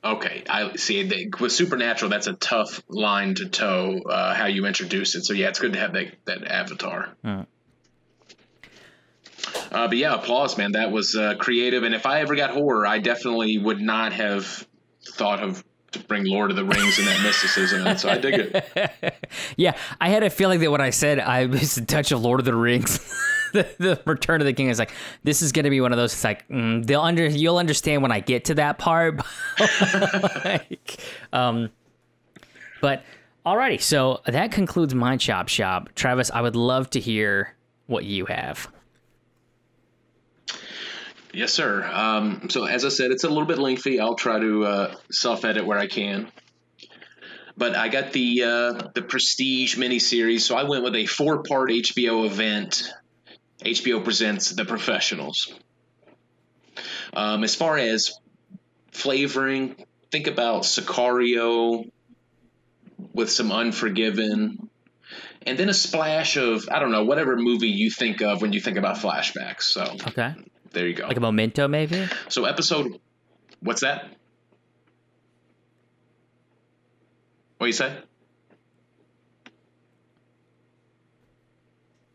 [0.03, 1.29] Okay, I see.
[1.39, 4.01] With Supernatural, that's a tough line to toe.
[4.09, 5.25] Uh, how you introduce it.
[5.25, 7.11] So yeah, it's good to have that that avatar.
[9.73, 10.73] Uh, but yeah, applause, man.
[10.73, 11.83] That was uh, creative.
[11.83, 14.67] And if I ever got horror, I definitely would not have
[15.03, 17.87] thought of to bring Lord of the Rings and that mysticism.
[17.87, 19.15] And so I dig it.
[19.57, 22.41] yeah, I had a feeling that when I said I was a touch of Lord
[22.41, 23.01] of the Rings.
[23.79, 24.93] the, Return of the King is like
[25.23, 26.13] this is going to be one of those.
[26.13, 29.21] It's like mm, they'll under you'll understand when I get to that part.
[30.45, 31.01] like,
[31.33, 31.71] um,
[32.81, 33.05] but
[33.45, 35.91] alrighty, so that concludes my chop shop.
[35.95, 37.55] Travis, I would love to hear
[37.87, 38.69] what you have.
[41.33, 41.85] Yes, sir.
[41.85, 44.01] Um, so as I said, it's a little bit lengthy.
[44.01, 46.31] I'll try to uh, self edit where I can.
[47.57, 51.71] But I got the uh, the Prestige miniseries, so I went with a four part
[51.71, 52.91] HBO event
[53.65, 55.53] HBO presents The Professionals.
[57.13, 58.13] Um, as far as
[58.93, 59.77] flavoring,
[60.11, 61.85] think about Sicario
[63.13, 64.71] with some Unforgiven
[65.47, 68.61] and then a splash of I don't know whatever movie you think of when you
[68.61, 69.63] think about flashbacks.
[69.63, 70.35] So Okay.
[70.73, 71.07] there you go.
[71.07, 72.07] Like a memento, maybe?
[72.29, 73.01] so episode,
[73.61, 74.09] what's that?
[77.59, 77.97] What you say?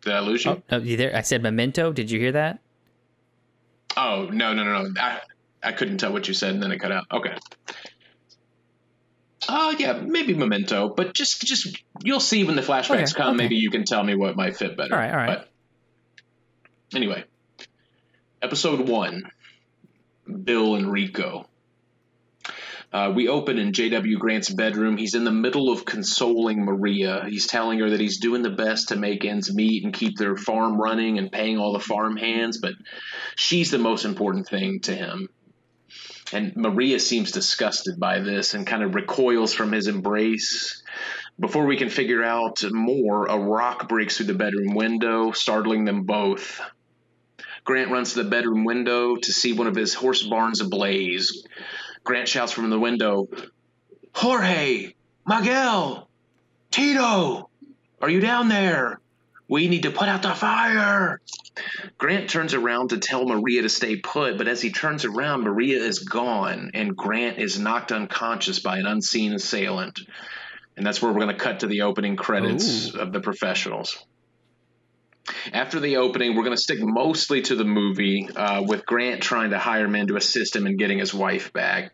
[0.05, 0.51] Did I lose you?
[0.51, 1.15] Oh, oh, you there?
[1.15, 1.91] I said memento.
[1.91, 2.59] Did you hear that?
[3.97, 5.01] Oh no no no no!
[5.01, 5.19] I
[5.63, 7.05] I couldn't tell what you said, and then it cut out.
[7.11, 7.35] Okay.
[9.47, 13.35] Oh yeah, maybe Memento, but just just you'll see when the flashbacks Okay, come.
[13.35, 13.37] okay.
[13.43, 14.93] Maybe you can tell me what might fit better.
[14.93, 15.27] All right, all right.
[16.91, 17.23] But anyway,
[18.41, 19.29] episode one,
[20.43, 21.47] Bill and Rico.
[22.95, 24.17] Uh, we open in J.W.
[24.17, 24.95] Grant's bedroom.
[24.95, 27.25] He's in the middle of consoling Maria.
[27.27, 30.37] He's telling her that he's doing the best to make ends meet and keep their
[30.37, 32.71] farm running and paying all the farm hands, but
[33.35, 35.27] she's the most important thing to him.
[36.31, 40.81] And Maria seems disgusted by this and kind of recoils from his embrace.
[41.37, 46.03] Before we can figure out more, a rock breaks through the bedroom window, startling them
[46.03, 46.61] both.
[47.65, 51.44] Grant runs to the bedroom window to see one of his horse barns ablaze.
[52.05, 53.27] Grant shouts from the window,
[54.13, 54.93] Jorge,
[55.27, 56.07] Miguel,
[56.69, 57.49] Tito,
[57.99, 58.99] are you down there?
[59.47, 61.19] We need to put out the fire.
[61.97, 65.79] Grant turns around to tell Maria to stay put, but as he turns around, Maria
[65.79, 69.99] is gone, and Grant is knocked unconscious by an unseen assailant.
[70.77, 72.99] And that's where we're going to cut to the opening credits Ooh.
[72.99, 73.97] of the professionals.
[75.53, 79.51] After the opening, we're going to stick mostly to the movie, uh, with Grant trying
[79.51, 81.93] to hire men to assist him in getting his wife back.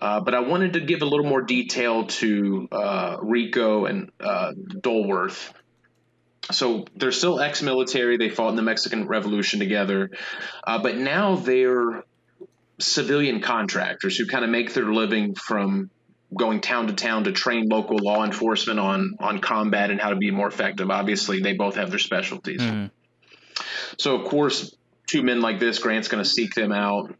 [0.00, 4.52] Uh, but I wanted to give a little more detail to uh, Rico and uh,
[4.56, 5.52] Dolworth.
[6.50, 8.16] So they're still ex-military.
[8.16, 10.10] They fought in the Mexican Revolution together,
[10.66, 12.04] uh, but now they're
[12.80, 15.90] civilian contractors who kind of make their living from
[16.36, 20.16] going town to town to train local law enforcement on on combat and how to
[20.16, 20.90] be more effective.
[20.90, 22.60] Obviously, they both have their specialties.
[22.60, 22.90] Mhm.
[23.96, 24.76] So, of course,
[25.08, 27.14] two men like this, Grant's going to seek them out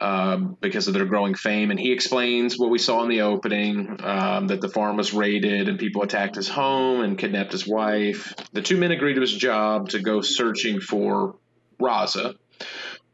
[0.00, 1.70] um, because of their growing fame.
[1.70, 5.68] And he explains what we saw in the opening um, that the farm was raided
[5.68, 8.34] and people attacked his home and kidnapped his wife.
[8.52, 11.36] The two men agree to his job to go searching for
[11.80, 12.34] Raza,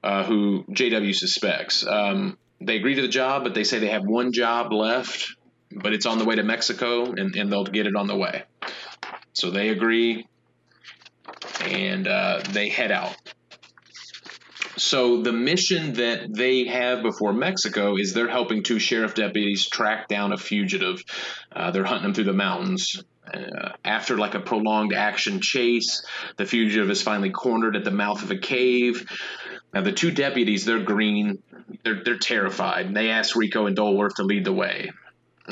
[0.02, 1.84] uh, who JW suspects.
[1.86, 5.34] Um, they agree to the job, but they say they have one job left,
[5.72, 8.44] but it's on the way to Mexico and, and they'll get it on the way.
[9.32, 10.26] So they agree
[11.60, 13.16] and uh, they head out.
[14.76, 20.08] So the mission that they have before Mexico is they're helping two sheriff deputies track
[20.08, 21.04] down a fugitive.
[21.52, 23.02] Uh, they're hunting him through the mountains.
[23.32, 26.04] Uh, after like a prolonged action chase,
[26.36, 29.06] the fugitive is finally cornered at the mouth of a cave.
[29.72, 31.42] Now the two deputies, they're green,
[31.84, 32.86] they're they're terrified.
[32.86, 34.90] And they ask Rico and Dolworth to lead the way.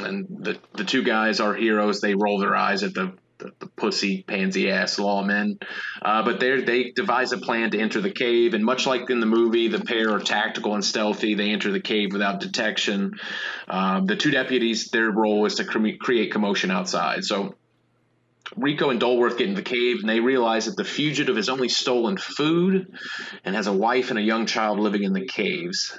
[0.04, 2.00] And the the two guys are heroes.
[2.00, 5.62] They roll their eyes at the the, the pussy pansy ass lawmen.
[6.02, 9.20] Uh, but they they devise a plan to enter the cave, and much like in
[9.20, 11.34] the movie, the pair are tactical and stealthy.
[11.34, 13.18] They enter the cave without detection.
[13.68, 17.24] Um, the two deputies, their role is to cre- create commotion outside.
[17.24, 17.54] So.
[18.56, 21.68] Rico and Dolworth get in the cave and they realize that the fugitive has only
[21.68, 22.96] stolen food
[23.44, 25.92] and has a wife and a young child living in the caves.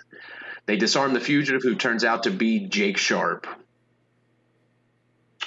[0.65, 3.45] They disarm the fugitive, who turns out to be Jake Sharp.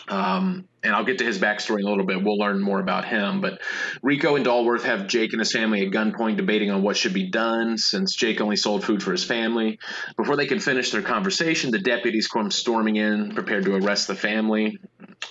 [0.09, 2.23] Um, and I'll get to his backstory in a little bit.
[2.23, 3.41] We'll learn more about him.
[3.41, 3.61] But
[4.03, 7.31] Rico and Dolworth have Jake and his family at gunpoint debating on what should be
[7.31, 9.79] done since Jake only sold food for his family.
[10.17, 14.17] Before they can finish their conversation, the deputies come storming in, prepared to arrest the
[14.17, 14.79] family.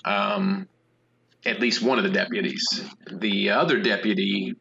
[0.06, 0.70] Um,
[1.46, 2.82] at least one of the deputies.
[3.12, 4.56] The other deputy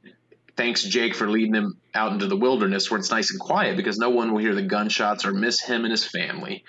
[0.57, 3.97] thanks Jake for leading him out into the wilderness where it's nice and quiet because
[3.99, 6.65] no one will hear the gunshots or miss him and his family.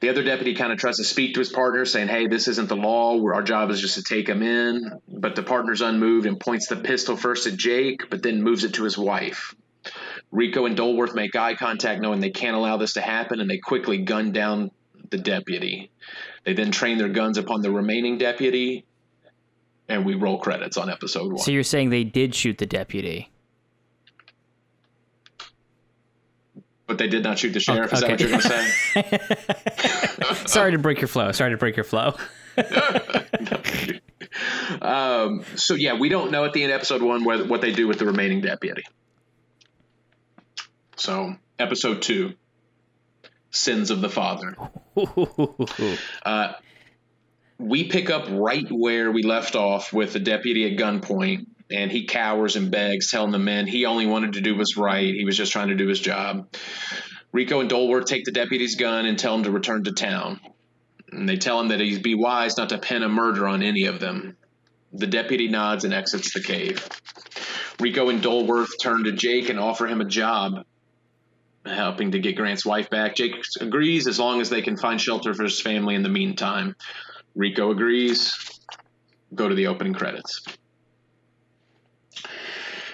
[0.00, 2.68] The other deputy kind of tries to speak to his partner, saying, Hey, this isn't
[2.68, 3.20] the law.
[3.32, 5.00] Our job is just to take him in.
[5.08, 8.74] But the partner's unmoved and points the pistol first at Jake, but then moves it
[8.74, 9.54] to his wife.
[10.32, 13.58] Rico and Dolworth make eye contact, knowing they can't allow this to happen, and they
[13.58, 14.70] quickly gun down
[15.10, 15.90] the deputy.
[16.44, 18.84] They then train their guns upon the remaining deputy,
[19.88, 21.38] and we roll credits on episode one.
[21.38, 23.30] So you're saying they did shoot the deputy?
[26.86, 27.92] But they did not shoot the sheriff.
[27.92, 28.48] Is that what you're going to
[30.32, 30.34] say?
[30.46, 31.32] Sorry to break your flow.
[31.32, 32.16] Sorry to break your flow.
[34.80, 37.72] Um, so yeah, we don't know at the end of episode one whether, what they
[37.72, 38.84] do with the remaining deputy.
[40.96, 42.34] So episode two,
[43.50, 44.56] sins of the father.
[46.24, 46.52] Uh,
[47.58, 52.06] we pick up right where we left off with the deputy at gunpoint, and he
[52.06, 55.14] cowers and begs, telling the men he only wanted to do was right.
[55.14, 56.48] He was just trying to do his job.
[57.32, 60.40] Rico and Dolworth take the deputy's gun and tell him to return to town.
[61.10, 63.86] And they tell him that he'd be wise not to pin a murder on any
[63.86, 64.36] of them.
[64.92, 66.86] The deputy nods and exits the cave.
[67.78, 70.64] Rico and Dolworth turn to Jake and offer him a job,
[71.66, 73.16] helping to get Grant's wife back.
[73.16, 76.76] Jake agrees as long as they can find shelter for his family in the meantime.
[77.34, 78.60] Rico agrees.
[79.34, 80.42] Go to the opening credits.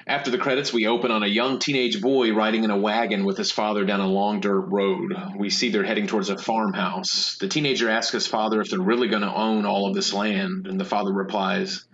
[0.07, 3.38] After the credits, we open on a young teenage boy riding in a wagon with
[3.38, 5.14] his father down a long dirt road.
[5.36, 7.36] We see they're heading towards a farmhouse.
[7.38, 10.66] The teenager asks his father if they're really going to own all of this land,
[10.66, 11.84] and the father replies,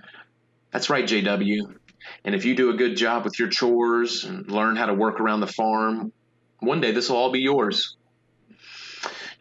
[0.72, 1.74] That's right, JW.
[2.24, 5.20] And if you do a good job with your chores and learn how to work
[5.20, 6.12] around the farm,
[6.60, 7.96] one day this will all be yours.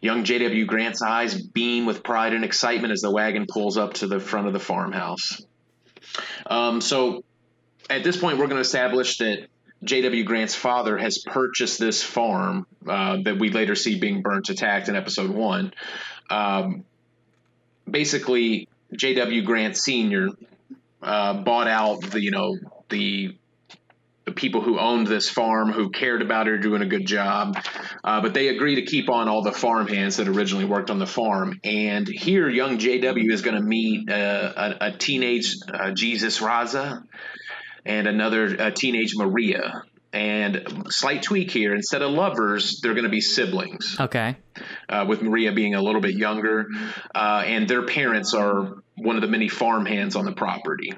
[0.00, 0.64] Young J.W.
[0.66, 4.46] Grant's eyes beam with pride and excitement as the wagon pulls up to the front
[4.46, 5.42] of the farmhouse.
[6.46, 7.24] Um, so
[7.90, 9.48] at this point, we're going to establish that
[9.84, 10.24] J.W.
[10.24, 14.96] Grant's father has purchased this farm uh, that we later see being burnt attacked in
[14.96, 15.72] episode one.
[16.30, 16.84] Um,
[17.88, 19.42] basically, J.W.
[19.42, 20.28] Grant Sr.
[21.00, 22.56] Uh, bought out the, you know,
[22.88, 23.36] the
[24.28, 27.56] the people who owned this farm, who cared about her, doing a good job.
[28.04, 30.98] Uh, but they agree to keep on all the farm hands that originally worked on
[30.98, 31.58] the farm.
[31.64, 37.02] And here, young JW is going to meet uh, a, a, teenage uh, Jesus Raza
[37.88, 39.82] and another teenage Maria.
[40.10, 43.96] And slight tweak here: instead of lovers, they're going to be siblings.
[44.00, 44.36] Okay.
[44.88, 46.68] Uh, with Maria being a little bit younger,
[47.14, 50.92] uh, and their parents are one of the many farm hands on the property.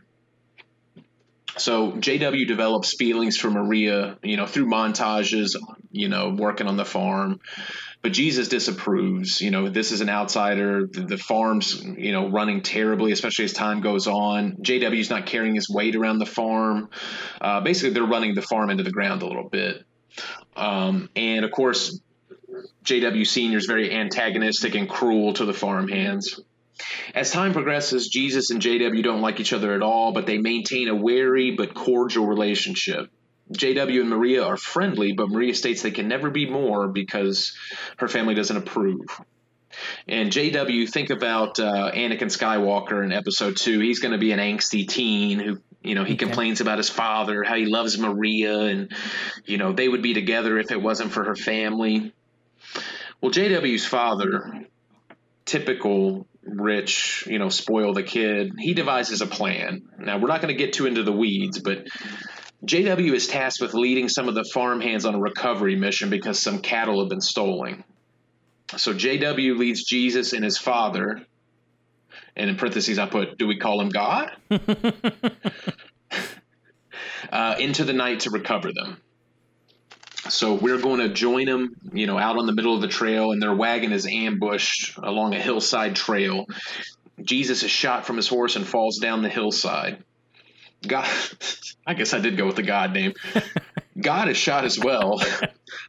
[1.57, 5.57] So JW develops feelings for Maria, you know, through montages,
[5.91, 7.41] you know, working on the farm.
[8.03, 9.41] But Jesus disapproves.
[9.41, 10.87] You know, this is an outsider.
[10.87, 14.57] The, the farm's, you know, running terribly, especially as time goes on.
[14.63, 16.89] JW's not carrying his weight around the farm.
[17.41, 19.85] Uh, basically, they're running the farm into the ground a little bit.
[20.57, 22.01] Um, and of course,
[22.85, 26.41] JW Senior is very antagonistic and cruel to the farm hands.
[27.15, 30.89] As time progresses, Jesus and JW don't like each other at all, but they maintain
[30.89, 33.11] a wary but cordial relationship.
[33.53, 37.57] JW and Maria are friendly, but Maria states they can never be more because
[37.97, 39.21] her family doesn't approve.
[40.07, 43.81] And JW, think about uh, Anakin Skywalker in Episode Two.
[43.81, 46.27] He's going to be an angsty teen who, you know, he okay.
[46.27, 48.93] complains about his father, how he loves Maria, and
[49.47, 52.13] you know they would be together if it wasn't for her family.
[53.21, 54.67] Well, JW's father,
[55.45, 58.53] typical rich, you know, spoil the kid.
[58.59, 59.83] He devises a plan.
[59.99, 61.87] Now, we're not going to get too into the weeds, but
[62.65, 66.61] JW is tasked with leading some of the farmhands on a recovery mission because some
[66.61, 67.85] cattle have been stolen.
[68.77, 71.27] So JW leads Jesus and his father,
[72.37, 74.31] and in parentheses I put, do we call him God?
[77.33, 79.01] uh, into the night to recover them.
[80.29, 83.33] So we're going to join them, you know, out on the middle of the trail,
[83.33, 86.47] and their wagon is ambushed along a hillside trail.
[87.21, 90.03] Jesus is shot from his horse and falls down the hillside.
[90.87, 91.09] God,
[91.87, 93.15] I guess I did go with the God name.
[94.01, 95.21] God is shot as well,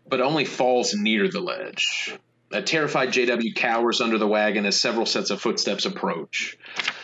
[0.07, 2.17] but only falls near the ledge.
[2.51, 6.57] A terrified JW cowers under the wagon as several sets of footsteps approach.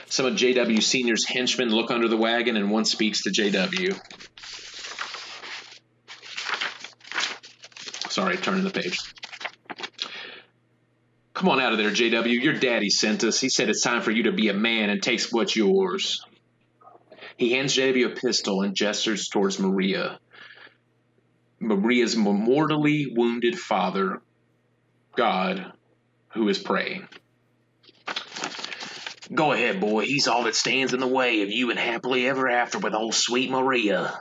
[0.08, 3.98] Some of JW Senior's henchmen look under the wagon, and one speaks to JW.
[8.18, 9.00] Sorry, turning the page.
[11.36, 12.42] Come on out of there, JW.
[12.42, 13.40] Your daddy sent us.
[13.40, 16.26] He said it's time for you to be a man and takes what's yours.
[17.38, 20.18] He hands JW a pistol and gestures towards Maria.
[21.60, 24.20] Maria's mortally wounded father,
[25.16, 25.74] God,
[26.30, 27.08] who is praying.
[29.32, 30.06] Go ahead, boy.
[30.06, 33.14] He's all that stands in the way of you and happily ever after with old
[33.14, 34.20] sweet Maria.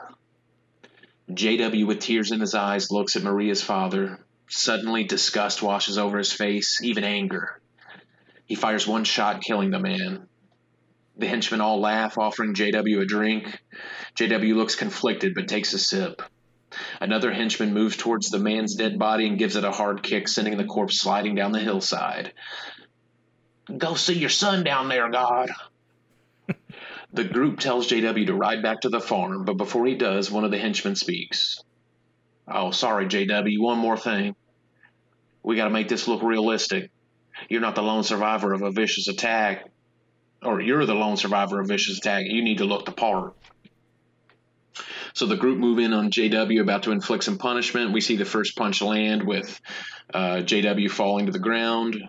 [1.31, 4.19] JW, with tears in his eyes, looks at Maria's father.
[4.49, 7.61] Suddenly, disgust washes over his face, even anger.
[8.45, 10.27] He fires one shot, killing the man.
[11.17, 13.59] The henchmen all laugh, offering JW a drink.
[14.15, 16.21] JW looks conflicted but takes a sip.
[17.01, 20.57] Another henchman moves towards the man's dead body and gives it a hard kick, sending
[20.57, 22.33] the corpse sliding down the hillside.
[23.75, 25.49] Go see your son down there, God.
[27.13, 30.43] The group tells JW to ride back to the farm, but before he does, one
[30.43, 31.63] of the henchmen speaks.
[32.47, 34.35] Oh, sorry, JW, one more thing.
[35.43, 36.91] We gotta make this look realistic.
[37.49, 39.69] You're not the lone survivor of a vicious attack.
[40.43, 42.25] Or you're the lone survivor of a vicious attack.
[42.27, 43.35] You need to look the part.
[45.17, 47.91] So the group move in on JW about to inflict some punishment.
[47.91, 49.59] We see the first punch land with
[50.13, 52.07] uh, JW falling to the ground.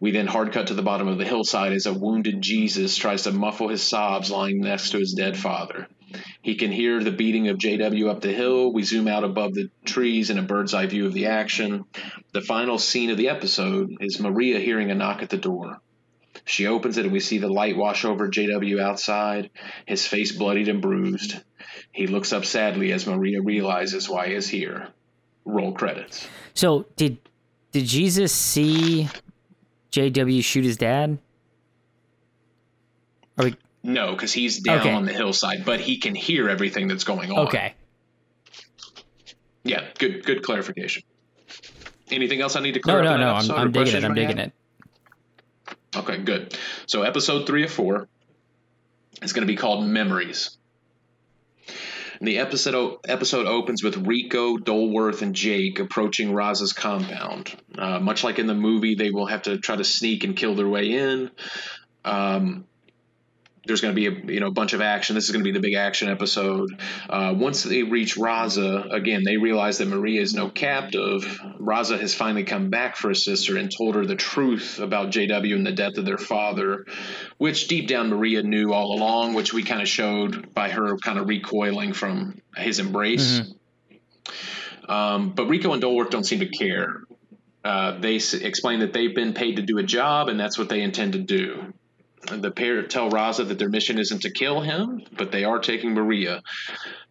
[0.00, 3.24] We then hard cut to the bottom of the hillside as a wounded Jesus tries
[3.24, 5.86] to muffle his sobs lying next to his dead father.
[6.40, 8.72] He can hear the beating of JW up the hill.
[8.72, 11.84] We zoom out above the trees in a bird's eye view of the action.
[12.32, 15.82] The final scene of the episode is Maria hearing a knock at the door.
[16.44, 19.50] She opens it and we see the light wash over JW outside,
[19.86, 21.36] his face bloodied and bruised.
[21.92, 24.88] He looks up sadly as Maria realizes why he is here.
[25.44, 26.26] Roll credits.
[26.54, 27.18] So did
[27.72, 29.08] did Jesus see
[29.92, 31.18] JW shoot his dad?
[33.38, 33.56] Are we...
[33.82, 34.92] No, because he's down okay.
[34.92, 37.46] on the hillside, but he can hear everything that's going on.
[37.46, 37.74] Okay.
[39.62, 41.02] Yeah, good good clarification.
[42.10, 43.20] Anything else I need to clear no, up?
[43.20, 43.54] No, no, no.
[43.54, 44.04] I'm, I'm digging it.
[44.04, 44.52] I'm digging it.
[45.96, 46.56] Okay, good.
[46.86, 48.08] So episode three of four
[49.22, 50.56] is going to be called Memories.
[52.18, 57.54] And the episode episode opens with Rico, Dolworth, and Jake approaching Raza's compound.
[57.76, 60.54] Uh, much like in the movie, they will have to try to sneak and kill
[60.54, 61.30] their way in.
[62.04, 62.66] Um,
[63.66, 65.14] there's going to be a you know bunch of action.
[65.14, 66.80] This is going to be the big action episode.
[67.08, 71.22] Uh, once they reach Raza, again they realize that Maria is no captive.
[71.60, 75.54] Raza has finally come back for her sister and told her the truth about JW
[75.54, 76.86] and the death of their father,
[77.38, 81.18] which deep down Maria knew all along, which we kind of showed by her kind
[81.18, 83.40] of recoiling from his embrace.
[83.40, 83.52] Mm-hmm.
[84.88, 87.02] Um, but Rico and Dolworth don't seem to care.
[87.64, 90.68] Uh, they s- explain that they've been paid to do a job, and that's what
[90.68, 91.72] they intend to do.
[92.22, 95.94] The pair tell Raza that their mission isn't to kill him, but they are taking
[95.94, 96.42] Maria.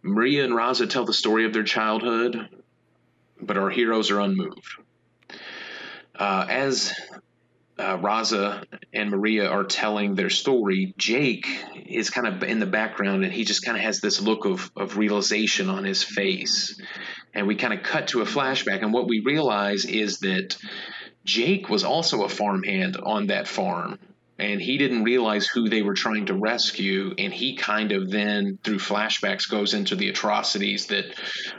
[0.02, 2.50] Maria and Raza tell the story of their childhood,
[3.42, 4.78] but our heroes are unmoved.
[6.18, 6.94] Uh, as
[7.78, 11.48] uh, Raza and Maria are telling their story, Jake
[11.86, 14.72] is kind of in the background and he just kind of has this look of,
[14.76, 16.80] of realization on his face.
[17.34, 20.56] And we kind of cut to a flashback, and what we realize is that
[21.26, 24.00] Jake was also a farmhand on that farm
[24.38, 27.14] and he didn't realize who they were trying to rescue.
[27.18, 31.06] And he kind of then through flashbacks goes into the atrocities that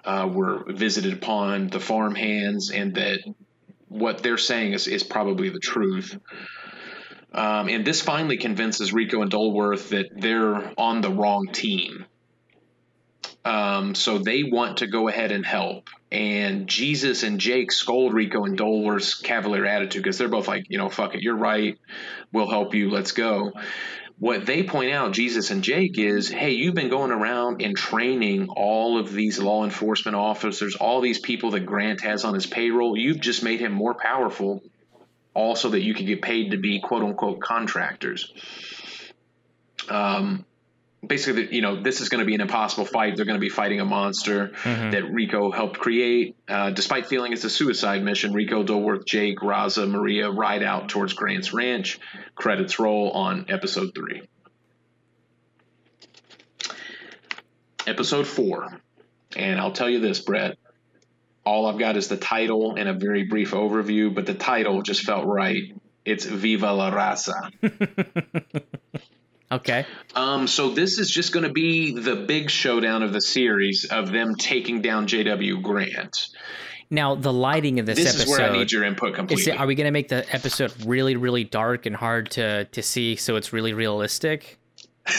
[0.05, 3.21] uh, were visited upon the farm hands and that
[3.89, 6.19] what they're saying is, is probably the truth.
[7.33, 12.05] Um, and this finally convinces rico and dolworth that they're on the wrong team.
[13.45, 15.89] Um, so they want to go ahead and help.
[16.13, 20.79] And Jesus and Jake scold Rico and Dolworth's cavalier attitude because they're both like, you
[20.79, 21.79] know, fuck it, you're right.
[22.33, 22.91] We'll help you.
[22.91, 23.53] Let's go.
[24.19, 28.49] What they point out, Jesus and Jake, is hey, you've been going around and training
[28.49, 32.97] all of these law enforcement officers, all these people that Grant has on his payroll.
[32.97, 34.63] You've just made him more powerful,
[35.35, 38.33] also that you can get paid to be quote unquote contractors.
[39.91, 40.47] Um,
[41.05, 43.17] basically, you know, this is going to be an impossible fight.
[43.17, 44.91] They're going to be fighting a monster mm-hmm.
[44.91, 46.37] that Rico helped create.
[46.49, 51.13] Uh, despite feeling it's a suicide mission, Rico, Dolworth, Jake, Raza, Maria ride out towards
[51.13, 51.99] Grant's ranch.
[52.35, 54.23] Credits roll on episode three.
[57.87, 58.81] Episode four.
[59.37, 60.59] And I'll tell you this, Brett.
[61.45, 65.03] All I've got is the title and a very brief overview, but the title just
[65.03, 65.63] felt right.
[66.05, 67.53] It's Viva la Raza.
[69.51, 69.87] Okay.
[70.15, 74.11] Um, so this is just going to be the big showdown of the series of
[74.11, 75.61] them taking down J.W.
[75.61, 76.29] Grant.
[76.91, 78.23] Now, the lighting of this, this episode.
[78.23, 79.53] is where I need your input completely.
[79.53, 82.83] It, are we going to make the episode really, really dark and hard to to
[82.83, 84.59] see, so it's really realistic?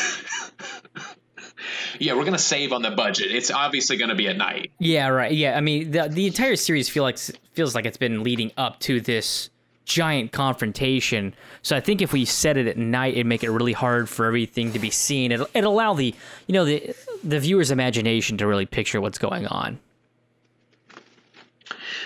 [1.99, 3.31] yeah, we're gonna save on the budget.
[3.31, 4.71] It's obviously gonna be at night.
[4.79, 5.31] Yeah, right.
[5.31, 7.17] Yeah, I mean the the entire series feel like
[7.53, 9.49] feels like it's been leading up to this
[9.87, 11.33] giant confrontation.
[11.63, 14.25] So I think if we set it at night, it'd make it really hard for
[14.25, 15.31] everything to be seen.
[15.31, 16.13] It'll, it'll allow the
[16.45, 19.79] you know the the viewer's imagination to really picture what's going on.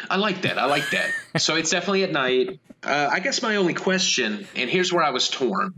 [0.09, 0.57] I like that.
[0.57, 1.11] I like that.
[1.41, 2.59] so it's definitely at night.
[2.84, 5.73] Uh, I guess my only question, and here's where I was torn.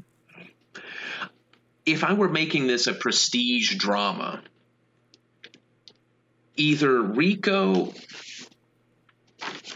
[1.85, 4.41] If I were making this a prestige drama,
[6.55, 7.93] either Rico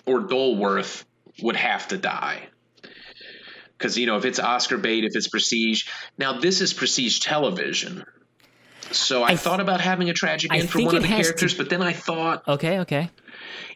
[0.06, 1.04] or Dolworth
[1.42, 2.50] would have to die.
[3.78, 5.86] Because, you know, if it's Oscar bait, if it's prestige.
[6.18, 8.04] Now, this is prestige television.
[8.92, 11.58] So I, I thought about having a tragic end for one of the characters, to...
[11.58, 12.48] but then I thought.
[12.48, 13.10] Okay, okay.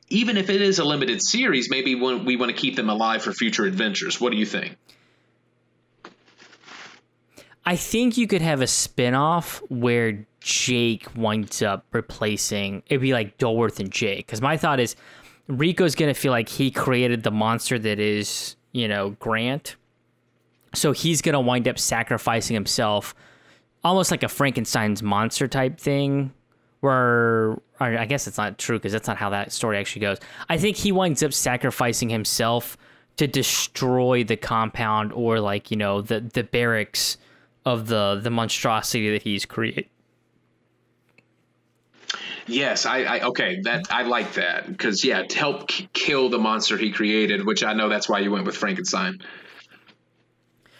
[0.09, 3.31] Even if it is a limited series, maybe we want to keep them alive for
[3.31, 4.19] future adventures.
[4.19, 4.75] What do you think?
[7.65, 13.37] I think you could have a spin-off where Jake winds up replacing it'd be like
[13.37, 14.25] Dolworth and Jake.
[14.25, 14.95] Because my thought is
[15.47, 19.75] Rico's gonna feel like he created the monster that is, you know, Grant.
[20.73, 23.13] So he's gonna wind up sacrificing himself,
[23.83, 26.33] almost like a Frankenstein's monster type thing.
[26.79, 30.17] Where I guess it's not true because that's not how that story actually goes.
[30.49, 32.75] I think he winds up sacrificing himself
[33.17, 37.17] to destroy the compound or like you know the the barracks
[37.65, 39.85] of the the monstrosity that he's created
[42.51, 43.61] Yes, I, I okay.
[43.61, 47.63] That I like that because yeah, to help k- kill the monster he created, which
[47.63, 49.19] I know that's why you went with Frankenstein.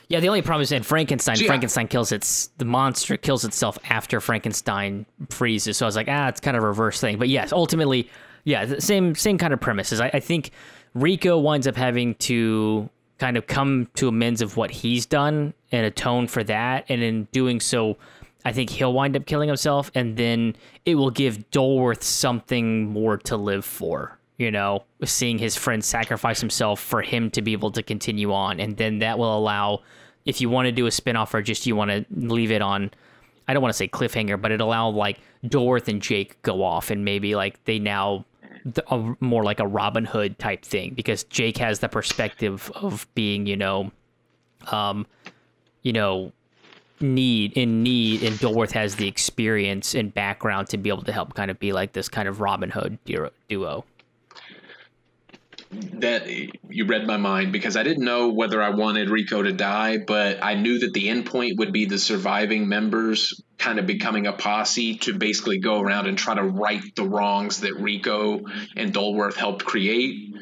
[0.10, 1.48] Yeah, the only problem is in Frankenstein, yeah.
[1.48, 5.78] Frankenstein kills its the monster kills itself after Frankenstein freezes.
[5.78, 7.18] So I was like, ah, it's kind of a reverse thing.
[7.18, 8.10] But yes, ultimately,
[8.44, 10.02] yeah, the same same kind of premises.
[10.02, 10.52] I, I think
[10.94, 12.90] Rico winds up having to
[13.20, 17.30] kind of come to amends of what he's done and atone for that, and in
[17.32, 17.98] doing so,
[18.44, 20.56] I think he'll wind up killing himself, and then
[20.86, 24.18] it will give Dolworth something more to live for.
[24.38, 28.60] You know, seeing his friend sacrifice himself for him to be able to continue on,
[28.60, 29.82] and then that will allow,
[30.26, 32.90] if you want to do a spinoff or just you want to leave it on,
[33.48, 36.90] I don't want to say cliffhanger, but it allow like Dolworth and Jake go off,
[36.90, 38.26] and maybe like they now
[38.90, 43.46] a, more like a Robin Hood type thing because Jake has the perspective of being,
[43.46, 43.92] you know,
[44.72, 45.06] um,
[45.84, 46.32] you know,
[47.02, 51.34] need in need, and Dolworth has the experience and background to be able to help
[51.34, 53.86] kind of be like this kind of Robin Hood duo.
[55.72, 59.98] that you read my mind because I didn't know whether I wanted Rico to die,
[59.98, 64.28] but I knew that the end point would be the surviving members kind of becoming
[64.28, 68.42] a posse to basically go around and try to right the wrongs that Rico
[68.76, 70.36] and Dolworth helped create.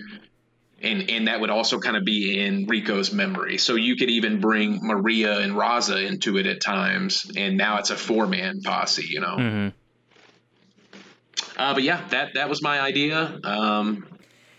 [0.82, 3.58] And and that would also kind of be in Rico's memory.
[3.58, 7.90] So you could even bring Maria and Raza into it at times, and now it's
[7.90, 9.72] a four man posse, you know.
[11.58, 13.40] Uh, but yeah, that that was my idea.
[13.44, 14.08] Um,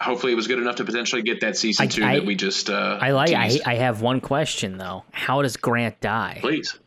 [0.00, 2.34] hopefully, it was good enough to potentially get that season I- two I- that we
[2.34, 2.68] just.
[2.68, 3.32] Uh, I like.
[3.32, 3.58] I.
[3.64, 5.04] I have one question though.
[5.12, 6.38] How does Grant die?
[6.40, 6.78] Please.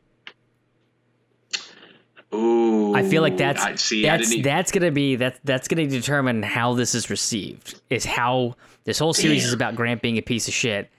[2.33, 4.03] Ooh, I feel like that's I see.
[4.03, 7.79] That's that's gonna be that's that's gonna determine how this is received.
[7.89, 10.89] Is how this whole series is about Grant being a piece of shit.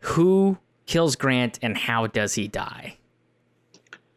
[0.00, 2.96] Who kills Grant and how does he die?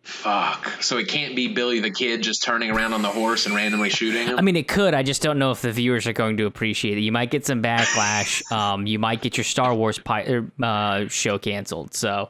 [0.06, 0.82] fuck.
[0.82, 3.90] So it can't be Billy the Kid just turning around on the horse and randomly
[3.90, 4.38] shooting him.
[4.38, 4.94] I mean, it could.
[4.94, 7.02] I just don't know if the viewers are going to appreciate it.
[7.02, 8.50] You might get some backlash.
[8.52, 11.94] um, you might get your Star Wars pi- er, uh, show canceled.
[11.94, 12.30] So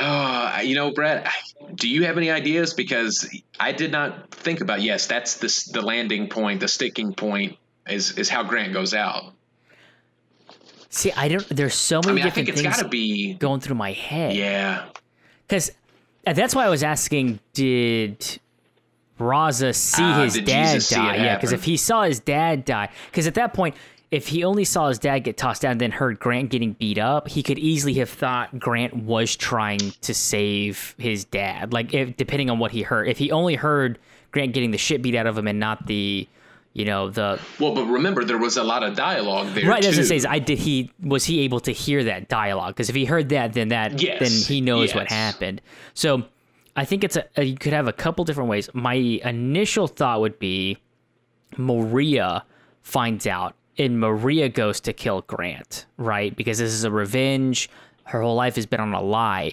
[0.60, 1.26] Uh, you know, Brett,
[1.74, 2.74] do you have any ideas?
[2.74, 3.28] Because
[3.58, 4.82] I did not think about.
[4.82, 7.56] Yes, that's the the landing point, the sticking point
[7.88, 9.32] is is how Grant goes out.
[10.88, 11.46] see, I don't.
[11.48, 13.34] There's so I many mean, I think it's things be.
[13.34, 14.34] going through my head.
[14.36, 14.86] Yeah.
[15.46, 15.72] Because
[16.24, 18.38] that's why I was asking, did
[19.18, 21.16] Raza see Ah, his dad Jesus die?
[21.16, 23.74] Yeah, because if he saw his dad die, because at that point,
[24.10, 26.98] if he only saw his dad get tossed down and then heard Grant getting beat
[26.98, 31.72] up, he could easily have thought Grant was trying to save his dad.
[31.72, 33.08] Like, if, depending on what he heard.
[33.08, 33.98] If he only heard
[34.32, 36.26] Grant getting the shit beat out of him and not the,
[36.72, 39.68] you know, the Well, but remember, there was a lot of dialogue there.
[39.68, 42.74] right as it says, I did he was he able to hear that dialogue?
[42.74, 45.60] Because if he heard that, then that Yes, then he knows what happened.
[45.94, 46.24] So
[46.74, 48.68] I think it's a, a you could have a couple different ways.
[48.72, 50.78] My initial thought would be
[51.56, 52.44] Maria
[52.82, 56.36] finds out and Maria goes to kill Grant, right?
[56.36, 57.70] Because this is a revenge.
[58.04, 59.52] Her whole life has been on a lie.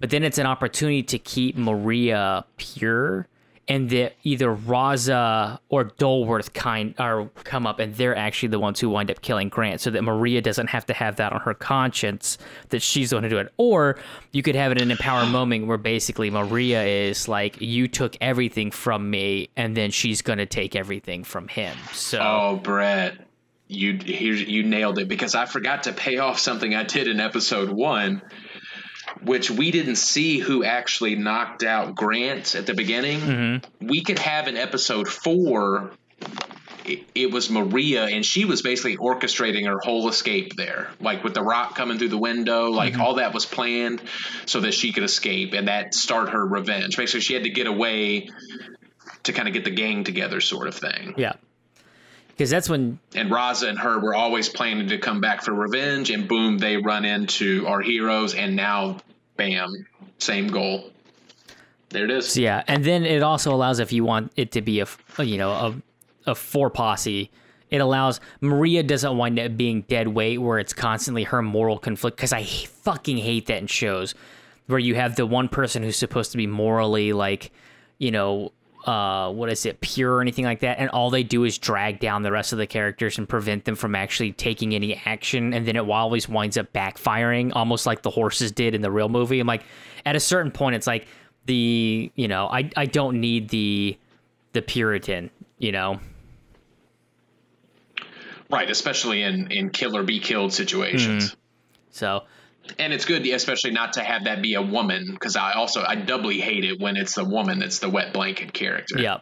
[0.00, 3.28] But then it's an opportunity to keep Maria pure
[3.68, 8.80] and that either Raza or Dolworth kind are come up and they're actually the ones
[8.80, 11.54] who wind up killing Grant so that Maria doesn't have to have that on her
[11.54, 12.38] conscience
[12.70, 13.52] that she's one to do it.
[13.58, 13.98] Or
[14.32, 18.16] you could have it in an empower moment where basically Maria is like, You took
[18.20, 21.76] everything from me and then she's gonna take everything from him.
[21.92, 23.27] So Oh, Brett,
[23.68, 27.20] you here you nailed it because I forgot to pay off something I did in
[27.20, 28.22] episode one,
[29.22, 33.20] which we didn't see who actually knocked out Grant at the beginning.
[33.20, 33.86] Mm-hmm.
[33.86, 35.92] We could have in episode four.
[36.84, 41.34] It, it was Maria, and she was basically orchestrating her whole escape there, like with
[41.34, 43.02] the rock coming through the window, like Mm-hmm.
[43.02, 44.00] all that was planned
[44.46, 46.96] so that she could escape, and that start her revenge.
[46.96, 48.30] Basically, she had to get away
[49.24, 51.12] to kind of get the gang together, sort of thing.
[51.18, 51.34] yeah.
[52.38, 56.10] Because that's when and Raza and her were always planning to come back for revenge,
[56.10, 58.98] and boom, they run into our heroes, and now,
[59.36, 59.88] bam,
[60.18, 60.92] same goal.
[61.88, 62.38] There it is.
[62.38, 64.86] Yeah, and then it also allows if you want it to be a
[65.18, 67.32] you know a a four posse.
[67.70, 72.16] It allows Maria doesn't wind up being dead weight where it's constantly her moral conflict
[72.16, 74.14] because I fucking hate that in shows
[74.68, 77.50] where you have the one person who's supposed to be morally like
[77.98, 78.52] you know
[78.86, 81.98] uh what is it pure or anything like that and all they do is drag
[81.98, 85.66] down the rest of the characters and prevent them from actually taking any action and
[85.66, 89.40] then it always winds up backfiring almost like the horses did in the real movie.
[89.40, 89.64] I'm like
[90.06, 91.06] at a certain point it's like
[91.46, 93.98] the you know i i don't need the
[94.52, 96.00] the puritan you know?
[98.50, 101.36] Right, especially in in kill or be killed situations.
[101.90, 102.24] so
[102.78, 105.94] And it's good, especially not to have that be a woman, because I also I
[105.94, 108.98] doubly hate it when it's the woman that's the wet blanket character.
[108.98, 109.18] yeah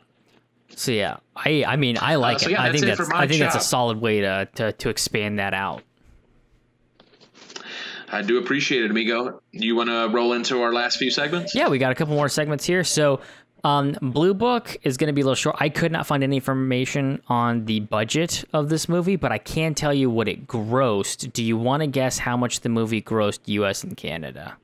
[0.74, 3.10] so yeah i i mean i uh, like so it yeah, i think it that's
[3.10, 5.82] i think that's a solid way to to to expand that out
[8.09, 9.43] I do appreciate it, amigo.
[9.51, 11.56] You want to roll into our last few segments?
[11.56, 12.85] Yeah, we got a couple more segments here.
[12.85, 13.20] So,
[13.65, 15.57] um, Blue Book is going to be a little short.
[15.59, 19.74] I could not find any information on the budget of this movie, but I can
[19.74, 21.33] tell you what it grossed.
[21.33, 23.83] Do you want to guess how much the movie grossed U.S.
[23.83, 24.57] and Canada?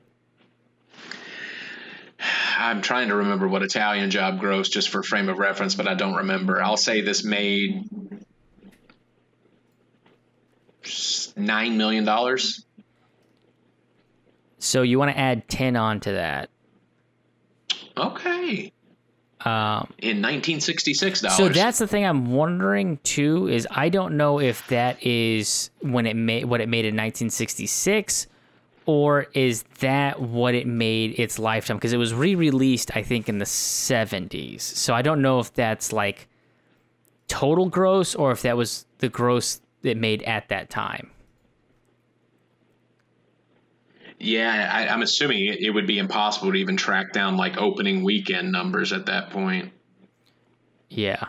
[2.57, 5.95] I'm trying to remember what Italian Job grossed just for frame of reference, but I
[5.95, 6.61] don't remember.
[6.61, 7.89] I'll say this made
[11.35, 12.65] nine million dollars.
[14.59, 16.49] So you want to add ten on to that?
[17.97, 18.71] Okay.
[19.45, 21.37] Um, in 1966 dollars.
[21.37, 26.05] So that's the thing I'm wondering too is I don't know if that is when
[26.05, 28.27] it made what it made in 1966
[28.85, 33.39] or is that what it made its lifetime because it was re-released I think in
[33.39, 34.61] the 70s.
[34.61, 36.29] So I don't know if that's like
[37.27, 41.11] total gross or if that was the gross it made at that time.
[44.23, 48.03] Yeah, I, am assuming it, it would be impossible to even track down like opening
[48.03, 49.73] weekend numbers at that point.
[50.89, 51.25] Yeah.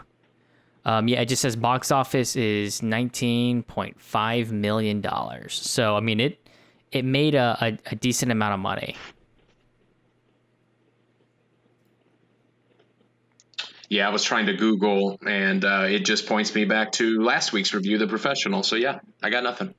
[0.85, 5.55] Um, yeah, it just says box office is nineteen point five million dollars.
[5.55, 6.39] So I mean it
[6.93, 8.95] it made a, a, a, decent amount of money.
[13.89, 17.53] Yeah, I was trying to Google and uh, it just points me back to last
[17.53, 18.62] week's review, The Professional.
[18.62, 19.75] So yeah, I got nothing.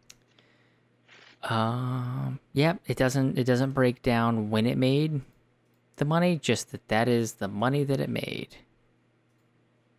[1.44, 2.24] Um,
[2.56, 5.19] yeah, it doesn't it doesn't break down when it made
[5.98, 8.56] the money, just that that is the money that it made.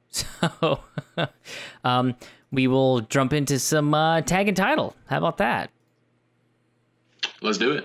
[0.09, 0.81] So,
[1.85, 2.15] um,
[2.51, 4.97] we will jump into some uh, tag and title.
[5.07, 5.71] How about that?
[7.43, 7.85] Let's do it.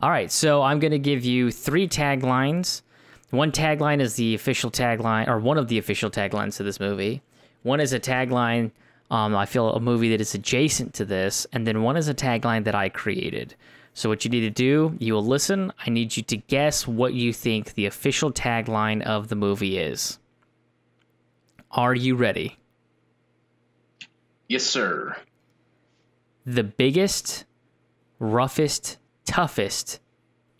[0.00, 2.82] All right, so I'm going to give you three taglines.
[3.30, 7.22] One tagline is the official tagline, or one of the official taglines to this movie.
[7.62, 8.72] One is a tagline,
[9.10, 12.14] um, I feel a movie that is adjacent to this, and then one is a
[12.14, 13.54] tagline that I created.
[13.94, 15.72] So, what you need to do, you will listen.
[15.84, 20.18] I need you to guess what you think the official tagline of the movie is.
[21.70, 22.58] Are you ready?
[24.46, 25.16] Yes, sir.
[26.44, 27.44] The biggest,
[28.18, 30.00] roughest, toughest,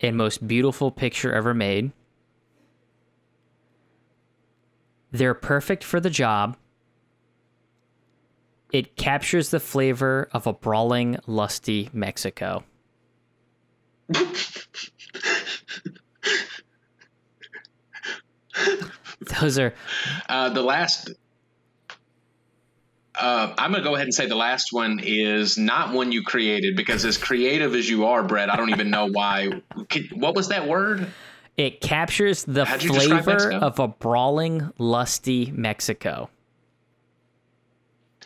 [0.01, 1.91] and most beautiful picture ever made.
[5.11, 6.57] They're perfect for the job
[8.71, 12.63] it captures the flavor of a brawling, lusty Mexico.
[19.41, 19.73] Those are
[20.27, 21.11] uh, the last.
[23.15, 26.23] Uh, I'm going to go ahead and say the last one is not one you
[26.23, 29.61] created because, as creative as you are, Brett, I don't even know why.
[30.13, 31.07] What was that word?
[31.57, 36.29] It captures the flavor of a brawling, lusty Mexico.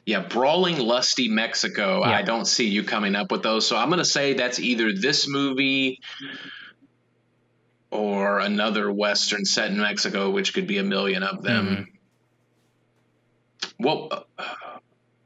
[0.05, 2.01] Yeah, brawling, lusty Mexico.
[2.01, 2.11] Yeah.
[2.11, 3.65] I don't see you coming up with those.
[3.65, 6.01] So I'm going to say that's either this movie
[7.89, 11.67] or another Western set in Mexico, which could be a million of them.
[11.67, 11.83] Mm-hmm.
[13.77, 14.27] What,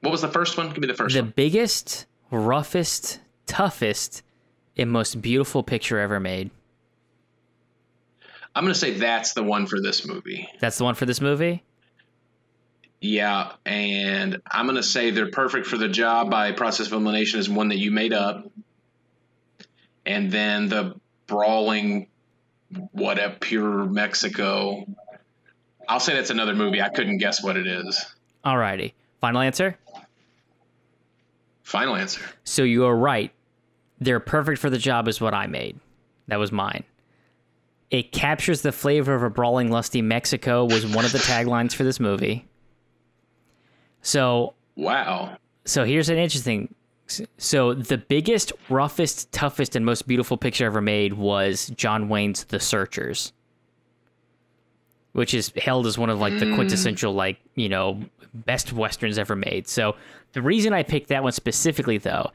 [0.02, 0.70] what was the first one?
[0.70, 1.34] Give me the first the one.
[1.36, 4.22] biggest, roughest, toughest,
[4.78, 6.52] and most beautiful picture ever made.
[8.56, 10.48] I'm going to say that's the one for this movie.
[10.60, 11.64] That's the one for this movie?
[13.00, 17.40] Yeah, and I'm going to say they're perfect for the job by process of elimination
[17.40, 18.50] is one that you made up.
[20.06, 20.96] And then the
[21.28, 22.08] brawling,
[22.92, 24.86] what a pure Mexico.
[25.88, 26.82] I'll say that's another movie.
[26.82, 28.04] I couldn't guess what it is.
[28.44, 28.94] Alrighty.
[29.22, 29.78] Final answer?
[31.64, 32.22] Final answer.
[32.46, 33.32] So you are right.
[34.00, 35.80] They're perfect for the job is what I made.
[36.28, 36.84] That was mine.
[37.90, 41.84] It captures the flavor of a brawling, lusty Mexico was one of the taglines for
[41.84, 42.47] this movie.
[44.08, 45.38] So wow.
[45.66, 46.74] So here's an interesting.
[47.38, 52.62] So the biggest, roughest, toughest, and most beautiful picture ever made was John Wayne's The
[52.62, 53.34] Searchers,
[55.12, 56.56] which is held as one of like the mm.
[56.56, 58.00] quintessential like you know
[58.34, 59.68] best westerns ever made.
[59.68, 59.98] So
[60.32, 62.32] the reason I picked that one specifically though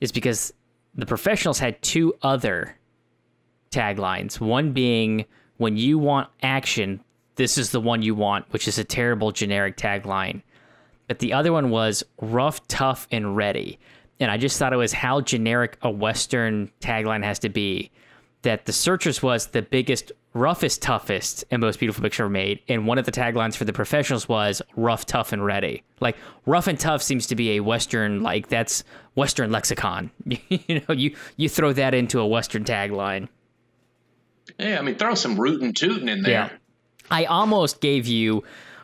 [0.00, 0.52] is because
[0.96, 2.76] the professionals had two other
[3.70, 4.40] taglines.
[4.40, 5.24] One being
[5.58, 7.00] when you want action,
[7.36, 10.42] this is the one you want, which is a terrible generic tagline
[11.08, 13.78] but the other one was rough, tough, and ready.
[14.20, 17.90] And I just thought it was how generic a Western tagline has to be.
[18.42, 22.60] That the Searchers was the biggest, roughest, toughest, and most beautiful picture ever made.
[22.68, 25.82] And one of the taglines for the professionals was rough, tough, and ready.
[26.00, 26.16] Like
[26.46, 28.84] rough and tough seems to be a Western, like that's
[29.14, 30.10] Western lexicon.
[30.24, 33.28] you know, you you throw that into a Western tagline.
[34.58, 36.32] Yeah, I mean, throw some rootin' tootin' in there.
[36.32, 36.48] Yeah.
[37.10, 38.42] I almost gave you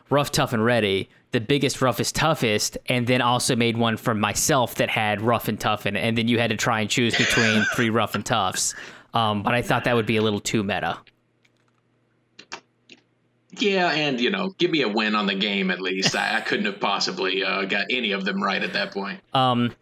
[0.09, 4.75] rough, tough, and ready the biggest, roughest, toughest, and then also made one for myself
[4.75, 7.15] that had rough and tough in it, and then you had to try and choose
[7.15, 8.73] between three rough and toughs.
[9.13, 10.97] Um, but I thought that would be a little too meta.
[13.51, 16.15] Yeah, and you know, give me a win on the game at least.
[16.15, 19.19] I, I couldn't have possibly uh, got any of them right at that point.
[19.33, 19.73] Um,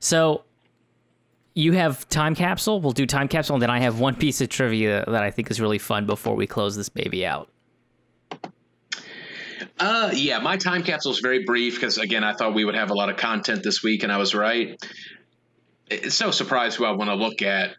[0.00, 0.44] so
[1.54, 2.80] you have time capsule.
[2.80, 5.50] We'll do time capsule, and then I have one piece of trivia that I think
[5.50, 7.48] is really fun before we close this baby out.
[9.82, 12.90] Uh, yeah, my time capsule is very brief because again, I thought we would have
[12.90, 14.80] a lot of content this week, and I was right.
[15.90, 17.74] It's no surprise who I want to look at,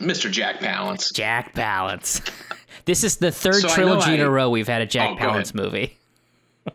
[0.00, 0.30] Mr.
[0.30, 1.12] Jack Palance.
[1.12, 2.26] Jack Palance.
[2.86, 5.10] This is the third So I know trilogy in a row we've had a Jack
[5.10, 5.98] Oh, Palance movie.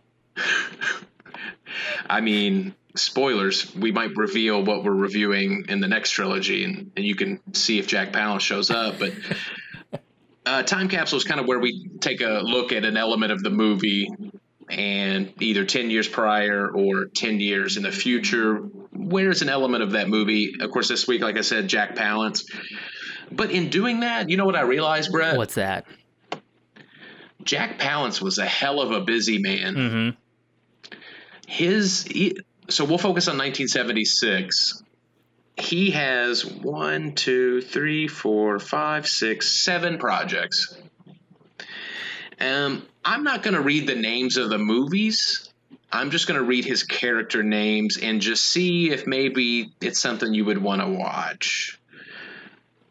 [2.07, 3.75] I mean, spoilers.
[3.75, 7.80] We might reveal what we're reviewing in the next trilogy, and, and you can see
[7.80, 8.99] if Jack Palance shows up.
[8.99, 9.13] But
[10.45, 13.41] uh, time capsule is kind of where we take a look at an element of
[13.41, 14.07] the movie,
[14.69, 18.57] and either ten years prior or ten years in the future.
[18.91, 20.56] Where's an element of that movie?
[20.60, 22.44] Of course, this week, like I said, Jack Palance.
[23.31, 25.38] But in doing that, you know what I realized, Brett?
[25.38, 25.85] What's that?
[27.44, 29.76] Jack Palance was a hell of a busy man.
[29.76, 30.99] Mm-hmm.
[31.48, 32.38] His he,
[32.69, 34.84] so we'll focus on 1976.
[35.57, 40.76] He has one, two, three, four, five, six, seven projects.
[42.44, 45.49] Um, I'm not going to read the names of the movies.
[45.91, 50.34] I'm just going to read his character names and just see if maybe it's something
[50.34, 51.80] you would want to watch.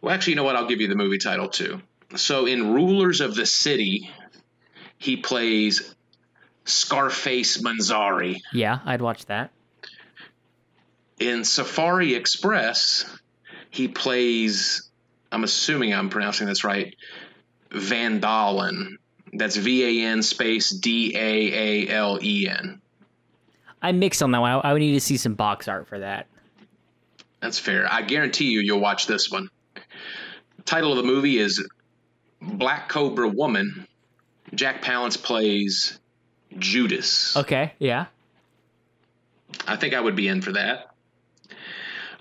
[0.01, 0.57] Well, actually, you know what?
[0.57, 1.83] I'll give you the movie title too.
[2.17, 4.11] So, in Rulers of the City,
[4.99, 5.95] he plays
[6.65, 8.41] Scarface Manzari.
[8.53, 9.51] Yeah, I'd watch that.
[11.19, 13.05] In Safari Express,
[13.71, 14.89] he plays,
[15.31, 16.95] I'm assuming I'm pronouncing this right,
[17.71, 18.99] Van Dalen.
[19.33, 22.81] That's V A N space D A A L E N.
[23.81, 24.51] I mixed on that one.
[24.51, 26.27] I, I would need to see some box art for that.
[27.41, 27.91] That's fair.
[27.91, 29.49] I guarantee you, you'll watch this one.
[30.65, 31.67] title of the movie is
[32.41, 33.89] Black Cobra Woman.
[34.55, 35.99] Jack Palance plays
[36.57, 37.37] Judas.
[37.37, 38.07] Okay, yeah.
[39.67, 40.95] I think I would be in for that.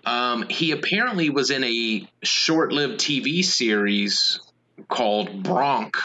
[0.06, 4.40] Um, he apparently was in a short-lived TV series
[4.88, 5.98] called Bronk,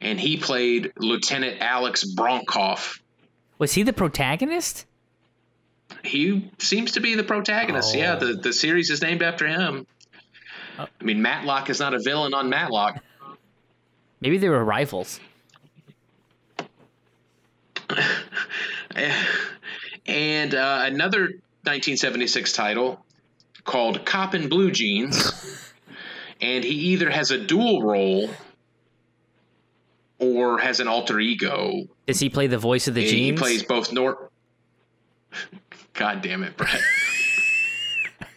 [0.00, 3.00] and he played Lieutenant Alex Bronkov.
[3.58, 4.86] Was he the protagonist?
[6.04, 7.94] He seems to be the protagonist.
[7.94, 7.98] Oh.
[7.98, 9.86] Yeah, the, the series is named after him.
[10.78, 13.02] I mean, Matlock is not a villain on Matlock.
[14.20, 15.18] Maybe they were rivals.
[20.08, 23.04] And uh, another 1976 title
[23.64, 25.70] called Cop in Blue Jeans.
[26.40, 28.30] and he either has a dual role
[30.18, 31.84] or has an alter ego.
[32.06, 33.14] Does he play the voice of the jeans?
[33.14, 34.30] he plays both Nor.
[35.94, 36.80] God damn it, Brett.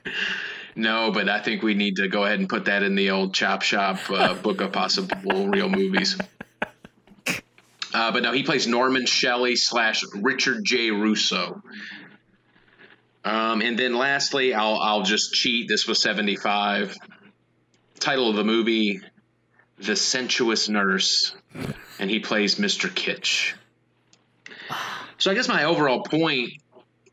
[0.75, 3.33] no, but I think we need to go ahead and put that in the old
[3.33, 6.17] Chop Shop uh, book of possible real movies.
[7.93, 10.91] Uh, but no, he plays Norman Shelley slash Richard J.
[10.91, 11.61] Russo.
[13.23, 15.67] Um, and then lastly, I'll I'll just cheat.
[15.67, 16.97] This was seventy five.
[17.99, 19.01] Title of the movie:
[19.77, 21.35] The Sensuous Nurse,
[21.99, 22.93] and he plays Mr.
[22.93, 23.55] Kitch.
[25.17, 26.53] So I guess my overall point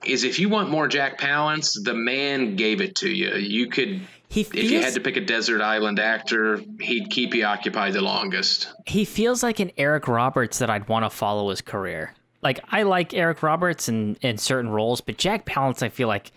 [0.04, 3.34] is, if you want more Jack Palance, the man gave it to you.
[3.34, 7.44] You could, he if you had to pick a desert island actor, he'd keep you
[7.44, 8.72] occupied the longest.
[8.86, 12.14] he feels like an Eric Roberts that I'd want to follow his career.
[12.40, 16.30] Like I like Eric Roberts in, in certain roles, but Jack Palance, I feel like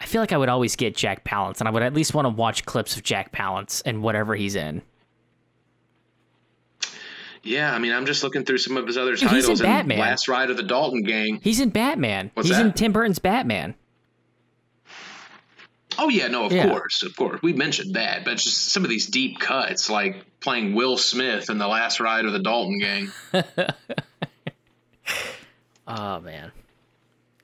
[0.00, 2.26] I feel like I would always get Jack Palance, and I would at least want
[2.26, 4.82] to watch clips of Jack Palance and whatever he's in.
[7.42, 9.46] Yeah, I mean, I'm just looking through some of his other Dude, titles.
[9.46, 9.98] he's in Batman.
[9.98, 11.40] Last Ride of the Dalton Gang.
[11.42, 12.30] He's in Batman.
[12.34, 12.72] What's he's in?
[12.74, 13.74] Tim Burton's Batman.
[15.98, 16.68] Oh yeah, no, of Yeah.
[16.68, 17.40] course, of course.
[17.42, 21.58] We mentioned that, but just some of these deep cuts, like playing Will Smith in
[21.58, 23.10] the Last Ride of the Dalton Gang.
[25.92, 26.52] Oh man,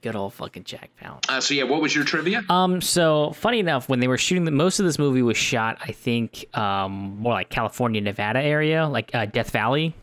[0.03, 1.29] good old fucking Jack Palance.
[1.29, 2.43] Uh, so yeah, what was your trivia?
[2.49, 5.79] Um, so funny enough, when they were shooting, the, most of this movie was shot,
[5.81, 9.95] I think, um, more like California, Nevada area, like uh, Death Valley.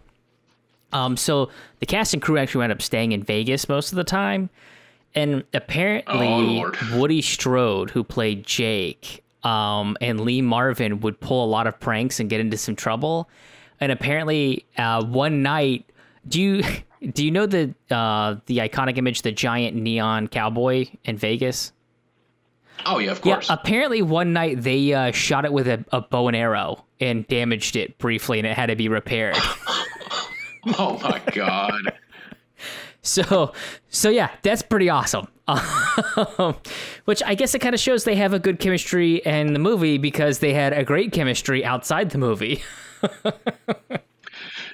[0.91, 1.49] Um, so
[1.79, 4.49] the cast and crew actually wound up staying in Vegas most of the time,
[5.15, 11.47] and apparently Oh, Woody Strode, who played Jake, um, and Lee Marvin would pull a
[11.49, 13.29] lot of pranks and get into some trouble.
[13.79, 15.85] And apparently, uh, one night,
[16.27, 16.63] do you
[17.11, 21.71] do you know the uh, the iconic image, the giant neon cowboy in Vegas?
[22.85, 23.49] oh yeah, of course.
[23.49, 27.27] Yeah, apparently one night they uh, shot it with a, a bow and arrow and
[27.27, 29.35] damaged it briefly, and it had to be repaired.
[30.77, 31.93] oh my god.
[33.05, 33.51] So,
[33.89, 35.27] so yeah, that's pretty awesome.
[35.45, 36.55] Um,
[37.03, 39.97] which I guess it kind of shows they have a good chemistry in the movie
[39.97, 42.63] because they had a great chemistry outside the movie.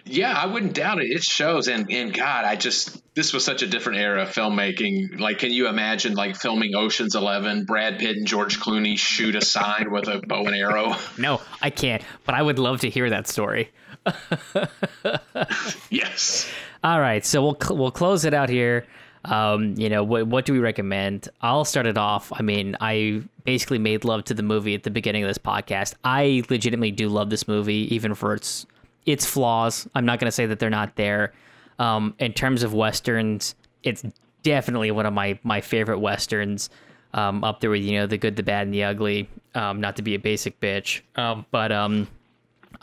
[0.05, 1.11] Yeah, I wouldn't doubt it.
[1.11, 5.19] It shows, and and God, I just this was such a different era of filmmaking.
[5.19, 9.41] Like, can you imagine like filming Ocean's Eleven, Brad Pitt and George Clooney shoot a
[9.41, 10.95] sign with a bow and arrow?
[11.17, 13.71] No, I can't, but I would love to hear that story.
[15.89, 16.49] yes.
[16.83, 18.85] All right, so we'll cl- we'll close it out here.
[19.25, 21.27] Um, you know, what what do we recommend?
[21.41, 22.31] I'll start it off.
[22.33, 25.95] I mean, I basically made love to the movie at the beginning of this podcast.
[26.03, 28.65] I legitimately do love this movie, even for its
[29.09, 29.87] its flaws.
[29.95, 31.33] I'm not going to say that they're not there.
[31.79, 34.03] Um, in terms of westerns, it's
[34.43, 36.69] definitely one of my my favorite westerns.
[37.15, 39.27] Um, up there with you know the good, the bad, and the ugly.
[39.55, 42.07] Um, not to be a basic bitch, um, but um,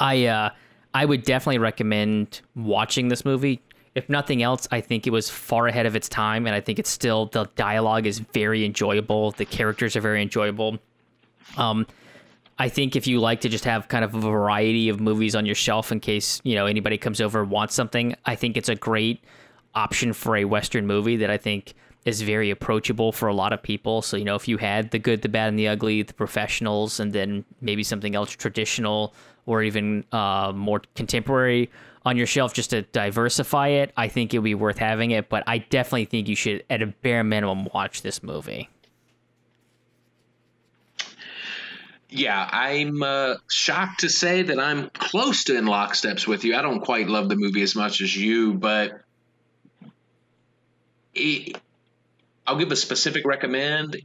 [0.01, 0.51] I uh,
[0.93, 3.62] I would definitely recommend watching this movie.
[3.94, 6.81] If nothing else, I think it was far ahead of its time, and I think
[6.81, 9.31] it's still the dialogue is very enjoyable.
[9.31, 10.81] The characters are very enjoyable.
[11.57, 11.86] Um,
[12.59, 15.45] I think if you like to just have kind of a variety of movies on
[15.45, 18.70] your shelf in case, you know, anybody comes over and wants something, I think it's
[18.70, 19.23] a great
[19.74, 21.74] option for a Western movie that I think
[22.07, 24.01] is very approachable for a lot of people.
[24.01, 26.99] So, you know, if you had the good, the bad, and the ugly, the professionals,
[27.01, 29.12] and then maybe something else traditional
[29.45, 31.70] or even uh, more contemporary
[32.05, 35.28] on your shelf just to diversify it, I think it would be worth having it.
[35.28, 38.70] But I definitely think you should, at a bare minimum, watch this movie.
[42.17, 46.57] Yeah, I'm uh, shocked to say that I'm close to in locksteps with you.
[46.57, 49.03] I don't quite love the movie as much as you, but
[51.15, 51.61] it,
[52.47, 53.99] I'll give a specific recommend.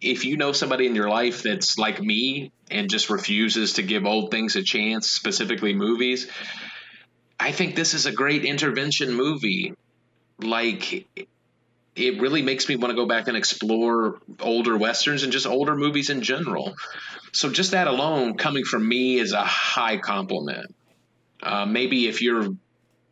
[0.00, 4.06] If you know somebody in your life that's like me and just refuses to give
[4.06, 6.26] old things a chance, specifically movies,
[7.38, 9.74] I think this is a great intervention movie.
[10.40, 11.06] Like,
[11.98, 15.74] it really makes me want to go back and explore older westerns and just older
[15.74, 16.74] movies in general.
[17.32, 20.74] So just that alone, coming from me, is a high compliment.
[21.42, 22.48] Uh, maybe if you're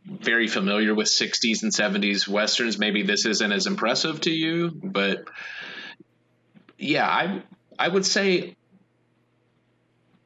[0.05, 4.71] very familiar with 60s and 70s westerns, maybe this isn't as impressive to you.
[4.71, 5.25] But
[6.79, 7.43] yeah, I
[7.79, 8.57] I would say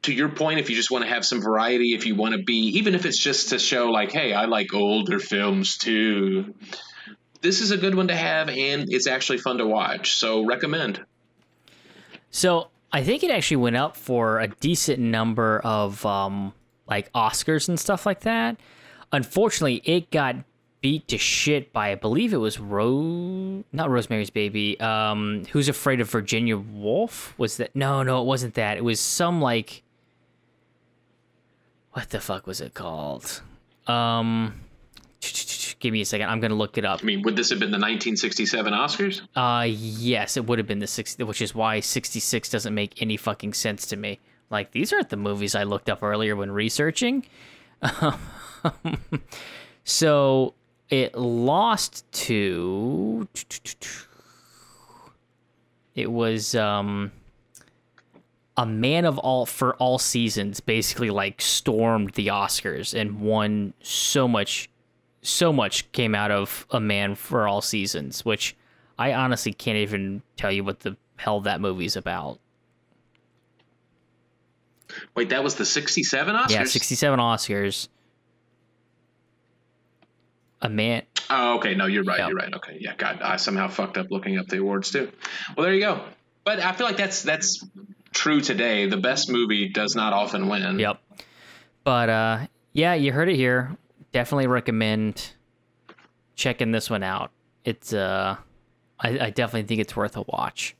[0.03, 2.43] to your point, if you just want to have some variety, if you want to
[2.43, 6.55] be, even if it's just to show like, hey, I like older films too
[7.41, 10.13] this is a good one to have, and it's actually fun to watch.
[10.13, 11.03] So recommend.
[12.29, 16.53] So I think it actually went up for a decent number of um,
[16.87, 18.57] like Oscars and stuff like that.
[19.11, 20.35] Unfortunately, it got
[20.81, 24.79] beat to shit by I believe it was Rose, not Rosemary's Baby.
[24.79, 27.37] Um, Who's Afraid of Virginia Woolf?
[27.37, 27.75] Was that?
[27.75, 28.77] No, no, it wasn't that.
[28.77, 29.83] It was some like.
[31.93, 33.41] What the fuck was it called?
[33.87, 34.61] Um
[35.81, 36.29] Give me a second.
[36.29, 36.99] I'm going to look it up.
[37.01, 39.21] I mean, would this have been the 1967 Oscars?
[39.35, 43.17] Uh, yes, it would have been the 60, which is why 66 doesn't make any
[43.17, 44.19] fucking sense to me.
[44.51, 47.25] Like, these aren't the movies I looked up earlier when researching.
[49.83, 50.53] so
[50.89, 53.27] it lost to.
[55.95, 57.11] It was um,
[58.55, 64.27] a man of all for all seasons, basically like stormed the Oscars and won so
[64.27, 64.69] much
[65.21, 68.55] so much came out of A Man for All Seasons, which
[68.97, 72.39] I honestly can't even tell you what the hell that movie's about.
[75.15, 76.49] Wait, that was the 67 Oscars?
[76.49, 77.87] Yeah, 67 Oscars.
[80.61, 81.03] A man.
[81.29, 81.75] Oh, okay.
[81.75, 82.19] No, you're right.
[82.27, 82.53] You're right.
[82.53, 82.77] Okay.
[82.79, 82.93] Yeah.
[82.95, 85.11] God, I somehow fucked up looking up the awards too.
[85.55, 86.03] Well, there you go.
[86.43, 87.65] But I feel like that's that's
[88.13, 88.87] true today.
[88.87, 90.77] The best movie does not often win.
[90.77, 90.99] Yep.
[91.83, 93.75] But uh, yeah, you heard it here
[94.11, 95.33] definitely recommend
[96.35, 97.31] checking this one out.
[97.63, 98.37] It's uh,
[98.99, 100.75] I, I definitely think it's worth a watch.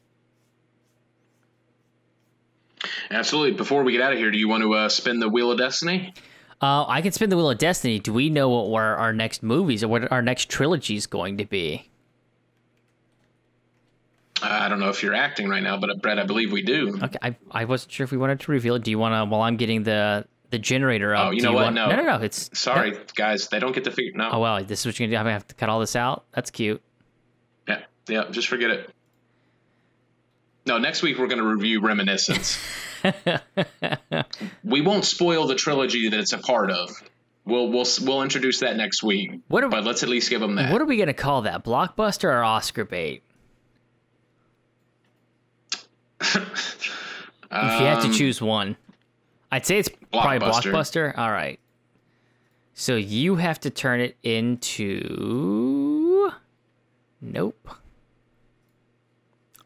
[3.09, 3.51] Absolutely.
[3.51, 5.57] Before we get out of here, do you want to uh, spin the wheel of
[5.57, 6.13] destiny?
[6.61, 7.99] Uh, I can spin the wheel of destiny.
[7.99, 11.37] Do we know what our, our next movies or what our next trilogy is going
[11.37, 11.89] to be?
[14.43, 16.97] I don't know if you're acting right now, but uh, Brett, I believe we do.
[17.03, 18.83] Okay, I, I wasn't sure if we wanted to reveal it.
[18.83, 19.25] Do you want to?
[19.31, 21.27] While I'm getting the the generator up.
[21.27, 21.63] Oh, you know what?
[21.63, 21.75] Want...
[21.75, 22.15] No, no, no, no.
[22.17, 22.99] It's sorry, no.
[23.15, 23.47] guys.
[23.47, 24.11] They don't get to figure.
[24.15, 24.29] No.
[24.33, 25.19] Oh well, this is what you're gonna do.
[25.19, 26.25] I'm gonna have to cut all this out.
[26.33, 26.81] That's cute.
[27.67, 28.25] Yeah, yeah.
[28.29, 28.93] Just forget it.
[30.65, 32.59] No, next week we're going to review Reminiscence.
[34.63, 36.91] we won't spoil the trilogy that it's a part of.
[37.45, 39.39] We'll we'll we'll introduce that next week.
[39.47, 40.71] What are, but let's at least give them that.
[40.71, 41.63] What are we going to call that?
[41.63, 43.23] Blockbuster or Oscar bait?
[46.21, 46.35] if
[47.79, 48.77] you had to um, choose one.
[49.51, 51.17] I'd say it's probably blockbuster.
[51.17, 51.59] All right.
[52.73, 56.31] So you have to turn it into
[57.21, 57.69] Nope.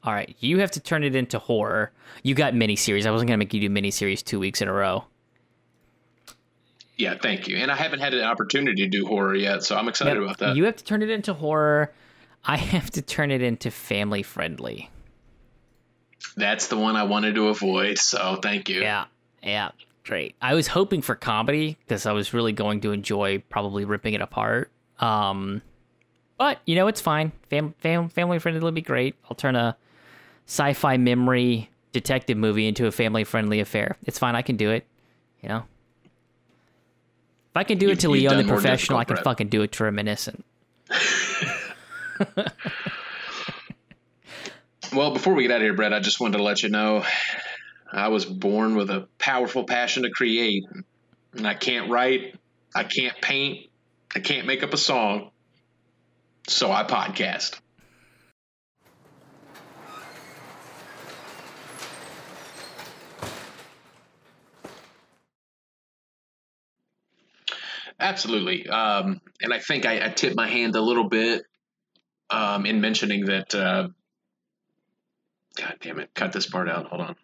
[0.03, 1.91] All right, you have to turn it into horror.
[2.21, 3.07] You got miniseries.
[3.07, 5.05] I wasn't gonna make you do miniseries two weeks in a row.
[6.97, 7.57] Yeah, thank you.
[7.57, 10.37] And I haven't had an opportunity to do horror yet, so I'm excited Yep, about
[10.39, 10.55] that.
[10.55, 11.91] You have to turn it into horror.
[12.43, 14.89] I have to turn it into family friendly.
[16.37, 18.81] That's the one I wanted to avoid, so thank you.
[18.81, 19.05] Yeah,
[19.45, 19.69] yeah,
[20.03, 20.35] great.
[20.41, 24.21] I was hoping for comedy because I was really going to enjoy probably ripping it
[24.21, 24.71] apart.
[24.99, 25.61] Um,
[26.37, 27.31] but you know, it's fine.
[27.49, 29.15] Fam- fam- family friendly would be great.
[29.29, 29.77] I'll turn a
[30.47, 33.95] sci-fi memory detective movie into a family friendly affair.
[34.03, 34.35] It's fine.
[34.35, 34.85] I can do it.
[35.41, 35.63] You know,
[37.51, 39.83] if I can do it to Leon the professional, I can fucking do it to
[39.83, 40.43] reminiscent.
[44.93, 47.03] Well, before we get out of here, Brett, I just wanted to let you know
[47.95, 50.65] I was born with a powerful passion to create,
[51.33, 52.35] and I can't write,
[52.75, 53.69] I can't paint,
[54.13, 55.31] I can't make up a song,
[56.47, 57.59] so I podcast.
[67.97, 68.67] Absolutely.
[68.67, 71.43] Um, and I think I, I tipped my hand a little bit
[72.29, 73.55] um, in mentioning that.
[73.55, 73.87] Uh,
[75.55, 76.13] God damn it!
[76.13, 76.87] Cut this part out.
[76.87, 77.15] Hold on.